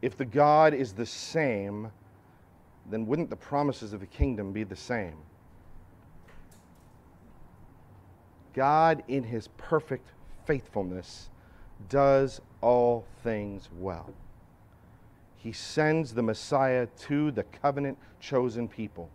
if 0.00 0.16
the 0.16 0.24
God 0.24 0.74
is 0.74 0.92
the 0.92 1.06
same, 1.06 1.92
then 2.90 3.06
wouldn't 3.06 3.30
the 3.30 3.36
promises 3.36 3.92
of 3.92 4.00
the 4.00 4.06
kingdom 4.06 4.52
be 4.52 4.64
the 4.64 4.74
same? 4.74 5.16
God, 8.54 9.02
in 9.08 9.22
his 9.22 9.48
perfect 9.56 10.08
faithfulness, 10.44 11.30
does 11.88 12.40
all 12.60 13.04
things 13.22 13.68
well. 13.78 14.12
He 15.36 15.52
sends 15.52 16.14
the 16.14 16.22
Messiah 16.22 16.86
to 17.00 17.30
the 17.30 17.42
covenant 17.44 17.98
chosen 18.20 18.68
people 18.68 19.10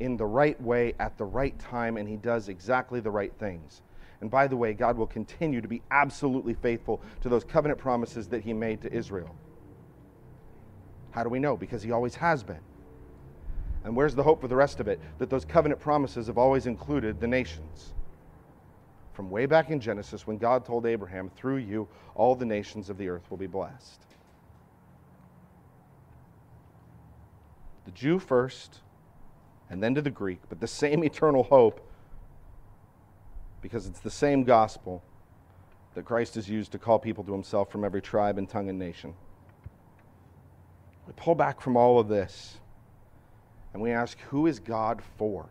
in 0.00 0.16
the 0.16 0.26
right 0.26 0.60
way 0.60 0.94
at 0.98 1.16
the 1.18 1.24
right 1.24 1.58
time, 1.58 1.96
and 1.96 2.08
he 2.08 2.16
does 2.16 2.48
exactly 2.48 3.00
the 3.00 3.10
right 3.10 3.32
things. 3.38 3.82
And 4.20 4.30
by 4.30 4.46
the 4.46 4.56
way, 4.56 4.72
God 4.72 4.96
will 4.96 5.06
continue 5.06 5.60
to 5.60 5.68
be 5.68 5.82
absolutely 5.90 6.54
faithful 6.54 7.02
to 7.20 7.28
those 7.28 7.44
covenant 7.44 7.78
promises 7.78 8.28
that 8.28 8.42
he 8.42 8.52
made 8.52 8.80
to 8.82 8.92
Israel. 8.92 9.34
How 11.10 11.22
do 11.22 11.28
we 11.28 11.38
know? 11.38 11.56
Because 11.56 11.82
he 11.82 11.92
always 11.92 12.14
has 12.16 12.42
been. 12.42 12.60
And 13.84 13.94
where's 13.94 14.14
the 14.14 14.22
hope 14.22 14.40
for 14.40 14.48
the 14.48 14.56
rest 14.56 14.80
of 14.80 14.88
it? 14.88 15.00
That 15.18 15.30
those 15.30 15.44
covenant 15.44 15.80
promises 15.80 16.26
have 16.26 16.38
always 16.38 16.66
included 16.66 17.20
the 17.20 17.26
nations 17.26 17.92
from 19.16 19.30
way 19.30 19.46
back 19.46 19.70
in 19.70 19.80
Genesis 19.80 20.26
when 20.26 20.38
God 20.38 20.64
told 20.64 20.86
Abraham, 20.86 21.30
through 21.30 21.56
you, 21.56 21.88
all 22.14 22.36
the 22.36 22.46
nations 22.46 22.88
of 22.90 22.98
the 22.98 23.08
earth 23.08 23.28
will 23.30 23.38
be 23.38 23.48
blessed. 23.48 24.06
the 27.86 27.92
Jew 27.92 28.18
first, 28.18 28.80
and 29.70 29.82
then 29.82 29.94
to 29.94 30.02
the 30.02 30.10
Greek, 30.10 30.40
but 30.50 30.60
the 30.60 30.66
same 30.66 31.02
eternal 31.04 31.44
hope 31.44 31.80
because 33.62 33.86
it's 33.86 34.00
the 34.00 34.10
same 34.10 34.44
gospel 34.44 35.02
that 35.94 36.04
Christ 36.04 36.34
has 36.34 36.48
used 36.50 36.72
to 36.72 36.78
call 36.78 36.98
people 36.98 37.24
to 37.24 37.32
himself 37.32 37.70
from 37.70 37.84
every 37.84 38.02
tribe 38.02 38.36
and 38.36 38.48
tongue 38.48 38.68
and 38.68 38.78
nation. 38.78 39.14
We 41.06 41.14
pull 41.16 41.34
back 41.34 41.60
from 41.60 41.76
all 41.76 41.98
of 41.98 42.08
this 42.08 42.58
and 43.72 43.82
we 43.82 43.92
ask, 43.92 44.18
who 44.28 44.46
is 44.46 44.58
God 44.58 45.02
for? 45.16 45.48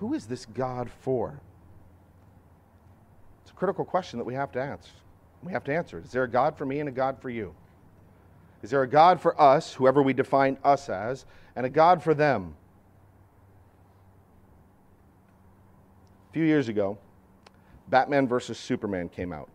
Who 0.00 0.14
is 0.14 0.24
this 0.26 0.46
God 0.46 0.90
for? 1.02 1.38
It's 3.42 3.50
a 3.50 3.54
critical 3.54 3.84
question 3.84 4.18
that 4.18 4.24
we 4.24 4.32
have 4.32 4.50
to 4.52 4.60
answer. 4.60 4.90
We 5.42 5.52
have 5.52 5.62
to 5.64 5.74
answer. 5.74 6.00
Is 6.02 6.10
there 6.10 6.24
a 6.24 6.28
God 6.28 6.56
for 6.56 6.64
me 6.64 6.80
and 6.80 6.88
a 6.88 6.92
God 6.92 7.20
for 7.20 7.28
you? 7.28 7.54
Is 8.62 8.70
there 8.70 8.82
a 8.82 8.88
God 8.88 9.20
for 9.20 9.38
us, 9.38 9.74
whoever 9.74 10.02
we 10.02 10.14
define 10.14 10.56
us 10.64 10.88
as, 10.88 11.26
and 11.54 11.66
a 11.66 11.68
God 11.68 12.02
for 12.02 12.14
them? 12.14 12.54
A 16.30 16.32
few 16.32 16.44
years 16.44 16.68
ago, 16.68 16.96
Batman 17.88 18.26
vs. 18.26 18.58
Superman 18.58 19.10
came 19.10 19.34
out. 19.34 19.50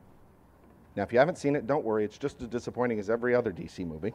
Now, 0.96 1.02
if 1.02 1.12
you 1.12 1.18
haven't 1.18 1.40
seen 1.40 1.56
it, 1.56 1.66
don't 1.66 1.84
worry, 1.84 2.06
it's 2.06 2.20
just 2.20 2.40
as 2.44 2.48
disappointing 2.50 3.00
as 3.00 3.10
every 3.10 3.34
other 3.34 3.52
DC 3.52 3.86
movie. 3.86 4.14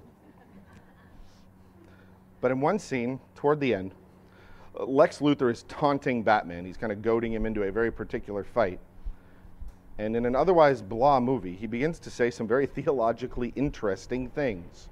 But 2.41 2.53
in 2.53 2.61
one 2.61 2.79
scene, 2.79 3.19
toward 3.35 3.59
the 3.59 3.75
end, 3.75 3.95
Lex 4.79 5.19
Luthor 5.19 5.51
is 5.51 5.65
taunting 5.65 6.23
Batman. 6.23 6.65
He's 6.65 6.77
kind 6.77 6.93
of 6.93 7.03
goading 7.03 7.33
him 7.33 7.47
into 7.47 7.65
a 7.65 7.73
very 7.73 7.91
particular 7.91 8.45
fight. 8.45 8.79
And 9.99 10.17
in 10.17 10.25
an 10.25 10.35
otherwise 10.35 10.81
blah 10.81 11.21
movie, 11.21 11.55
he 11.55 11.67
begins 11.67 11.99
to 12.01 12.11
say 12.11 12.31
some 12.31 12.47
very 12.47 12.67
theologically 12.75 13.53
interesting 13.57 14.29
things. 14.31 14.89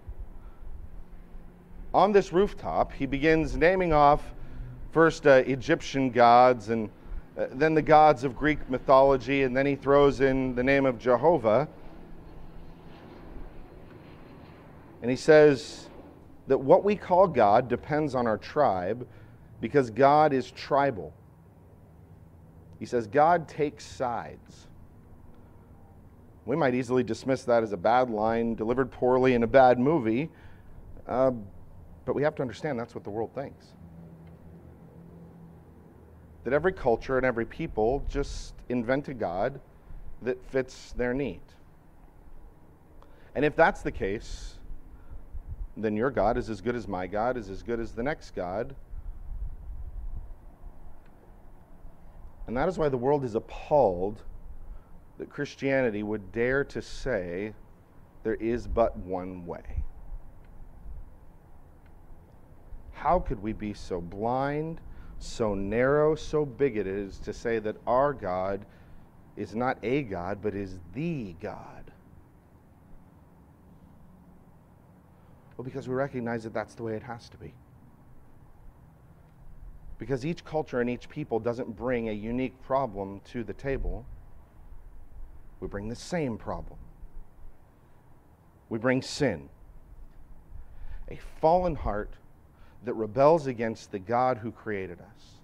On 1.94 2.12
this 2.12 2.32
rooftop, 2.32 2.92
he 2.92 3.06
begins 3.06 3.56
naming 3.56 3.92
off 3.92 4.22
first 4.92 5.26
uh, 5.26 5.42
Egyptian 5.46 6.10
gods 6.10 6.68
and 6.68 6.90
uh, 7.38 7.46
then 7.52 7.72
the 7.72 7.82
gods 7.82 8.24
of 8.24 8.36
Greek 8.36 8.68
mythology, 8.68 9.44
and 9.44 9.56
then 9.56 9.64
he 9.64 9.76
throws 9.76 10.20
in 10.20 10.54
the 10.56 10.62
name 10.62 10.84
of 10.84 10.98
Jehovah. 10.98 11.68
And 15.00 15.10
he 15.10 15.16
says 15.16 15.88
that 16.48 16.58
what 16.58 16.82
we 16.82 16.96
call 16.96 17.28
God 17.28 17.68
depends 17.68 18.14
on 18.16 18.26
our 18.26 18.38
tribe 18.38 19.06
because 19.60 19.90
God 19.90 20.32
is 20.32 20.50
tribal. 20.50 21.12
He 22.78 22.86
says 22.86 23.06
God 23.06 23.48
takes 23.48 23.84
sides. 23.84 24.68
We 26.44 26.56
might 26.56 26.74
easily 26.74 27.02
dismiss 27.02 27.44
that 27.44 27.62
as 27.62 27.72
a 27.72 27.76
bad 27.76 28.08
line 28.08 28.54
delivered 28.54 28.90
poorly 28.90 29.34
in 29.34 29.42
a 29.42 29.46
bad 29.46 29.78
movie, 29.78 30.30
uh, 31.06 31.32
but 32.04 32.14
we 32.14 32.22
have 32.22 32.34
to 32.36 32.42
understand 32.42 32.78
that's 32.78 32.94
what 32.94 33.04
the 33.04 33.10
world 33.10 33.34
thinks 33.34 33.66
that 36.48 36.54
every 36.54 36.72
culture 36.72 37.18
and 37.18 37.26
every 37.26 37.44
people 37.44 38.02
just 38.08 38.54
invent 38.70 39.06
a 39.08 39.12
God 39.12 39.60
that 40.22 40.42
fits 40.46 40.92
their 40.92 41.12
need. 41.12 41.42
And 43.34 43.44
if 43.44 43.54
that's 43.54 43.82
the 43.82 43.92
case, 43.92 44.54
then 45.76 45.94
your 45.94 46.10
God 46.10 46.38
is 46.38 46.48
as 46.48 46.62
good 46.62 46.74
as 46.74 46.88
my 46.88 47.06
God, 47.06 47.36
is 47.36 47.50
as 47.50 47.62
good 47.62 47.78
as 47.78 47.92
the 47.92 48.02
next 48.02 48.34
God. 48.34 48.74
And 52.48 52.56
that 52.56 52.68
is 52.68 52.78
why 52.78 52.88
the 52.88 52.96
world 52.96 53.24
is 53.24 53.36
appalled 53.36 54.24
that 55.18 55.30
Christianity 55.30 56.02
would 56.02 56.32
dare 56.32 56.64
to 56.64 56.82
say 56.82 57.54
there 58.24 58.34
is 58.34 58.66
but 58.66 58.96
one 58.96 59.46
way. 59.46 59.84
How 62.92 63.20
could 63.20 63.40
we 63.40 63.52
be 63.52 63.72
so 63.74 64.00
blind 64.00 64.80
so 65.18 65.54
narrow, 65.54 66.14
so 66.14 66.44
bigoted 66.44 67.08
as 67.08 67.18
to 67.18 67.32
say 67.32 67.58
that 67.58 67.76
our 67.86 68.12
God 68.12 68.64
is 69.36 69.54
not 69.54 69.78
a 69.82 70.02
God, 70.02 70.38
but 70.40 70.54
is 70.54 70.78
the 70.94 71.34
God. 71.40 71.90
Well, 75.56 75.64
because 75.64 75.88
we 75.88 75.94
recognize 75.94 76.44
that 76.44 76.54
that's 76.54 76.74
the 76.74 76.84
way 76.84 76.94
it 76.94 77.02
has 77.02 77.28
to 77.30 77.36
be. 77.36 77.52
Because 79.98 80.24
each 80.24 80.44
culture 80.44 80.80
and 80.80 80.88
each 80.88 81.08
people 81.08 81.40
doesn't 81.40 81.76
bring 81.76 82.08
a 82.08 82.12
unique 82.12 82.60
problem 82.62 83.20
to 83.32 83.42
the 83.42 83.52
table, 83.52 84.06
we 85.60 85.66
bring 85.66 85.88
the 85.88 85.96
same 85.96 86.38
problem. 86.38 86.78
We 88.68 88.78
bring 88.78 89.02
sin, 89.02 89.48
a 91.10 91.18
fallen 91.40 91.74
heart 91.74 92.14
that 92.84 92.94
rebels 92.94 93.46
against 93.46 93.90
the 93.90 93.98
God 93.98 94.38
who 94.38 94.52
created 94.52 95.00
us. 95.00 95.37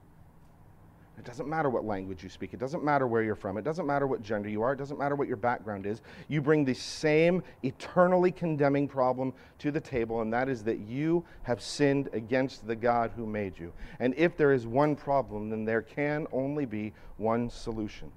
It 1.17 1.25
doesn't 1.25 1.49
matter 1.49 1.71
what 1.71 1.85
language 1.85 2.25
you 2.25 2.29
speak. 2.29 2.55
It 2.55 2.61
doesn't 2.61 2.83
matter 2.83 3.07
where 3.07 3.23
you're 3.23 3.37
from. 3.37 3.57
It 3.57 3.63
doesn't 3.63 3.87
matter 3.87 4.07
what 4.07 4.21
gender 4.21 4.49
you 4.49 4.63
are. 4.63 4.73
It 4.73 4.79
doesn't 4.79 4.99
matter 4.99 5.15
what 5.15 5.29
your 5.29 5.37
background 5.37 5.87
is. 5.87 6.03
You 6.27 6.43
bring 6.43 6.65
the 6.65 6.75
same 6.75 7.43
eternally 7.63 8.33
condemning 8.33 8.89
problem 8.89 9.33
to 9.61 9.71
the 9.71 9.81
table, 9.81 10.23
and 10.23 10.33
that 10.33 10.49
is 10.49 10.65
that 10.65 10.81
you 10.81 11.25
have 11.45 11.63
sinned 11.63 12.09
against 12.13 12.67
the 12.67 12.75
God 12.75 13.13
who 13.15 13.27
made 13.27 13.59
you. 13.59 13.73
And 14.01 14.13
if 14.17 14.37
there 14.37 14.53
is 14.53 14.67
one 14.67 14.97
problem, 14.97 15.51
then 15.51 15.65
there 15.65 15.83
can 15.83 16.27
only 16.33 16.67
be 16.67 16.93
one 17.17 17.49
solution. 17.49 18.11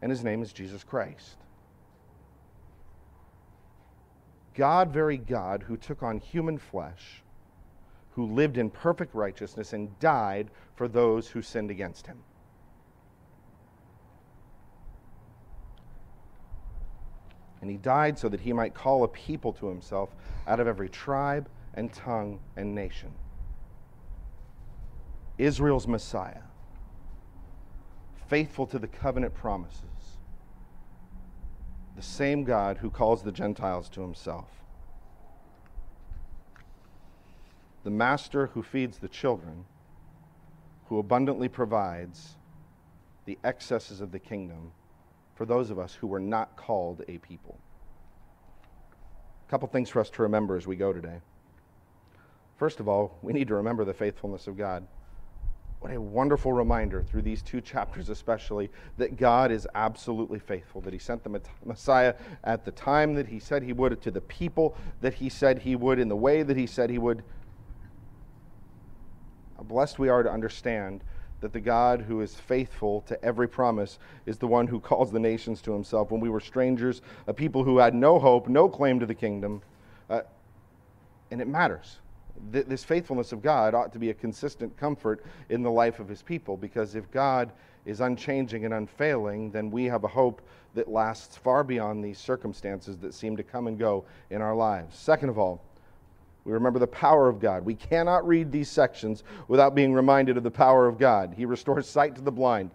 And 0.00 0.10
his 0.10 0.24
name 0.24 0.42
is 0.42 0.54
Jesus 0.54 0.82
Christ. 0.82 1.36
God, 4.54 4.92
very 4.92 5.18
God, 5.18 5.62
who 5.62 5.76
took 5.76 6.02
on 6.02 6.18
human 6.18 6.58
flesh 6.58 7.22
who 8.20 8.34
lived 8.34 8.58
in 8.58 8.68
perfect 8.68 9.14
righteousness 9.14 9.72
and 9.72 9.98
died 9.98 10.50
for 10.74 10.88
those 10.88 11.28
who 11.28 11.40
sinned 11.40 11.70
against 11.70 12.06
him. 12.06 12.18
And 17.62 17.70
he 17.70 17.78
died 17.78 18.18
so 18.18 18.28
that 18.28 18.40
he 18.40 18.52
might 18.52 18.74
call 18.74 19.04
a 19.04 19.08
people 19.08 19.54
to 19.54 19.68
himself 19.68 20.10
out 20.46 20.60
of 20.60 20.66
every 20.66 20.90
tribe 20.90 21.48
and 21.74 21.90
tongue 21.92 22.40
and 22.56 22.74
nation. 22.74 23.12
Israel's 25.38 25.86
Messiah, 25.86 26.42
faithful 28.28 28.66
to 28.66 28.78
the 28.78 28.86
covenant 28.86 29.34
promises, 29.34 30.18
the 31.96 32.02
same 32.02 32.44
God 32.44 32.78
who 32.78 32.90
calls 32.90 33.22
the 33.22 33.32
Gentiles 33.32 33.88
to 33.90 34.02
himself 34.02 34.48
the 37.84 37.90
master 37.90 38.48
who 38.48 38.62
feeds 38.62 38.98
the 38.98 39.08
children, 39.08 39.64
who 40.86 40.98
abundantly 40.98 41.48
provides 41.48 42.36
the 43.24 43.38
excesses 43.44 44.00
of 44.00 44.12
the 44.12 44.18
kingdom 44.18 44.72
for 45.34 45.46
those 45.46 45.70
of 45.70 45.78
us 45.78 45.94
who 45.94 46.06
were 46.06 46.20
not 46.20 46.56
called 46.56 47.02
a 47.08 47.18
people. 47.18 47.58
A 49.46 49.50
couple 49.50 49.68
things 49.68 49.88
for 49.88 50.00
us 50.00 50.10
to 50.10 50.22
remember 50.22 50.56
as 50.56 50.66
we 50.66 50.76
go 50.76 50.92
today. 50.92 51.20
First 52.56 52.80
of 52.80 52.88
all, 52.88 53.18
we 53.22 53.32
need 53.32 53.48
to 53.48 53.54
remember 53.54 53.84
the 53.84 53.94
faithfulness 53.94 54.46
of 54.46 54.58
God. 54.58 54.86
What 55.80 55.94
a 55.94 56.00
wonderful 56.00 56.52
reminder 56.52 57.02
through 57.02 57.22
these 57.22 57.40
two 57.40 57.62
chapters, 57.62 58.10
especially, 58.10 58.68
that 58.98 59.16
God 59.16 59.50
is 59.50 59.66
absolutely 59.74 60.38
faithful, 60.38 60.82
that 60.82 60.92
He 60.92 60.98
sent 60.98 61.24
the 61.24 61.40
Messiah 61.64 62.14
at 62.44 62.66
the 62.66 62.70
time 62.70 63.14
that 63.14 63.28
He 63.28 63.38
said 63.38 63.62
He 63.62 63.72
would, 63.72 64.02
to 64.02 64.10
the 64.10 64.20
people 64.20 64.76
that 65.00 65.14
He 65.14 65.30
said 65.30 65.60
He 65.60 65.74
would, 65.74 65.98
in 65.98 66.08
the 66.08 66.16
way 66.16 66.42
that 66.42 66.58
He 66.58 66.66
said 66.66 66.90
He 66.90 66.98
would, 66.98 67.22
blessed 69.64 69.98
we 69.98 70.08
are 70.08 70.22
to 70.22 70.30
understand 70.30 71.02
that 71.40 71.52
the 71.52 71.60
God 71.60 72.02
who 72.02 72.20
is 72.20 72.34
faithful 72.34 73.00
to 73.02 73.22
every 73.24 73.48
promise 73.48 73.98
is 74.26 74.38
the 74.38 74.46
one 74.46 74.66
who 74.66 74.80
calls 74.80 75.10
the 75.10 75.18
nations 75.18 75.62
to 75.62 75.72
himself. 75.72 76.10
When 76.10 76.20
we 76.20 76.28
were 76.28 76.40
strangers, 76.40 77.02
a 77.26 77.34
people 77.34 77.64
who 77.64 77.78
had 77.78 77.94
no 77.94 78.18
hope, 78.18 78.48
no 78.48 78.68
claim 78.68 79.00
to 79.00 79.06
the 79.06 79.14
kingdom, 79.14 79.62
uh, 80.08 80.22
and 81.30 81.40
it 81.40 81.48
matters. 81.48 81.98
Th- 82.52 82.66
this 82.66 82.84
faithfulness 82.84 83.32
of 83.32 83.42
God 83.42 83.74
ought 83.74 83.92
to 83.92 83.98
be 83.98 84.10
a 84.10 84.14
consistent 84.14 84.76
comfort 84.76 85.24
in 85.48 85.62
the 85.62 85.70
life 85.70 86.00
of 86.00 86.08
his 86.08 86.22
people 86.22 86.56
because 86.56 86.94
if 86.94 87.10
God 87.10 87.52
is 87.86 88.00
unchanging 88.00 88.64
and 88.64 88.74
unfailing, 88.74 89.50
then 89.50 89.70
we 89.70 89.84
have 89.86 90.04
a 90.04 90.08
hope 90.08 90.42
that 90.74 90.88
lasts 90.88 91.36
far 91.36 91.64
beyond 91.64 92.04
these 92.04 92.18
circumstances 92.18 92.98
that 92.98 93.14
seem 93.14 93.36
to 93.36 93.42
come 93.42 93.66
and 93.66 93.78
go 93.78 94.04
in 94.30 94.40
our 94.42 94.54
lives. 94.54 94.96
Second 94.96 95.28
of 95.28 95.38
all, 95.38 95.62
we 96.44 96.52
remember 96.52 96.78
the 96.78 96.86
power 96.86 97.28
of 97.28 97.38
God. 97.38 97.64
We 97.64 97.74
cannot 97.74 98.26
read 98.26 98.50
these 98.50 98.70
sections 98.70 99.24
without 99.48 99.74
being 99.74 99.92
reminded 99.92 100.36
of 100.36 100.42
the 100.42 100.50
power 100.50 100.86
of 100.86 100.98
God. 100.98 101.34
He 101.36 101.44
restores 101.44 101.88
sight 101.88 102.14
to 102.14 102.20
the 102.20 102.32
blind, 102.32 102.70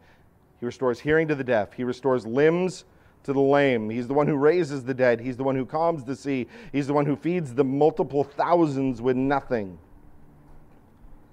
He 0.59 0.65
restores 0.65 0.99
hearing 0.99 1.27
to 1.29 1.35
the 1.35 1.43
deaf, 1.43 1.73
He 1.73 1.83
restores 1.83 2.25
limbs 2.25 2.85
to 3.23 3.33
the 3.33 3.41
lame. 3.41 3.89
He's 3.89 4.07
the 4.07 4.13
one 4.13 4.27
who 4.27 4.35
raises 4.35 4.83
the 4.83 4.93
dead, 4.93 5.19
He's 5.19 5.37
the 5.37 5.43
one 5.43 5.55
who 5.55 5.65
calms 5.65 6.03
the 6.03 6.15
sea, 6.15 6.47
He's 6.71 6.87
the 6.87 6.93
one 6.93 7.05
who 7.05 7.15
feeds 7.15 7.53
the 7.53 7.63
multiple 7.63 8.23
thousands 8.23 9.01
with 9.01 9.17
nothing. 9.17 9.77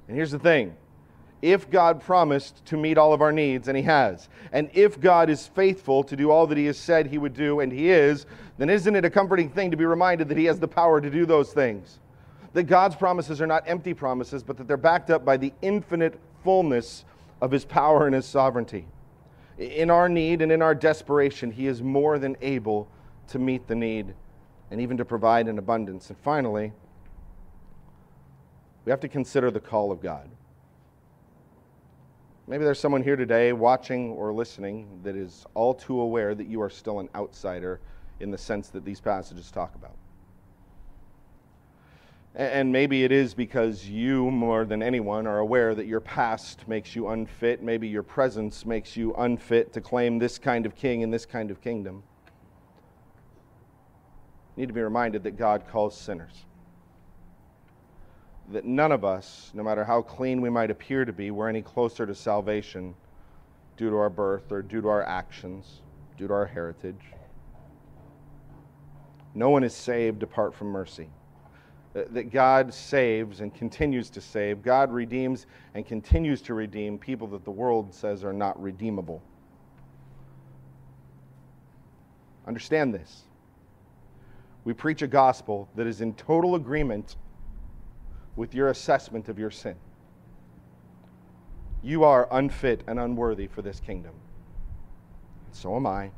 And 0.08 0.16
here's 0.16 0.30
the 0.30 0.38
thing 0.38 0.74
If 1.42 1.70
God 1.70 2.00
promised 2.00 2.64
to 2.66 2.78
meet 2.78 2.96
all 2.96 3.12
of 3.12 3.20
our 3.20 3.32
needs, 3.32 3.68
and 3.68 3.76
He 3.76 3.82
has, 3.82 4.30
and 4.52 4.70
if 4.72 4.98
God 4.98 5.28
is 5.28 5.46
faithful 5.48 6.02
to 6.04 6.16
do 6.16 6.30
all 6.30 6.46
that 6.46 6.56
He 6.56 6.66
has 6.66 6.78
said 6.78 7.06
He 7.06 7.18
would 7.18 7.34
do, 7.34 7.60
and 7.60 7.70
He 7.70 7.90
is, 7.90 8.24
then 8.56 8.70
isn't 8.70 8.96
it 8.96 9.04
a 9.04 9.10
comforting 9.10 9.50
thing 9.50 9.70
to 9.70 9.76
be 9.76 9.84
reminded 9.84 10.30
that 10.30 10.38
He 10.38 10.46
has 10.46 10.58
the 10.58 10.68
power 10.68 10.98
to 10.98 11.10
do 11.10 11.26
those 11.26 11.52
things? 11.52 11.98
That 12.52 12.64
God's 12.64 12.96
promises 12.96 13.40
are 13.40 13.46
not 13.46 13.64
empty 13.66 13.94
promises, 13.94 14.42
but 14.42 14.56
that 14.58 14.68
they're 14.68 14.76
backed 14.76 15.10
up 15.10 15.24
by 15.24 15.36
the 15.36 15.52
infinite 15.62 16.18
fullness 16.44 17.04
of 17.40 17.50
His 17.50 17.64
power 17.64 18.06
and 18.06 18.14
His 18.14 18.26
sovereignty. 18.26 18.86
In 19.58 19.90
our 19.90 20.08
need 20.08 20.42
and 20.42 20.52
in 20.52 20.62
our 20.62 20.74
desperation, 20.74 21.50
He 21.50 21.66
is 21.66 21.82
more 21.82 22.18
than 22.18 22.36
able 22.40 22.88
to 23.28 23.38
meet 23.38 23.66
the 23.68 23.74
need 23.74 24.14
and 24.70 24.80
even 24.80 24.96
to 24.96 25.04
provide 25.04 25.48
in 25.48 25.58
abundance. 25.58 26.08
And 26.10 26.18
finally, 26.18 26.72
we 28.84 28.90
have 28.90 29.00
to 29.00 29.08
consider 29.08 29.50
the 29.50 29.60
call 29.60 29.92
of 29.92 30.00
God. 30.00 30.28
Maybe 32.46 32.64
there's 32.64 32.80
someone 32.80 33.02
here 33.02 33.16
today 33.16 33.52
watching 33.52 34.10
or 34.10 34.32
listening 34.32 35.00
that 35.04 35.14
is 35.14 35.46
all 35.54 35.72
too 35.72 36.00
aware 36.00 36.34
that 36.34 36.46
you 36.46 36.60
are 36.60 36.70
still 36.70 36.98
an 36.98 37.08
outsider 37.14 37.80
in 38.20 38.30
the 38.30 38.38
sense 38.38 38.68
that 38.70 38.84
these 38.84 39.00
passages 39.00 39.50
talk 39.50 39.74
about. 39.74 39.94
And 42.34 42.72
maybe 42.72 43.04
it 43.04 43.12
is 43.12 43.34
because 43.34 43.86
you, 43.86 44.30
more 44.30 44.64
than 44.64 44.82
anyone, 44.82 45.26
are 45.26 45.38
aware 45.38 45.74
that 45.74 45.86
your 45.86 46.00
past 46.00 46.66
makes 46.66 46.96
you 46.96 47.08
unfit. 47.08 47.62
Maybe 47.62 47.88
your 47.88 48.02
presence 48.02 48.64
makes 48.64 48.96
you 48.96 49.14
unfit 49.14 49.72
to 49.74 49.80
claim 49.82 50.18
this 50.18 50.38
kind 50.38 50.64
of 50.64 50.74
king 50.74 51.02
and 51.02 51.12
this 51.12 51.26
kind 51.26 51.50
of 51.50 51.60
kingdom. 51.60 52.02
You 54.56 54.62
need 54.62 54.68
to 54.68 54.74
be 54.74 54.80
reminded 54.80 55.24
that 55.24 55.36
God 55.36 55.64
calls 55.68 55.96
sinners 55.96 56.46
that 58.52 58.64
none 58.64 58.92
of 58.92 59.04
us, 59.04 59.50
no 59.54 59.62
matter 59.62 59.84
how 59.84 60.02
clean 60.02 60.40
we 60.40 60.50
might 60.50 60.70
appear 60.70 61.04
to 61.04 61.12
be, 61.12 61.30
were 61.30 61.48
any 61.48 61.62
closer 61.62 62.06
to 62.06 62.14
salvation 62.14 62.94
due 63.76 63.90
to 63.90 63.96
our 63.96 64.10
birth 64.10 64.52
or 64.52 64.62
due 64.62 64.80
to 64.80 64.88
our 64.88 65.02
actions, 65.02 65.80
due 66.16 66.28
to 66.28 66.34
our 66.34 66.46
heritage. 66.46 67.00
No 69.34 69.50
one 69.50 69.64
is 69.64 69.74
saved 69.74 70.22
apart 70.22 70.54
from 70.54 70.68
mercy. 70.68 71.08
Uh, 71.94 72.04
that 72.10 72.30
God 72.30 72.72
saves 72.72 73.40
and 73.40 73.54
continues 73.54 74.08
to 74.10 74.20
save. 74.20 74.62
God 74.62 74.90
redeems 74.90 75.46
and 75.74 75.86
continues 75.86 76.40
to 76.42 76.54
redeem 76.54 76.98
people 76.98 77.26
that 77.28 77.44
the 77.44 77.50
world 77.50 77.94
says 77.94 78.24
are 78.24 78.32
not 78.32 78.60
redeemable. 78.60 79.22
Understand 82.46 82.94
this. 82.94 83.24
We 84.64 84.72
preach 84.72 85.02
a 85.02 85.06
gospel 85.06 85.68
that 85.74 85.86
is 85.86 86.00
in 86.00 86.14
total 86.14 86.54
agreement 86.54 87.16
with 88.36 88.54
your 88.54 88.68
assessment 88.68 89.28
of 89.28 89.38
your 89.38 89.50
sin. 89.50 89.76
You 91.82 92.04
are 92.04 92.26
unfit 92.30 92.84
and 92.86 92.98
unworthy 92.98 93.48
for 93.48 93.60
this 93.60 93.80
kingdom. 93.80 94.14
And 95.46 95.54
so 95.54 95.76
am 95.76 95.86
I, 95.86 96.10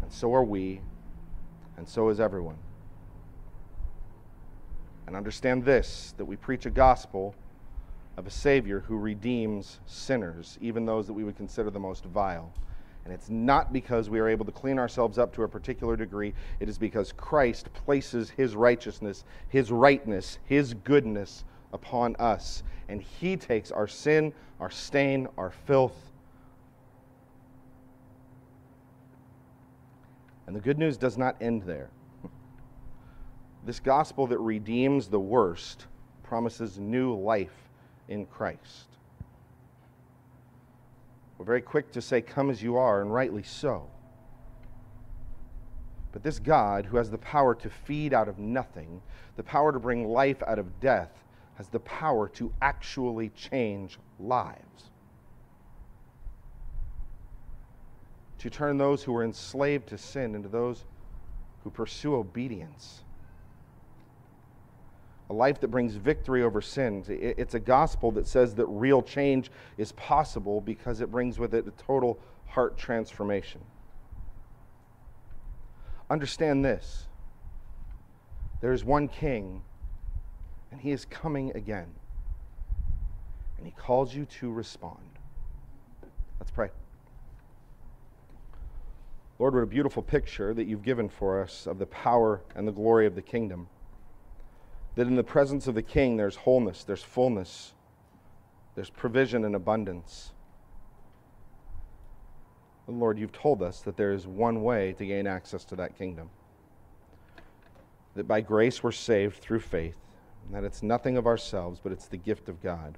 and 0.00 0.10
so 0.10 0.32
are 0.34 0.44
we, 0.44 0.80
and 1.76 1.86
so 1.86 2.08
is 2.08 2.20
everyone. 2.20 2.56
And 5.06 5.16
understand 5.16 5.64
this 5.64 6.14
that 6.16 6.24
we 6.24 6.36
preach 6.36 6.66
a 6.66 6.70
gospel 6.70 7.34
of 8.16 8.26
a 8.26 8.30
Savior 8.30 8.80
who 8.80 8.96
redeems 8.96 9.80
sinners, 9.86 10.58
even 10.60 10.86
those 10.86 11.06
that 11.06 11.12
we 11.12 11.24
would 11.24 11.36
consider 11.36 11.70
the 11.70 11.78
most 11.78 12.04
vile. 12.04 12.52
And 13.04 13.14
it's 13.14 13.30
not 13.30 13.72
because 13.72 14.10
we 14.10 14.18
are 14.18 14.28
able 14.28 14.44
to 14.46 14.52
clean 14.52 14.80
ourselves 14.80 15.16
up 15.16 15.32
to 15.34 15.44
a 15.44 15.48
particular 15.48 15.96
degree. 15.96 16.34
It 16.58 16.68
is 16.68 16.76
because 16.76 17.12
Christ 17.12 17.72
places 17.72 18.30
his 18.30 18.56
righteousness, 18.56 19.24
his 19.48 19.70
rightness, 19.70 20.38
his 20.44 20.74
goodness 20.74 21.44
upon 21.72 22.16
us. 22.16 22.64
And 22.88 23.00
he 23.00 23.36
takes 23.36 23.70
our 23.70 23.86
sin, 23.86 24.32
our 24.58 24.70
stain, 24.70 25.28
our 25.38 25.52
filth. 25.66 25.96
And 30.48 30.56
the 30.56 30.60
good 30.60 30.78
news 30.78 30.96
does 30.96 31.16
not 31.16 31.36
end 31.40 31.62
there. 31.62 31.90
This 33.66 33.80
gospel 33.80 34.28
that 34.28 34.38
redeems 34.38 35.08
the 35.08 35.18
worst 35.18 35.86
promises 36.22 36.78
new 36.78 37.16
life 37.16 37.68
in 38.06 38.24
Christ. 38.26 38.86
We're 41.36 41.46
very 41.46 41.62
quick 41.62 41.90
to 41.90 42.00
say, 42.00 42.20
Come 42.22 42.48
as 42.48 42.62
you 42.62 42.76
are, 42.76 43.02
and 43.02 43.12
rightly 43.12 43.42
so. 43.42 43.90
But 46.12 46.22
this 46.22 46.38
God, 46.38 46.86
who 46.86 46.96
has 46.96 47.10
the 47.10 47.18
power 47.18 47.56
to 47.56 47.68
feed 47.68 48.14
out 48.14 48.28
of 48.28 48.38
nothing, 48.38 49.02
the 49.34 49.42
power 49.42 49.72
to 49.72 49.80
bring 49.80 50.06
life 50.06 50.44
out 50.46 50.60
of 50.60 50.78
death, 50.78 51.24
has 51.56 51.66
the 51.66 51.80
power 51.80 52.28
to 52.28 52.52
actually 52.62 53.30
change 53.30 53.98
lives. 54.20 54.90
To 58.38 58.48
turn 58.48 58.78
those 58.78 59.02
who 59.02 59.16
are 59.16 59.24
enslaved 59.24 59.88
to 59.88 59.98
sin 59.98 60.36
into 60.36 60.48
those 60.48 60.84
who 61.64 61.70
pursue 61.70 62.14
obedience 62.14 63.02
a 65.28 65.32
life 65.32 65.60
that 65.60 65.68
brings 65.68 65.94
victory 65.94 66.42
over 66.42 66.60
sins. 66.60 67.06
It's 67.08 67.54
a 67.54 67.60
gospel 67.60 68.12
that 68.12 68.28
says 68.28 68.54
that 68.54 68.66
real 68.66 69.02
change 69.02 69.50
is 69.76 69.92
possible 69.92 70.60
because 70.60 71.00
it 71.00 71.10
brings 71.10 71.38
with 71.38 71.54
it 71.54 71.66
a 71.66 71.72
total 71.72 72.18
heart 72.46 72.78
transformation. 72.78 73.60
Understand 76.08 76.64
this 76.64 77.06
there 78.60 78.72
is 78.72 78.84
one 78.84 79.08
king, 79.08 79.62
and 80.70 80.80
he 80.80 80.92
is 80.92 81.04
coming 81.04 81.54
again. 81.56 81.88
And 83.58 83.66
he 83.66 83.72
calls 83.72 84.14
you 84.14 84.26
to 84.26 84.52
respond. 84.52 85.18
Let's 86.38 86.50
pray. 86.50 86.68
Lord, 89.38 89.54
what 89.54 89.60
a 89.60 89.66
beautiful 89.66 90.02
picture 90.02 90.54
that 90.54 90.64
you've 90.64 90.82
given 90.82 91.08
for 91.08 91.42
us 91.42 91.66
of 91.66 91.78
the 91.78 91.86
power 91.86 92.42
and 92.54 92.68
the 92.68 92.72
glory 92.72 93.06
of 93.06 93.14
the 93.14 93.22
kingdom 93.22 93.68
that 94.96 95.06
in 95.06 95.14
the 95.14 95.22
presence 95.22 95.68
of 95.68 95.74
the 95.74 95.82
king 95.82 96.16
there's 96.16 96.36
wholeness, 96.36 96.82
there's 96.82 97.02
fullness, 97.02 97.72
there's 98.74 98.90
provision 98.90 99.44
and 99.44 99.54
abundance. 99.54 100.32
Lord, 102.88 103.18
you've 103.18 103.32
told 103.32 103.62
us 103.62 103.80
that 103.80 103.96
there 103.96 104.12
is 104.12 104.26
one 104.26 104.62
way 104.62 104.92
to 104.94 105.06
gain 105.06 105.26
access 105.26 105.64
to 105.66 105.76
that 105.76 105.98
kingdom. 105.98 106.30
That 108.14 108.28
by 108.28 108.40
grace 108.40 108.82
we're 108.82 108.92
saved 108.92 109.38
through 109.38 109.60
faith, 109.60 109.98
and 110.44 110.54
that 110.54 110.64
it's 110.64 110.82
nothing 110.82 111.16
of 111.16 111.26
ourselves, 111.26 111.80
but 111.82 111.92
it's 111.92 112.06
the 112.06 112.16
gift 112.16 112.48
of 112.48 112.62
God, 112.62 112.96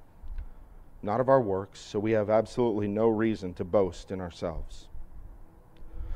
not 1.01 1.19
of 1.19 1.27
our 1.27 1.41
works, 1.41 1.79
so 1.79 1.97
we 1.97 2.11
have 2.11 2.29
absolutely 2.29 2.87
no 2.87 3.07
reason 3.07 3.53
to 3.55 3.63
boast 3.63 4.11
in 4.11 4.21
ourselves. 4.21 4.87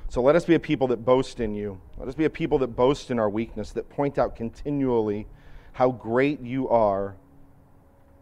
So 0.07 0.21
let 0.21 0.35
us 0.35 0.45
be 0.45 0.53
a 0.53 0.59
people 0.59 0.87
that 0.89 1.03
boast 1.03 1.39
in 1.39 1.55
you. 1.55 1.81
Let 1.97 2.07
us 2.07 2.15
be 2.15 2.25
a 2.25 2.29
people 2.29 2.59
that 2.59 2.75
boast 2.75 3.09
in 3.09 3.17
our 3.17 3.29
weakness, 3.29 3.71
that 3.71 3.89
point 3.89 4.19
out 4.19 4.35
continually 4.35 5.25
how 5.73 5.91
great 5.91 6.39
you 6.41 6.69
are 6.69 7.15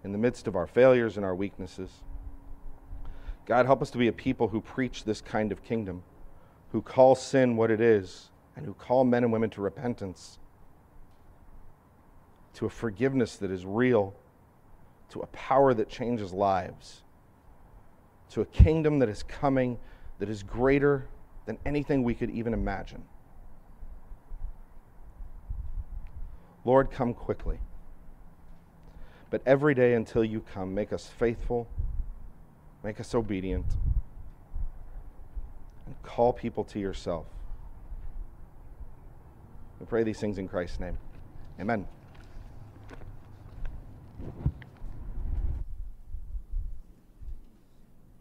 in 0.03 0.11
the 0.11 0.17
midst 0.17 0.47
of 0.47 0.55
our 0.55 0.67
failures 0.67 1.17
and 1.17 1.25
our 1.25 1.35
weaknesses. 1.35 1.89
God, 3.45 3.65
help 3.65 3.81
us 3.81 3.91
to 3.91 3.97
be 3.97 4.07
a 4.07 4.13
people 4.13 4.47
who 4.47 4.61
preach 4.61 5.03
this 5.03 5.21
kind 5.21 5.51
of 5.51 5.63
kingdom, 5.63 6.03
who 6.71 6.81
call 6.81 7.15
sin 7.15 7.55
what 7.55 7.69
it 7.69 7.81
is, 7.81 8.29
and 8.55 8.65
who 8.65 8.73
call 8.73 9.03
men 9.03 9.23
and 9.23 9.31
women 9.31 9.49
to 9.51 9.61
repentance, 9.61 10.39
to 12.53 12.65
a 12.65 12.69
forgiveness 12.69 13.35
that 13.37 13.51
is 13.51 13.65
real, 13.65 14.13
to 15.09 15.19
a 15.19 15.27
power 15.27 15.73
that 15.73 15.89
changes 15.89 16.33
lives, 16.33 17.01
to 18.29 18.41
a 18.41 18.45
kingdom 18.45 18.99
that 18.99 19.09
is 19.09 19.23
coming 19.23 19.77
that 20.19 20.29
is 20.29 20.43
greater 20.43 21.07
than 21.45 21.57
anything 21.65 22.03
we 22.03 22.13
could 22.13 22.29
even 22.29 22.53
imagine. 22.53 23.03
Lord, 26.63 26.91
come 26.91 27.13
quickly. 27.13 27.59
But 29.29 29.41
every 29.45 29.73
day 29.73 29.93
until 29.93 30.23
you 30.23 30.41
come, 30.41 30.73
make 30.73 30.91
us 30.91 31.07
faithful, 31.07 31.67
make 32.83 32.99
us 32.99 33.15
obedient, 33.15 33.65
and 35.85 35.95
call 36.03 36.33
people 36.33 36.63
to 36.65 36.79
yourself. 36.79 37.25
We 39.79 39.85
pray 39.85 40.03
these 40.03 40.19
things 40.19 40.37
in 40.37 40.47
Christ's 40.47 40.79
name. 40.79 40.97
Amen. 41.59 41.87